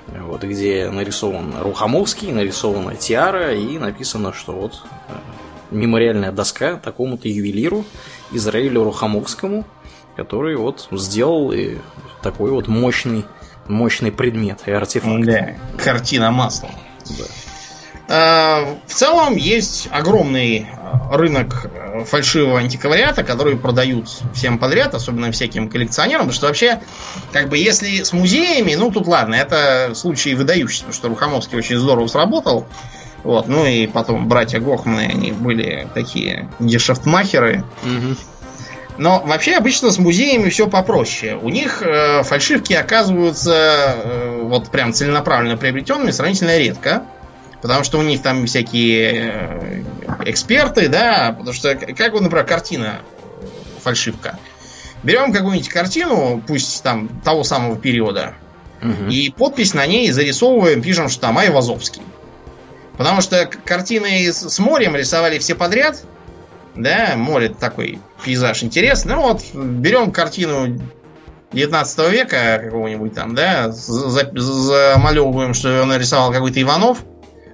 [0.09, 5.13] Вот, где нарисован Рухомовский, нарисована тиара и написано, что вот э,
[5.71, 7.85] мемориальная доска такому-то ювелиру
[8.33, 9.65] Израилю Рухомовскому,
[10.17, 11.79] который вот сделал и
[12.23, 13.25] такой вот мощный,
[13.69, 15.25] мощный предмет и артефакт.
[15.25, 16.73] Да, картина маслом.
[17.19, 17.25] Да.
[18.13, 25.31] А, В целом есть огромный э, рынок э, фальшивого антиквариата, который продают всем подряд, особенно
[25.31, 26.81] всяким коллекционерам, потому что вообще,
[27.31, 31.77] как бы, если с музеями, ну тут ладно, это случай выдающийся, потому что Рухамовский очень
[31.77, 32.67] здорово сработал.
[33.23, 37.63] Вот, ну и потом братья Гохманы, они были такие гешефтмахеры.
[37.85, 38.17] Мгм.
[38.99, 41.39] Но вообще обычно с музеями все попроще.
[41.41, 47.05] У них э, фальшивки оказываются э, вот прям целенаправленно приобретенными сравнительно редко.
[47.63, 49.83] Потому что у них там всякие э,
[50.25, 53.01] эксперты, да, потому что, как вот, например, картина
[53.83, 54.39] фальшивка.
[55.03, 58.35] Берем какую-нибудь картину, пусть там того самого периода,
[58.81, 59.09] Мгм.
[59.11, 62.03] и подпись на ней зарисовываем, пишем, что там Айвазовский.
[62.97, 66.03] Потому что картины с морем рисовали все подряд.
[66.75, 69.15] Да, море такой пейзаж интересный.
[69.17, 70.79] Ну вот, берем картину
[71.53, 76.99] 19 века какого-нибудь там, да, за- за- замалевываем, что его нарисовал какой-то Иванов,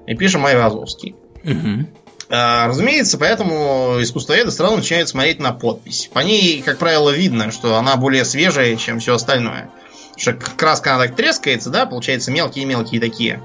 [0.07, 1.15] и пишем Айвазовский.
[1.45, 1.89] Мгм.
[2.29, 6.11] А, Разумеется, поэтому искусствоведы сразу начинают смотреть на подпись.
[6.13, 9.71] По ней, как правило, видно, что она более свежая, чем все остальное.
[10.17, 13.43] Потому что краска она так трескается, да, получается мелкие-мелкие такие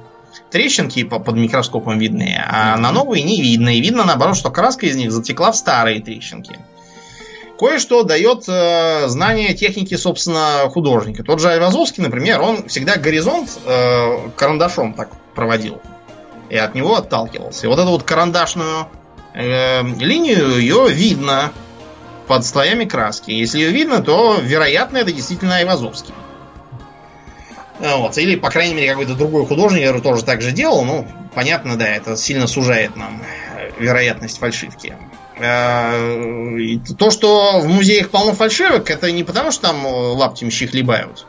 [0.50, 3.76] трещинки по- под микроскопом видные, а на новые не видно.
[3.76, 6.58] И видно, наоборот, что краска из них затекла в старые трещинки.
[7.60, 11.24] Кое-что дает э, знание техники, собственно, художника.
[11.24, 15.80] Тот же Айвазовский, например, он всегда горизонт э, карандашом так проводил.
[16.52, 17.66] И от него отталкивался.
[17.66, 18.88] И вот эту вот карандашную
[19.34, 21.54] э, линию ее видно
[22.28, 23.32] под слоями краски.
[23.32, 26.14] Если ее видно, то, вероятно, это действительно Айвазовский.
[27.80, 28.18] Вот.
[28.18, 30.84] Или, по крайней мере, какой-то другой художник, который тоже так же делал.
[30.84, 33.24] Ну, понятно, да, это сильно сужает нам
[33.80, 34.98] вероятность фальшивки.
[35.38, 36.54] Э,
[36.98, 41.26] то, что в музеях полно фальшивок, это не потому, что там лаптемщи хлебают,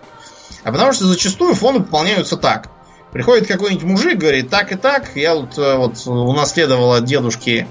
[0.65, 2.71] а потому что зачастую фоны пополняются так.
[3.13, 7.67] Приходит какой-нибудь мужик, говорит, так и так, я вот, э, вот унаследовал от дедушки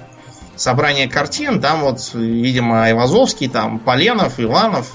[0.56, 4.94] собрание картин, там вот, видимо, Айвазовский, там Поленов, Иванов,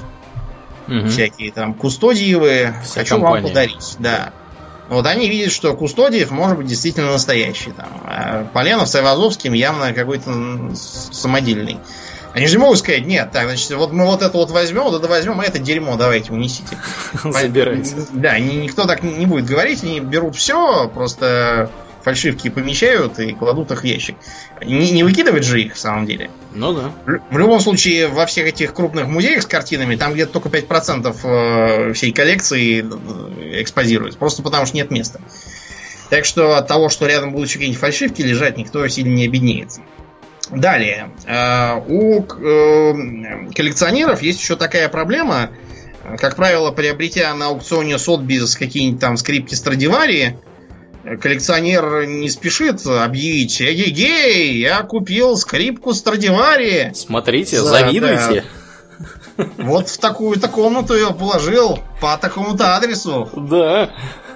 [0.86, 1.08] угу.
[1.08, 3.42] всякие там Кустодиевы, Вся хочу компания.
[3.42, 4.32] вам подарить, да.
[4.88, 7.72] Вот они видят, что Кустодиев может быть действительно настоящий.
[7.72, 7.88] Там.
[8.04, 10.30] А Поленов с Айвазовским явно какой-то
[10.76, 11.78] самодельный.
[12.36, 15.08] Они же могут сказать, нет, так, значит, вот мы вот это вот возьмем, вот это
[15.08, 16.76] возьмем, а это дерьмо давайте унесите.
[17.24, 17.94] Забирайте.
[18.12, 21.70] Да, никто так не будет говорить, они берут все, просто
[22.02, 24.16] фальшивки помещают и кладут их в ящик.
[24.62, 26.30] Не, не выкидывать же их, в самом деле.
[26.52, 26.92] Ну да.
[27.30, 31.92] В любом случае, во всех этих крупных музеях с картинами, там где-то только 5% э,
[31.94, 34.18] всей коллекции э, экспозируется.
[34.18, 35.22] Просто потому что нет места.
[36.10, 39.80] Так что от того, что рядом будут еще какие-нибудь фальшивки лежать, никто сильно не обеднеется.
[40.50, 41.10] Далее.
[41.26, 45.50] Э, у коллекционеров есть еще такая проблема.
[46.18, 50.38] Как правило, приобретя на аукционе Сотбиз какие-нибудь там скрипки Страдивари,
[51.20, 58.44] коллекционер не спешит объявить «Эгегей, я купил скрипку Страдивари!» Смотрите, За, завидуйте.
[59.36, 59.46] Да.
[59.58, 63.28] Вот в такую-то комнату ее положил по такому-то адресу.
[63.34, 63.90] Да.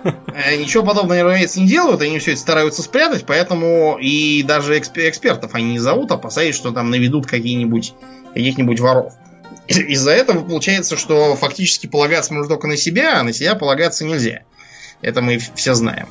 [0.04, 5.54] Э, ничего подобного, разумеется, не делают, они все это стараются спрятать, поэтому и даже экспертов
[5.54, 7.94] они не зовут, опасаясь, что там наведут какие-нибудь
[8.34, 9.12] каких-нибудь воров.
[9.66, 14.42] Из-за этого получается, что фактически полагаться можно только на себя, а на себя полагаться нельзя.
[15.02, 16.08] Это мы все знаем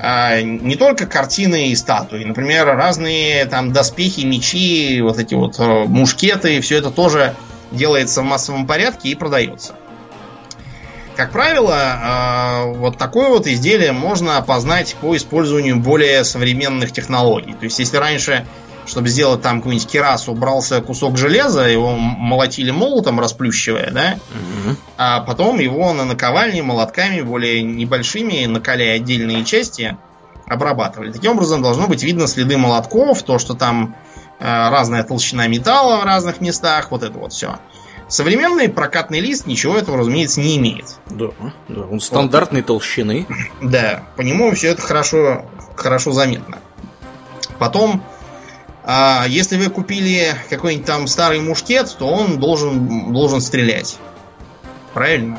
[0.00, 5.84] а, не только картины и статуи, например, разные там доспехи, мечи, вот эти вот э,
[5.84, 7.34] мушкеты, все это тоже
[7.70, 9.74] делается в массовом порядке и продается.
[11.18, 17.54] Как правило, а, вот такое вот изделие можно опознать по использованию более современных технологий.
[17.54, 18.46] То есть, если раньше
[18.86, 24.76] чтобы сделать там какую-нибудь керасу, брался кусок железа, его молотили молотом, расплющивая, да, угу.
[24.96, 29.98] а потом его на наковальне молотками более небольшими, накаляя отдельные части,
[30.46, 31.12] обрабатывали.
[31.12, 33.94] Таким образом, должно быть видно следы молотков, то, что там
[34.40, 37.58] э, разная толщина металла в разных местах, вот это вот все.
[38.08, 40.96] Современный прокатный лист ничего этого, разумеется, не имеет.
[41.10, 41.28] Да,
[41.68, 42.68] да, он стандартной вот.
[42.68, 43.26] толщины.
[43.60, 45.44] Да, по нему все это хорошо,
[45.76, 46.58] хорошо заметно.
[47.58, 48.02] Потом
[48.90, 53.98] а если вы купили какой-нибудь там старый мушкет, то он должен, должен стрелять.
[54.94, 55.38] Правильно?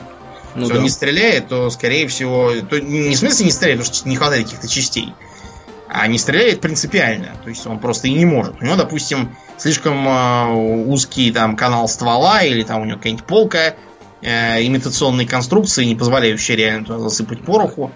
[0.54, 0.78] Ну, Если да.
[0.78, 2.52] он не стреляет, то, скорее всего...
[2.70, 5.16] То, не в смысле не стреляет, потому что не хватает каких-то частей.
[5.92, 7.36] А не стреляет принципиально.
[7.44, 8.62] То есть он просто и не может.
[8.62, 10.54] У него, допустим, слишком э,
[10.86, 13.76] узкий там канал ствола, или там у него какая-нибудь полка
[14.22, 17.92] э, имитационной конструкции, не позволяющая реально туда засыпать пороху.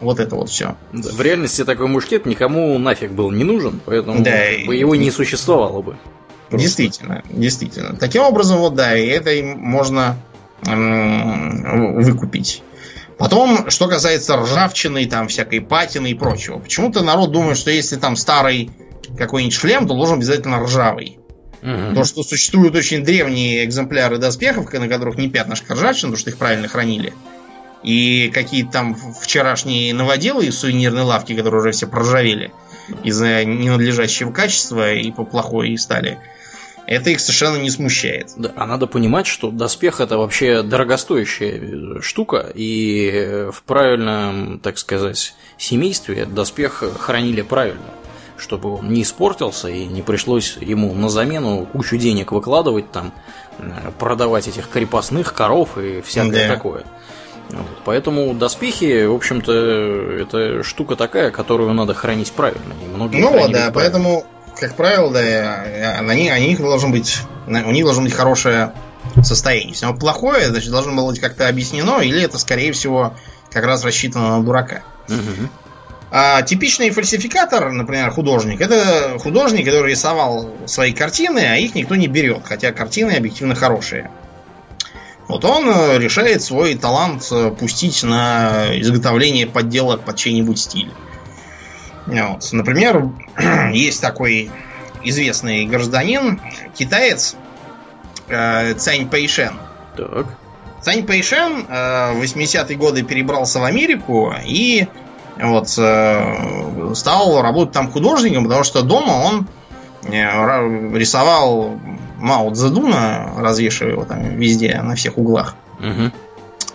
[0.00, 0.76] Вот это вот все.
[0.92, 5.82] Да, в реальности такой мушкет никому нафиг был не нужен, поэтому да, его не существовало
[5.82, 5.96] бы.
[6.48, 6.66] Просто.
[6.66, 7.96] Действительно, действительно.
[7.96, 10.16] Таким образом, вот да, и это можно
[10.66, 12.62] эм, выкупить.
[13.18, 16.58] Потом, что касается ржавчины, там всякой патины и прочего.
[16.58, 18.70] Почему-то народ думает, что если там старый
[19.16, 21.18] какой-нибудь шлем, то должен обязательно ржавый.
[21.62, 21.94] Угу.
[21.94, 26.36] То, что существуют очень древние экземпляры доспехов, на которых не пятнышко ржавчины, потому что их
[26.36, 27.14] правильно хранили.
[27.82, 32.52] И какие-то там вчерашние новоделы из сувенирной лавки, которые уже все проржавели
[33.02, 36.18] из-за ненадлежащего качества и по плохой стали.
[36.86, 38.32] Это их совершенно не смущает.
[38.36, 45.34] Да, а надо понимать, что доспех это вообще дорогостоящая штука, и в правильном, так сказать,
[45.58, 47.82] семействе доспех хранили правильно
[48.38, 53.12] чтобы он не испортился и не пришлось ему на замену кучу денег выкладывать там,
[53.98, 56.54] продавать этих крепостных коров и всякое да.
[56.54, 56.84] такое.
[57.50, 62.74] Вот, поэтому доспехи, в общем-то, это штука такая, которую надо хранить правильно.
[62.84, 63.72] И многие ну да, правильно.
[63.72, 64.26] поэтому,
[64.58, 68.72] как правило, да, них, они должен быть, у них должно быть хорошее
[69.22, 69.70] состояние.
[69.70, 73.14] Если оно плохое, значит, должно было быть как-то объяснено, или это, скорее всего,
[73.50, 74.82] как раз рассчитано на дурака.
[75.08, 75.48] Угу.
[76.10, 82.06] А типичный фальсификатор, например, художник, это художник, который рисовал свои картины, а их никто не
[82.06, 84.10] берет, хотя картины объективно хорошие.
[85.28, 90.90] Вот он э, решает свой талант э, пустить на изготовление подделок под чей-нибудь стиль.
[92.06, 92.48] Вот.
[92.52, 93.08] Например,
[93.72, 94.50] есть такой
[95.02, 96.40] известный гражданин,
[96.74, 97.36] китаец
[98.28, 99.54] э, Цань Пэйшен.
[99.96, 100.26] Так.
[100.80, 104.86] Цань Пэйшен э, в 80-е годы перебрался в Америку и
[105.40, 109.48] вот э, стал работать там художником, потому что дома он
[110.08, 111.80] рисовал
[112.18, 115.56] Мао Цзэдуна, развешивая его там везде, на всех углах.
[115.80, 116.12] Угу.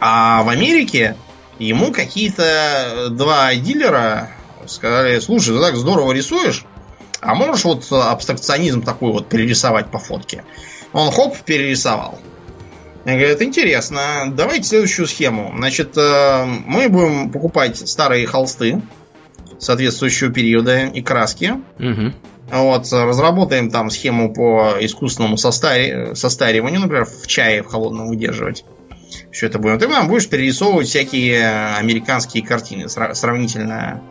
[0.02, 1.16] А в Америке
[1.60, 4.32] ему какие-то два дилера
[4.67, 6.65] сказали, слушай, ты так здорово рисуешь,
[7.19, 10.43] а можешь вот абстракционизм такой вот перерисовать по фотке?
[10.93, 12.19] Он хоп, перерисовал.
[13.05, 14.31] Я говорю, это интересно.
[14.31, 15.53] Давайте следующую схему.
[15.55, 18.81] Значит, э, мы будем покупать старые холсты
[19.57, 21.53] соответствующего периода и краски.
[21.79, 22.13] Угу.
[22.51, 26.13] Вот, разработаем там схему по искусственному состари...
[26.15, 28.65] состариванию, например, в чае в холодном выдерживать.
[29.31, 29.79] Все это будем.
[29.79, 34.01] Ты нам будешь перерисовывать всякие американские картины, сравнительно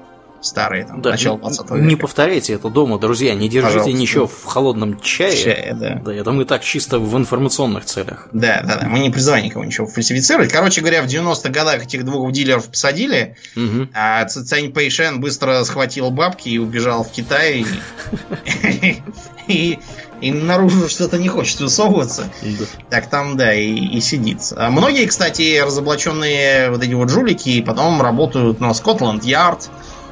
[0.40, 1.74] старые, там, да, начало 20 века.
[1.74, 4.00] Не повторяйте это дома, друзья, не держите Пожалуйста.
[4.00, 5.36] ничего в холодном чае.
[5.36, 6.00] Чае, да.
[6.04, 8.28] Да, это мы так чисто в информационных целях.
[8.32, 10.52] Да, да, да, мы не призываем никого ничего фальсифицировать.
[10.52, 13.88] Короче говоря, в 90-х годах этих двух дилеров посадили, угу.
[13.94, 17.64] а Цань Пэйшен быстро схватил бабки и убежал в Китай.
[19.46, 19.78] И
[20.20, 22.30] и наружу что-то не хочет высовываться.
[22.42, 22.64] Да.
[22.90, 24.40] Так там, да, и, и сидит.
[24.56, 29.70] А многие, кстати, разоблаченные вот эти вот жулики потом работают на Скотланд Ярд,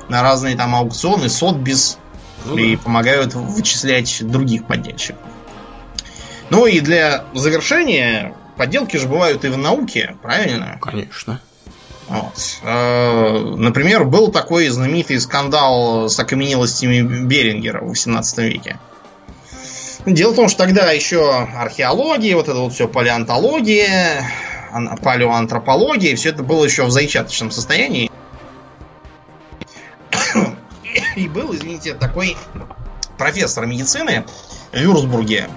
[0.09, 1.99] на разные там аукционы, Сотбис
[2.45, 2.83] ну, и да.
[2.83, 5.21] помогают вычислять других поддельщиков.
[6.51, 10.79] Ну и для завершения, подделки же бывают и в науке, правильно?
[10.81, 11.41] Конечно.
[12.09, 12.61] Вот.
[12.63, 18.79] Э, например, был такой знаменитый скандал с окаменелостями Берингера в 18 веке.
[20.07, 24.25] Дело в том, что тогда еще археология, вот это вот все палеонтология,
[25.03, 28.11] палеоантропология, все это было еще в зачаточном состоянии.
[31.17, 32.37] И был, извините, такой
[33.17, 34.25] профессор медицины
[34.73, 35.49] в Вюрсбурге,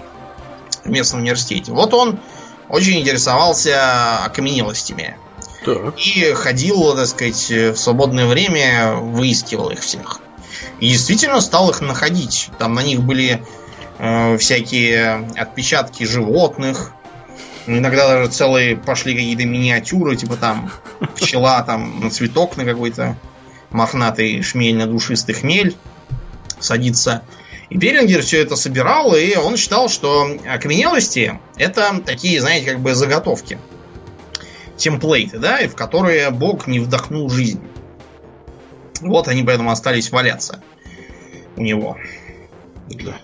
[0.83, 1.71] в местном университете.
[1.71, 2.19] Вот он
[2.69, 5.17] очень интересовался окаменелостями.
[5.65, 5.93] Так.
[5.97, 10.19] И ходил, так сказать, в свободное время, выискивал их всех.
[10.79, 12.49] И действительно стал их находить.
[12.57, 13.43] Там на них были
[13.99, 16.93] э, всякие отпечатки животных.
[17.67, 20.71] Иногда даже целые пошли какие-то миниатюры, типа там
[21.15, 23.15] пчела там на цветок на какой-то
[23.71, 25.75] мохнатый шмель на душистый хмель
[26.59, 27.23] садится.
[27.69, 32.93] И Берингер все это собирал, и он считал, что окаменелости это такие, знаете, как бы
[32.93, 33.57] заготовки.
[34.77, 37.61] Темплейты, да, в которые Бог не вдохнул жизнь.
[38.99, 40.61] Вот они поэтому остались валяться
[41.55, 41.97] у него.
[42.89, 43.19] Да.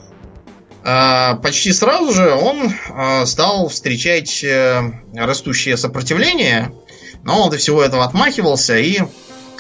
[0.84, 4.82] А, почти сразу же он а, стал встречать э,
[5.14, 6.72] растущее сопротивление,
[7.24, 9.02] но он от всего этого отмахивался и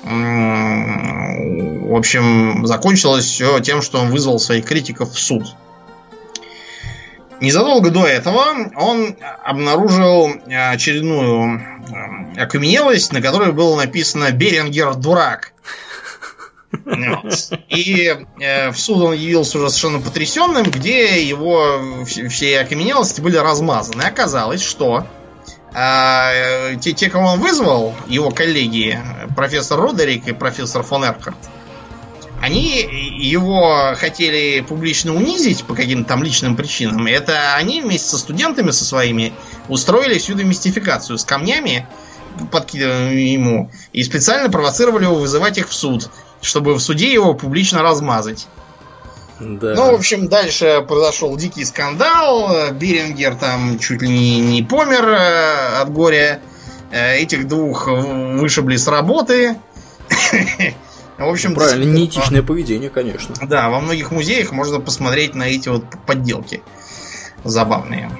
[0.03, 5.55] в общем, закончилось все тем, что он вызвал своих критиков в суд.
[7.39, 8.45] Незадолго до этого
[8.75, 11.61] он обнаружил очередную
[12.37, 15.53] окаменелость, на которой было написано «Берингер дурак».
[17.69, 24.01] И э, в суд он явился уже совершенно потрясенным, где его все окаменелости были размазаны.
[24.01, 25.07] Оказалось, что
[25.73, 28.99] э, те, те, кого он вызвал, его коллеги,
[29.35, 31.37] профессор Родерик и профессор фон Эрхард,
[32.41, 32.87] они
[33.19, 37.07] его хотели публично унизить по каким-то там личным причинам.
[37.07, 39.33] Это они вместе со студентами со своими
[39.69, 41.87] устроили всю эту мистификацию с камнями,
[42.51, 46.11] подкидывали ему, и специально провоцировали его вызывать их в суд
[46.41, 48.47] чтобы в суде его публично размазать.
[49.39, 49.75] Да.
[49.75, 52.71] Ну, в общем, дальше произошел дикий скандал.
[52.71, 56.41] Берингер там чуть ли не, не помер э, от горя.
[56.91, 59.55] Э, этих двух вышибли с работы.
[61.17, 63.33] В общем, правильно, неэтичное поведение, конечно.
[63.41, 66.61] Да, во многих музеях можно посмотреть на эти вот подделки
[67.43, 68.11] забавные.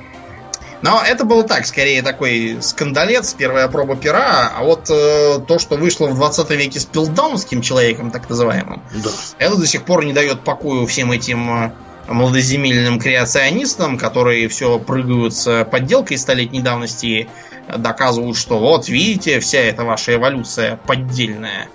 [0.81, 5.75] Но это было так, скорее такой скандалец, первая проба пера, а вот э, то, что
[5.75, 9.09] вышло в 20 веке с пилдаунским человеком, так называемым, да.
[9.39, 11.71] это до сих пор не дает покою всем этим э,
[12.07, 17.27] молодоземельным креационистам, которые все прыгают с подделкой столетней давности,
[17.75, 21.67] доказывают, что вот, видите, вся эта ваша эволюция поддельная.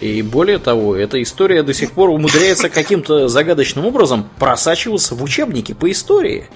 [0.00, 5.72] И более того, эта история до сих пор умудряется каким-то загадочным образом просачиваться в учебники
[5.72, 6.48] по истории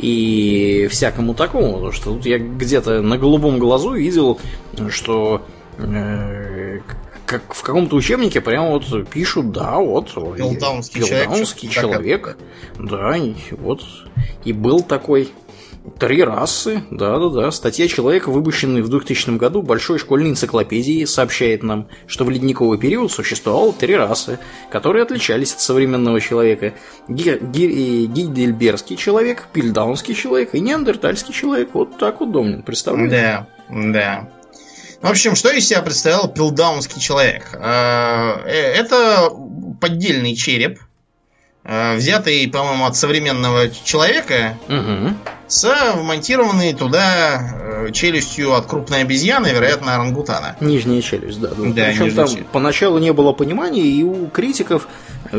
[0.00, 1.74] и всякому такому.
[1.74, 4.38] Потому что тут я где-то на голубом глазу видел,
[4.88, 5.42] что
[5.78, 6.80] э,
[7.26, 12.38] как в каком-то учебнике прямо вот пишут, да, вот Пилдаунский, Пилдаунский человек, человек
[12.78, 13.16] да,
[13.52, 13.82] вот
[14.44, 15.30] и был такой.
[15.98, 17.50] Три расы, да-да-да.
[17.50, 23.12] Статья человека, выпущенная в 2000 году Большой школьной энциклопедии, сообщает нам, что в ледниковый период
[23.12, 24.38] существовало три расы,
[24.70, 26.74] которые отличались от современного человека.
[27.08, 31.70] Гидельберский человек, Пильдаунский человек и неандертальский человек.
[31.74, 33.16] Вот так вот, Домнин, представляете?
[33.16, 34.28] Да, да.
[35.02, 37.48] В общем, что из себя представлял пилдаунский человек?
[37.54, 39.30] Э, э, это
[39.80, 40.89] поддельный череп, э,
[41.64, 45.14] взятый, по-моему, от современного человека, Угу.
[45.46, 47.40] с вмонтированной туда
[47.86, 50.56] э, челюстью от крупной обезьяны, вероятно, орангутана.
[50.60, 51.48] Нижняя челюсть, да.
[51.48, 51.54] да.
[51.56, 52.46] Да, Причем там челюсть.
[52.48, 54.88] поначалу не было понимания, и у критиков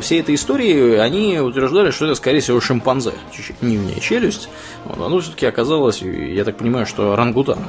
[0.01, 3.13] всей этой истории они утверждали, что это, скорее всего, шимпанзе.
[3.61, 4.47] Нижняя челюсть.
[4.85, 7.59] Вот, оно все-таки оказалось, я так понимаю, что орангутан.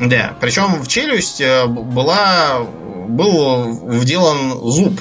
[0.00, 2.66] Да, причем в челюсть э, была,
[3.08, 5.00] был вделан зуб,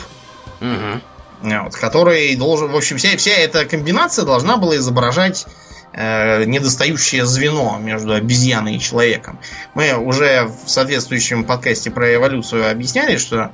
[0.61, 1.01] Угу.
[1.43, 5.45] Э, вот, который должен, в общем, вся, вся эта комбинация должна была изображать
[5.93, 9.39] э, недостающее звено между обезьяной и человеком.
[9.73, 13.51] Мы уже в соответствующем подкасте про эволюцию объясняли, что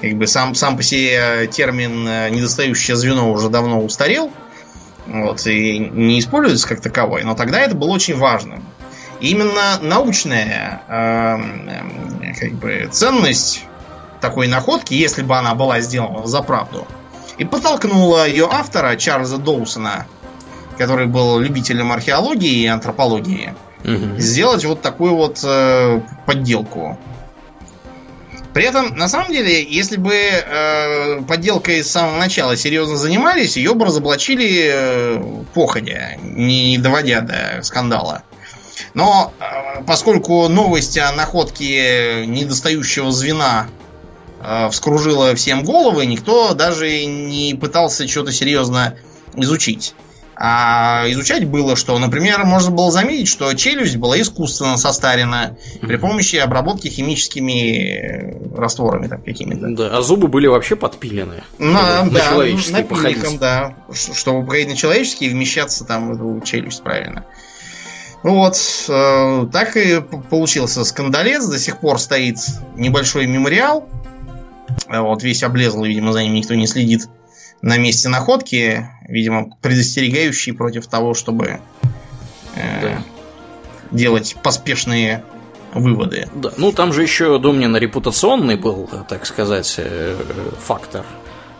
[0.00, 4.30] как бы сам, сам по себе термин э, недостающее звено уже давно устарел
[5.08, 8.64] вот, и не используется как таковой, но тогда это было очень важным.
[9.20, 13.64] Именно научная э, как бы, ценность
[14.20, 16.86] такой находки, если бы она была сделана за правду,
[17.38, 20.06] и подтолкнула ее автора Чарльза Доусона,
[20.76, 23.54] который был любителем археологии и антропологии,
[23.84, 24.18] Угу.
[24.18, 26.98] сделать вот такую вот э, подделку.
[28.52, 33.74] При этом, на самом деле, если бы э, подделкой с самого начала серьезно занимались, ее
[33.74, 38.24] бы разоблачили э, походя, не доводя до скандала.
[38.94, 43.68] Но э, поскольку новость о находке недостающего звена
[44.70, 48.96] вскружила всем головы, никто даже не пытался что-то серьезно
[49.34, 49.94] изучить.
[50.40, 56.36] А изучать было, что, например, можно было заметить, что челюсть была искусственно состарена при помощи
[56.36, 59.74] обработки химическими э, растворами там какими-то.
[59.74, 61.42] Да, а зубы были вообще подпилены.
[61.58, 63.74] На, на да, человеческие напильником, да.
[63.92, 67.24] Чтобы проверить на человеческий и вмещаться там в эту челюсть правильно.
[68.22, 68.56] Ну Вот,
[68.88, 70.00] э, так и
[70.30, 71.46] получился скандалец.
[71.46, 72.36] До сих пор стоит
[72.76, 73.88] небольшой мемориал.
[74.88, 77.08] Э, Вот весь облезлый, видимо, за ним никто не следит
[77.62, 78.88] на месте находки.
[79.08, 81.60] Видимо, предостерегающий против того, чтобы
[82.54, 83.02] э, Да.
[83.90, 85.24] делать поспешные
[85.74, 86.28] выводы.
[86.34, 90.16] Да, ну там же еще Домнин репутационный был, так сказать, э,
[90.64, 91.04] фактор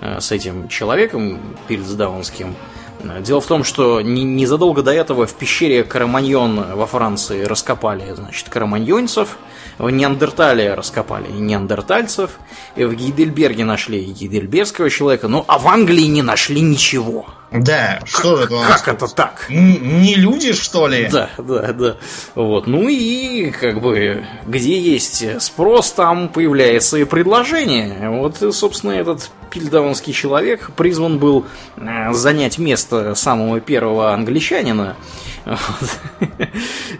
[0.00, 2.54] э, с этим человеком пильсдаунским.
[3.02, 8.12] Э, Дело в том, что не- незадолго до этого в пещере Караманьон во Франции раскопали,
[8.14, 9.36] значит, караманьонцев,
[9.78, 12.32] в Неандертале раскопали неандертальцев,
[12.76, 17.26] и в Гейдельберге нашли гейдельбергского человека, ну а в Англии не нашли ничего.
[17.50, 19.46] Да, что же это у нас Как это так?
[19.48, 21.08] Н- Не люди, что ли?
[21.10, 21.96] Да, да, да.
[22.34, 22.66] Вот.
[22.66, 28.10] Ну и как бы где есть спрос, там появляется и предложение.
[28.10, 31.46] Вот, собственно, этот пильдаунский человек призван был
[31.78, 34.96] э, занять место самого первого англичанина.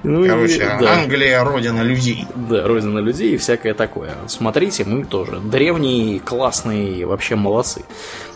[0.03, 0.95] Ну и, Короче, да.
[0.95, 2.25] Англия родина людей.
[2.35, 4.15] Да, родина людей и всякое такое.
[4.29, 7.85] Смотрите, мы тоже древние, классные, вообще молодцы.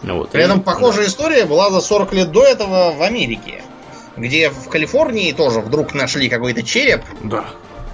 [0.03, 0.31] Вот.
[0.31, 3.63] При И- этом похожая история была за 40 лет до этого в Америке.
[4.17, 7.03] Где в Калифорнии тоже вдруг нашли какой-то череп.
[7.23, 7.45] Да.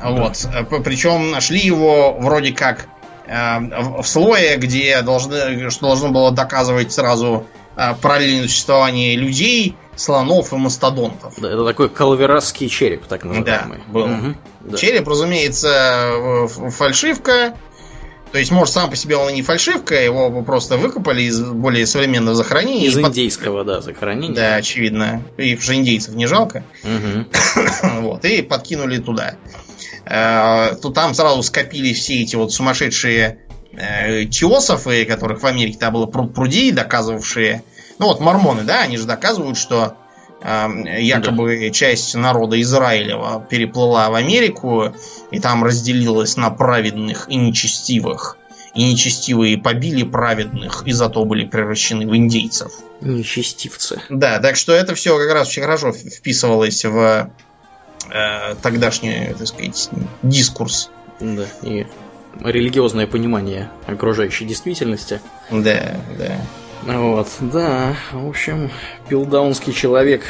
[0.02, 0.36] Вот.
[0.84, 2.86] Причем нашли его вроде как
[3.26, 3.58] э,
[4.00, 10.56] в слое, где должны, что должно было доказывать сразу э, параллельное существование людей, слонов и
[10.56, 11.34] мастодонтов.
[11.38, 13.78] Да, это такой калверасский череп, так Да, называемый.
[13.88, 14.06] был.
[14.06, 14.76] Мгм, да.
[14.76, 17.54] Череп, разумеется, э, фальшивка.
[18.32, 21.86] То есть, может, сам по себе он и не фальшивка, его просто выкопали из более
[21.86, 22.86] современного захоронения.
[22.86, 24.34] Из и под- индейского, да, захоронения.
[24.36, 25.22] Да, очевидно.
[25.38, 26.62] И что индейцев не жалко.
[26.84, 27.28] Мгм.
[28.02, 29.34] вот, и подкинули туда.
[30.04, 33.38] Э, То там сразу скопились все эти вот сумасшедшие
[33.72, 37.62] э, теософы, которых в Америке там было пруд пруди, доказывавшие...
[37.98, 39.96] Ну вот мормоны, да, они же доказывают, что
[40.40, 44.94] э, якобы часть народа Израилева переплыла в Америку
[45.30, 48.36] и там разделилась на праведных и нечестивых.
[48.74, 52.70] И нечестивые побили праведных, и зато были превращены в индейцев.
[53.00, 54.00] Нечестивцы.
[54.08, 57.30] Да, так что это все как раз очень хорошо вписывалось в
[58.10, 59.90] э, тогдашний, так сказать,
[60.22, 60.90] дискурс.
[61.20, 61.86] Да, и
[62.40, 65.20] религиозное понимание окружающей действительности.
[65.50, 66.40] Да, да.
[66.86, 68.70] Вот, да, в общем,
[69.08, 70.22] пилдаунский человек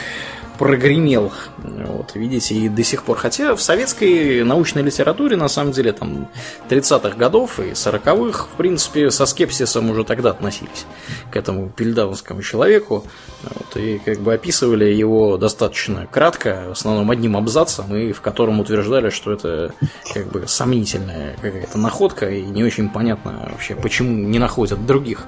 [0.58, 3.16] прогремел, вот, видите, и до сих пор.
[3.16, 6.28] Хотя в советской научной литературе, на самом деле, там,
[6.68, 10.84] 30-х годов и 40-х, в принципе, со скепсисом уже тогда относились
[11.30, 13.04] к этому пильдаунскому человеку,
[13.44, 18.58] вот, и как бы описывали его достаточно кратко, в основном одним абзацем, и в котором
[18.58, 19.74] утверждали, что это
[20.12, 25.24] как бы сомнительная какая-то находка, и не очень понятно вообще, почему не находят других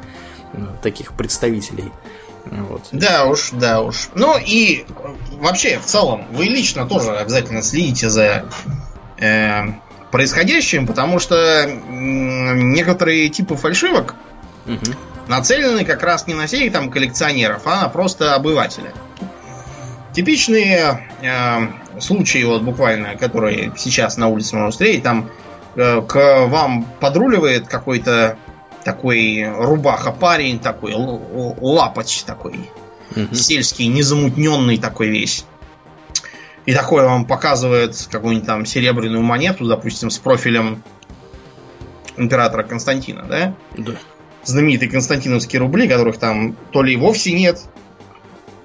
[0.82, 1.92] таких представителей.
[2.44, 2.88] Вот.
[2.92, 4.08] Да уж, да уж.
[4.14, 8.46] Ну и э, вообще, в целом, вы лично тоже обязательно следите за
[9.18, 9.64] э,
[10.10, 14.14] происходящим, потому что некоторые типы фальшивок
[14.66, 14.94] Мгм.
[15.28, 18.92] нацелены как раз не на всех там коллекционеров, а на просто обывателя.
[20.12, 25.30] Типичные э, случаи, вот буквально, которые сейчас на улице можно встретить, там
[25.76, 28.36] э, к вам подруливает какой-то
[28.84, 32.70] такой рубаха парень, такой лапоч такой,
[33.14, 33.34] угу.
[33.34, 35.44] сельский, незамутненный такой весь.
[36.66, 40.82] И такой вам показывает какую-нибудь там серебряную монету, допустим, с профилем
[42.16, 43.54] императора Константина, да?
[43.76, 43.92] Да.
[44.44, 47.60] Знаменитые константиновские рубли, которых там то ли вовсе нет,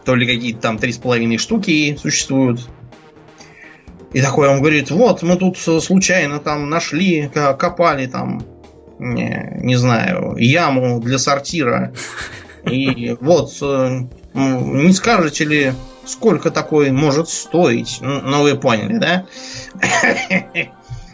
[0.04, 2.68] то ли какие-то там три с половиной штуки существуют.
[4.14, 8.46] И такой он говорит, вот, мы тут случайно там нашли, копали там,
[9.00, 11.94] не, знаю, яму для сортира.
[12.64, 14.00] И вот, э,
[14.34, 15.74] не скажете ли,
[16.06, 18.00] сколько такой может стоить?
[18.02, 19.26] Ну, вы поняли, да?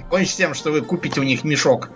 [0.09, 1.89] Кончится тем, что вы купите у них мешок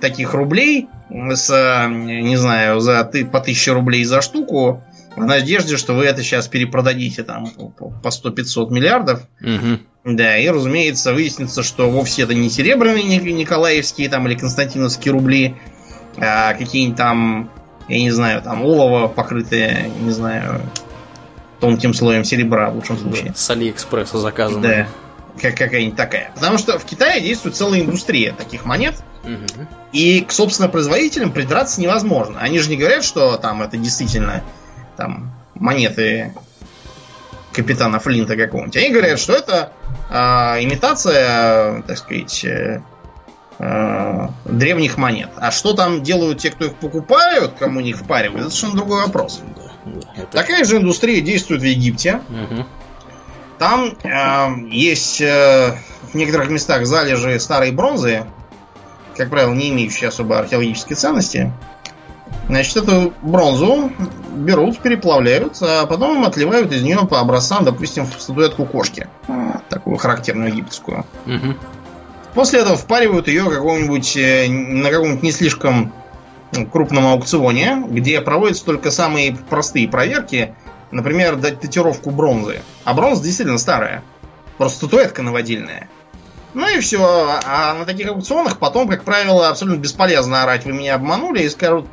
[0.00, 4.82] таких рублей с, не знаю, за ты по 1000 рублей за штуку,
[5.18, 9.22] в надежде, что вы это сейчас перепродадите там по 100-500 миллиардов.
[9.40, 10.14] Угу.
[10.16, 15.56] Да, и, разумеется, выяснится, что вовсе это не серебряные николаевские там или константиновские рубли,
[16.16, 17.50] а какие-нибудь там,
[17.88, 20.62] я не знаю, там олово покрытые, не знаю,
[21.60, 23.32] тонким слоем серебра в лучшем случае.
[23.36, 24.62] С Алиэкспресса заказано.
[24.62, 24.88] Да,
[25.40, 26.32] как какая-нибудь такая.
[26.34, 28.94] Потому что в Китае действует целая индустрия таких монет.
[29.24, 29.66] Угу.
[29.92, 32.40] И к, собственно, производителям придраться невозможно.
[32.40, 34.42] Они же не говорят, что там это действительно
[34.98, 36.34] там монеты
[37.52, 38.76] капитана Флинта какого-нибудь.
[38.76, 39.72] Они говорят, что это
[40.10, 40.14] э,
[40.64, 42.82] имитация, так сказать, э,
[43.58, 45.30] э, древних монет.
[45.36, 49.40] А что там делают те, кто их покупают, кому них впаривают, это совершенно другой вопрос.
[50.16, 50.26] это...
[50.32, 52.20] Такая же индустрия действует в Египте.
[52.28, 52.66] Угу.
[53.58, 55.78] Там э, есть э,
[56.12, 58.24] в некоторых местах залежи старой бронзы,
[59.16, 61.52] как правило, не имеющие особо археологической ценности.
[62.48, 63.92] Значит, эту бронзу
[64.34, 69.06] берут, переплавляют, а потом отливают из нее по образцам, допустим, в статуэтку кошки.
[69.68, 71.04] Такую характерную египетскую.
[71.26, 71.54] Угу.
[72.34, 75.92] После этого впаривают ее какому-нибудь э, на каком-нибудь не слишком
[76.72, 80.54] крупном аукционе, где проводятся только самые простые проверки,
[80.90, 82.62] например, датировку бронзы.
[82.84, 84.02] А бронза действительно старая.
[84.56, 85.88] Просто статуэтка наводильная.
[86.54, 87.38] Ну и все.
[87.44, 90.64] А на таких аукционах потом, как правило, абсолютно бесполезно орать.
[90.64, 91.86] Вы меня обманули и скажут,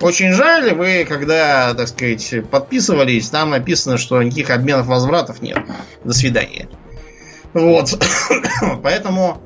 [0.00, 5.58] очень жаль, вы, когда, так сказать, подписывались, там написано, что никаких обменов возвратов нет.
[6.04, 6.68] До свидания.
[7.52, 7.98] Вот.
[8.82, 9.40] Поэтому,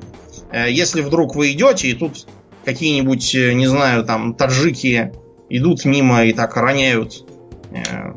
[0.51, 2.25] э, если вдруг вы идете, и тут
[2.65, 5.13] какие-нибудь, э, не знаю, там, таджики
[5.49, 7.23] идут мимо и так роняют
[7.71, 8.13] э,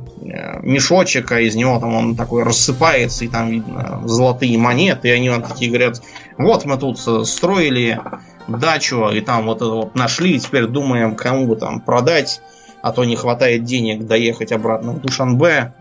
[0.62, 5.28] мешочек, а из него там он такой рассыпается, и там видно золотые монеты, и они
[5.28, 6.02] вам такие говорят,
[6.38, 6.98] вот мы тут
[7.28, 8.00] строили
[8.48, 12.40] дачу, и там вот это вот нашли, и теперь думаем, кому бы там продать,
[12.82, 15.74] а то не хватает денег доехать обратно в Душанбе.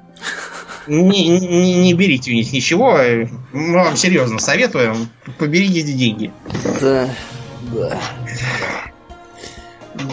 [0.88, 2.98] Не, не, не берите у них ничего,
[3.54, 6.32] мы вам серьезно советуем, поберегите деньги.
[6.82, 7.08] Да,
[7.74, 8.00] да.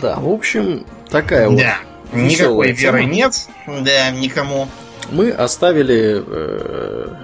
[0.03, 1.59] Да, в общем, такая вот.
[1.59, 1.79] Да,
[2.13, 4.69] никакой веры нет, да, никому.
[5.11, 7.15] Мы оставили э,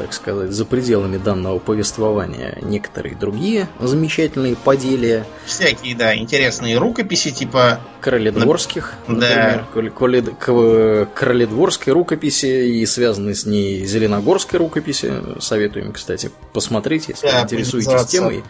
[0.00, 5.26] так сказать, за пределами данного повествования некоторые другие замечательные поделия.
[5.44, 7.80] Всякие, да, интересные рукописи, типа...
[8.00, 9.66] Короледворских, например.
[9.74, 11.06] Да.
[11.14, 15.12] Короледворской рукописи и связанные с ней Зеленогорской рукописи.
[15.38, 18.42] Советуем, кстати, посмотреть, если да, интересуетесь темой.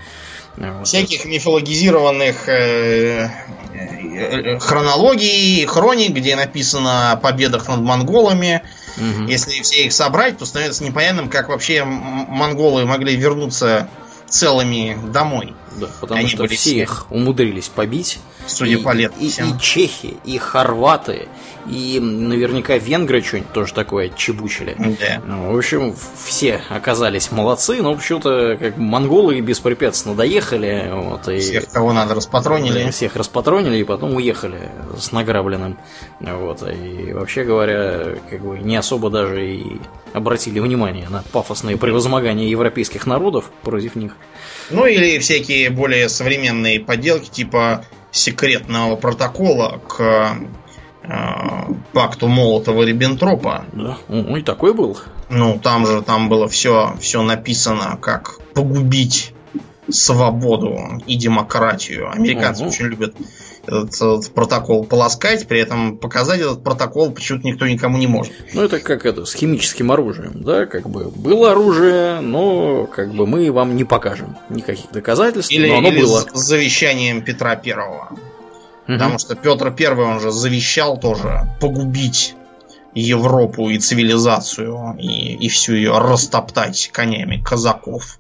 [0.57, 0.87] Вот.
[0.87, 3.29] Всяких мифологизированных э,
[3.75, 8.63] э, хронологий, хроник, где написано о победах над монголами,
[8.97, 9.29] Угу.
[9.29, 13.89] Если все их собрать, то становится непонятным, как вообще монголы могли вернуться
[14.29, 15.55] целыми домой.
[15.77, 18.19] Да, потому Они что все, все их умудрились побить.
[18.51, 19.13] Судя и, по лет.
[19.19, 21.29] И, и чехи, и хорваты,
[21.67, 24.75] и наверняка венгры что-нибудь тоже такое чебучили.
[24.79, 25.23] Да.
[25.25, 25.95] Ну, в общем,
[26.25, 30.91] все оказались молодцы, но почему-то как монголы беспрепятственно доехали.
[30.93, 32.91] Вот, и, всех, кого надо, распатронили.
[33.01, 35.79] Всех распатронили и потом уехали с награбленным.
[36.21, 39.81] Вот, и вообще говоря, как бы не особо даже и
[40.13, 44.13] обратили внимание на пафосные превозмогания европейских народов против них.
[44.71, 50.37] Ну или всякие более современные подделки типа секретного протокола к
[51.03, 53.65] э, пакту Молотова-Риббентропа.
[53.73, 54.99] Да, ну и такой был.
[55.29, 59.33] Ну, там же там было все, все написано, как погубить
[59.93, 62.11] свободу и демократию.
[62.11, 62.71] Американцы угу.
[62.71, 63.15] очень любят
[63.67, 68.33] этот, этот протокол полоскать, при этом показать этот протокол почему-то никто никому не может.
[68.53, 73.27] Ну, это как это, с химическим оружием, да, как бы было оружие, но как бы
[73.27, 76.25] мы вам не покажем никаких доказательств, или, но оно или было.
[76.33, 78.11] с завещанием Петра Первого.
[78.87, 82.35] Потому что Петр Первый, он же завещал тоже погубить
[82.95, 88.19] Европу и цивилизацию и, и всю ее растоптать конями казаков.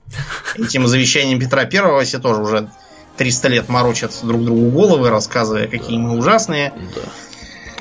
[0.57, 2.69] Этим завещанием Петра Первого все тоже уже
[3.17, 6.73] 300 лет морочат друг другу головы, рассказывая, какие мы ужасные.
[6.95, 7.03] Да.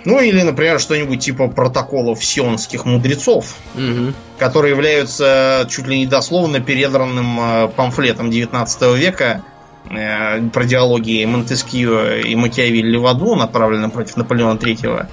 [0.06, 4.16] Ну или, например, что-нибудь типа протоколов сионских мудрецов, Мгм.
[4.38, 9.44] которые являются чуть ли не дословно передранным э, памфлетом 19 века
[9.90, 15.08] э, про диалоги Монтескио и Макиавелли в аду, направленным против Наполеона III,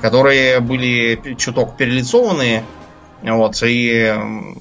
[0.00, 2.64] которые были чуток перелицованы
[3.22, 4.14] вот, и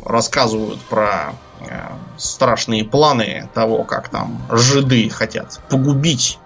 [0.06, 1.80] рассказывают про э,
[2.18, 6.40] страшные планы того, как там жиды хотят погубить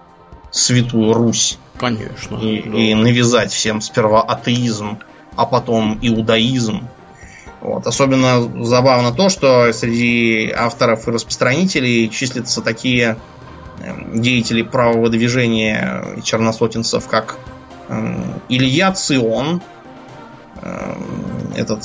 [0.50, 2.36] Святую Русь Конечно.
[2.36, 2.78] и, да.
[2.78, 4.98] и навязать всем сперва атеизм,
[5.36, 6.88] а потом иудаизм.
[7.62, 7.86] Вот.
[7.86, 13.16] Особенно забавно то, что среди авторов и распространителей числятся такие
[13.80, 17.38] эм, деятели правого движения черносотенцев, как
[18.48, 19.60] Илья Цион,
[21.56, 21.84] этот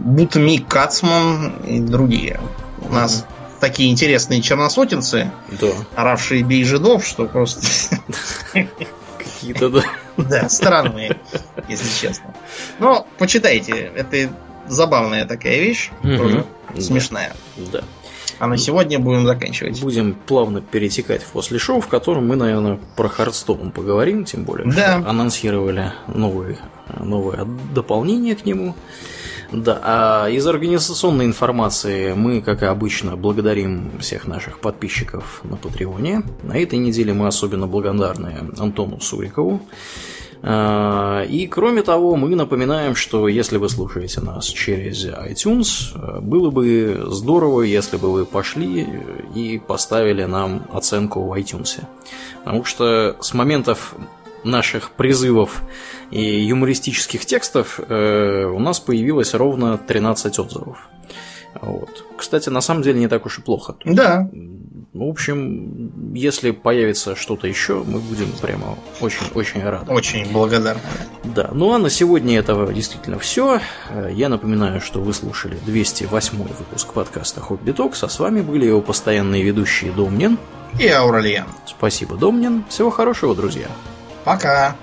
[0.00, 2.40] Бутми Кацман и другие.
[2.80, 3.26] У нас
[3.60, 5.68] такие интересные черносотенцы, Да.
[5.94, 7.60] оравшие бей жидов, что просто
[9.18, 9.82] Какие-то, да.
[10.16, 11.16] Да, странные,
[11.68, 12.34] если честно.
[12.80, 14.30] Но почитайте, это
[14.68, 16.44] забавная такая вещь, тоже
[16.78, 17.32] смешная.
[17.56, 17.82] Да.
[18.38, 19.80] А на сегодня будем заканчивать.
[19.80, 24.66] Будем плавно перетекать в после шоу, в котором мы, наверное, про Хардстоун поговорим, тем более,
[24.72, 25.00] Да.
[25.00, 26.58] что анонсировали новые,
[26.98, 28.74] новое дополнение к нему.
[29.52, 36.22] Да, а из организационной информации мы, как и обычно, благодарим всех наших подписчиков на Патреоне.
[36.42, 39.60] На этой неделе мы особенно благодарны Антону Сурикову.
[40.42, 47.04] А, И кроме того, мы напоминаем, что если вы слушаете нас через iTunes, было бы
[47.08, 48.86] здорово, если бы вы пошли
[49.34, 51.80] и поставили нам оценку в iTunes.
[52.44, 53.94] Потому что с моментов
[54.44, 55.62] наших призывов
[56.10, 60.88] и юмористических текстов э, у нас появилось ровно 13 отзывов.
[61.60, 62.04] Вот.
[62.16, 63.76] Кстати, на самом деле не так уж и плохо.
[63.84, 64.28] Да,
[64.92, 69.90] В общем, если появится что-то еще, мы будем прямо очень-очень рады.
[69.90, 70.82] очень благодарны.
[71.24, 73.60] Да, ну а на сегодня этого действительно все.
[74.10, 78.82] Я напоминаю, что вы слушали 208 выпуск подкаста Хобби Токс, а с вами были его
[78.82, 80.36] постоянные ведущие Домнин.
[80.78, 81.46] И Ауралиен.
[81.66, 82.64] Спасибо, Домнин.
[82.68, 83.68] Всего хорошего, друзья.
[84.24, 84.76] Пока.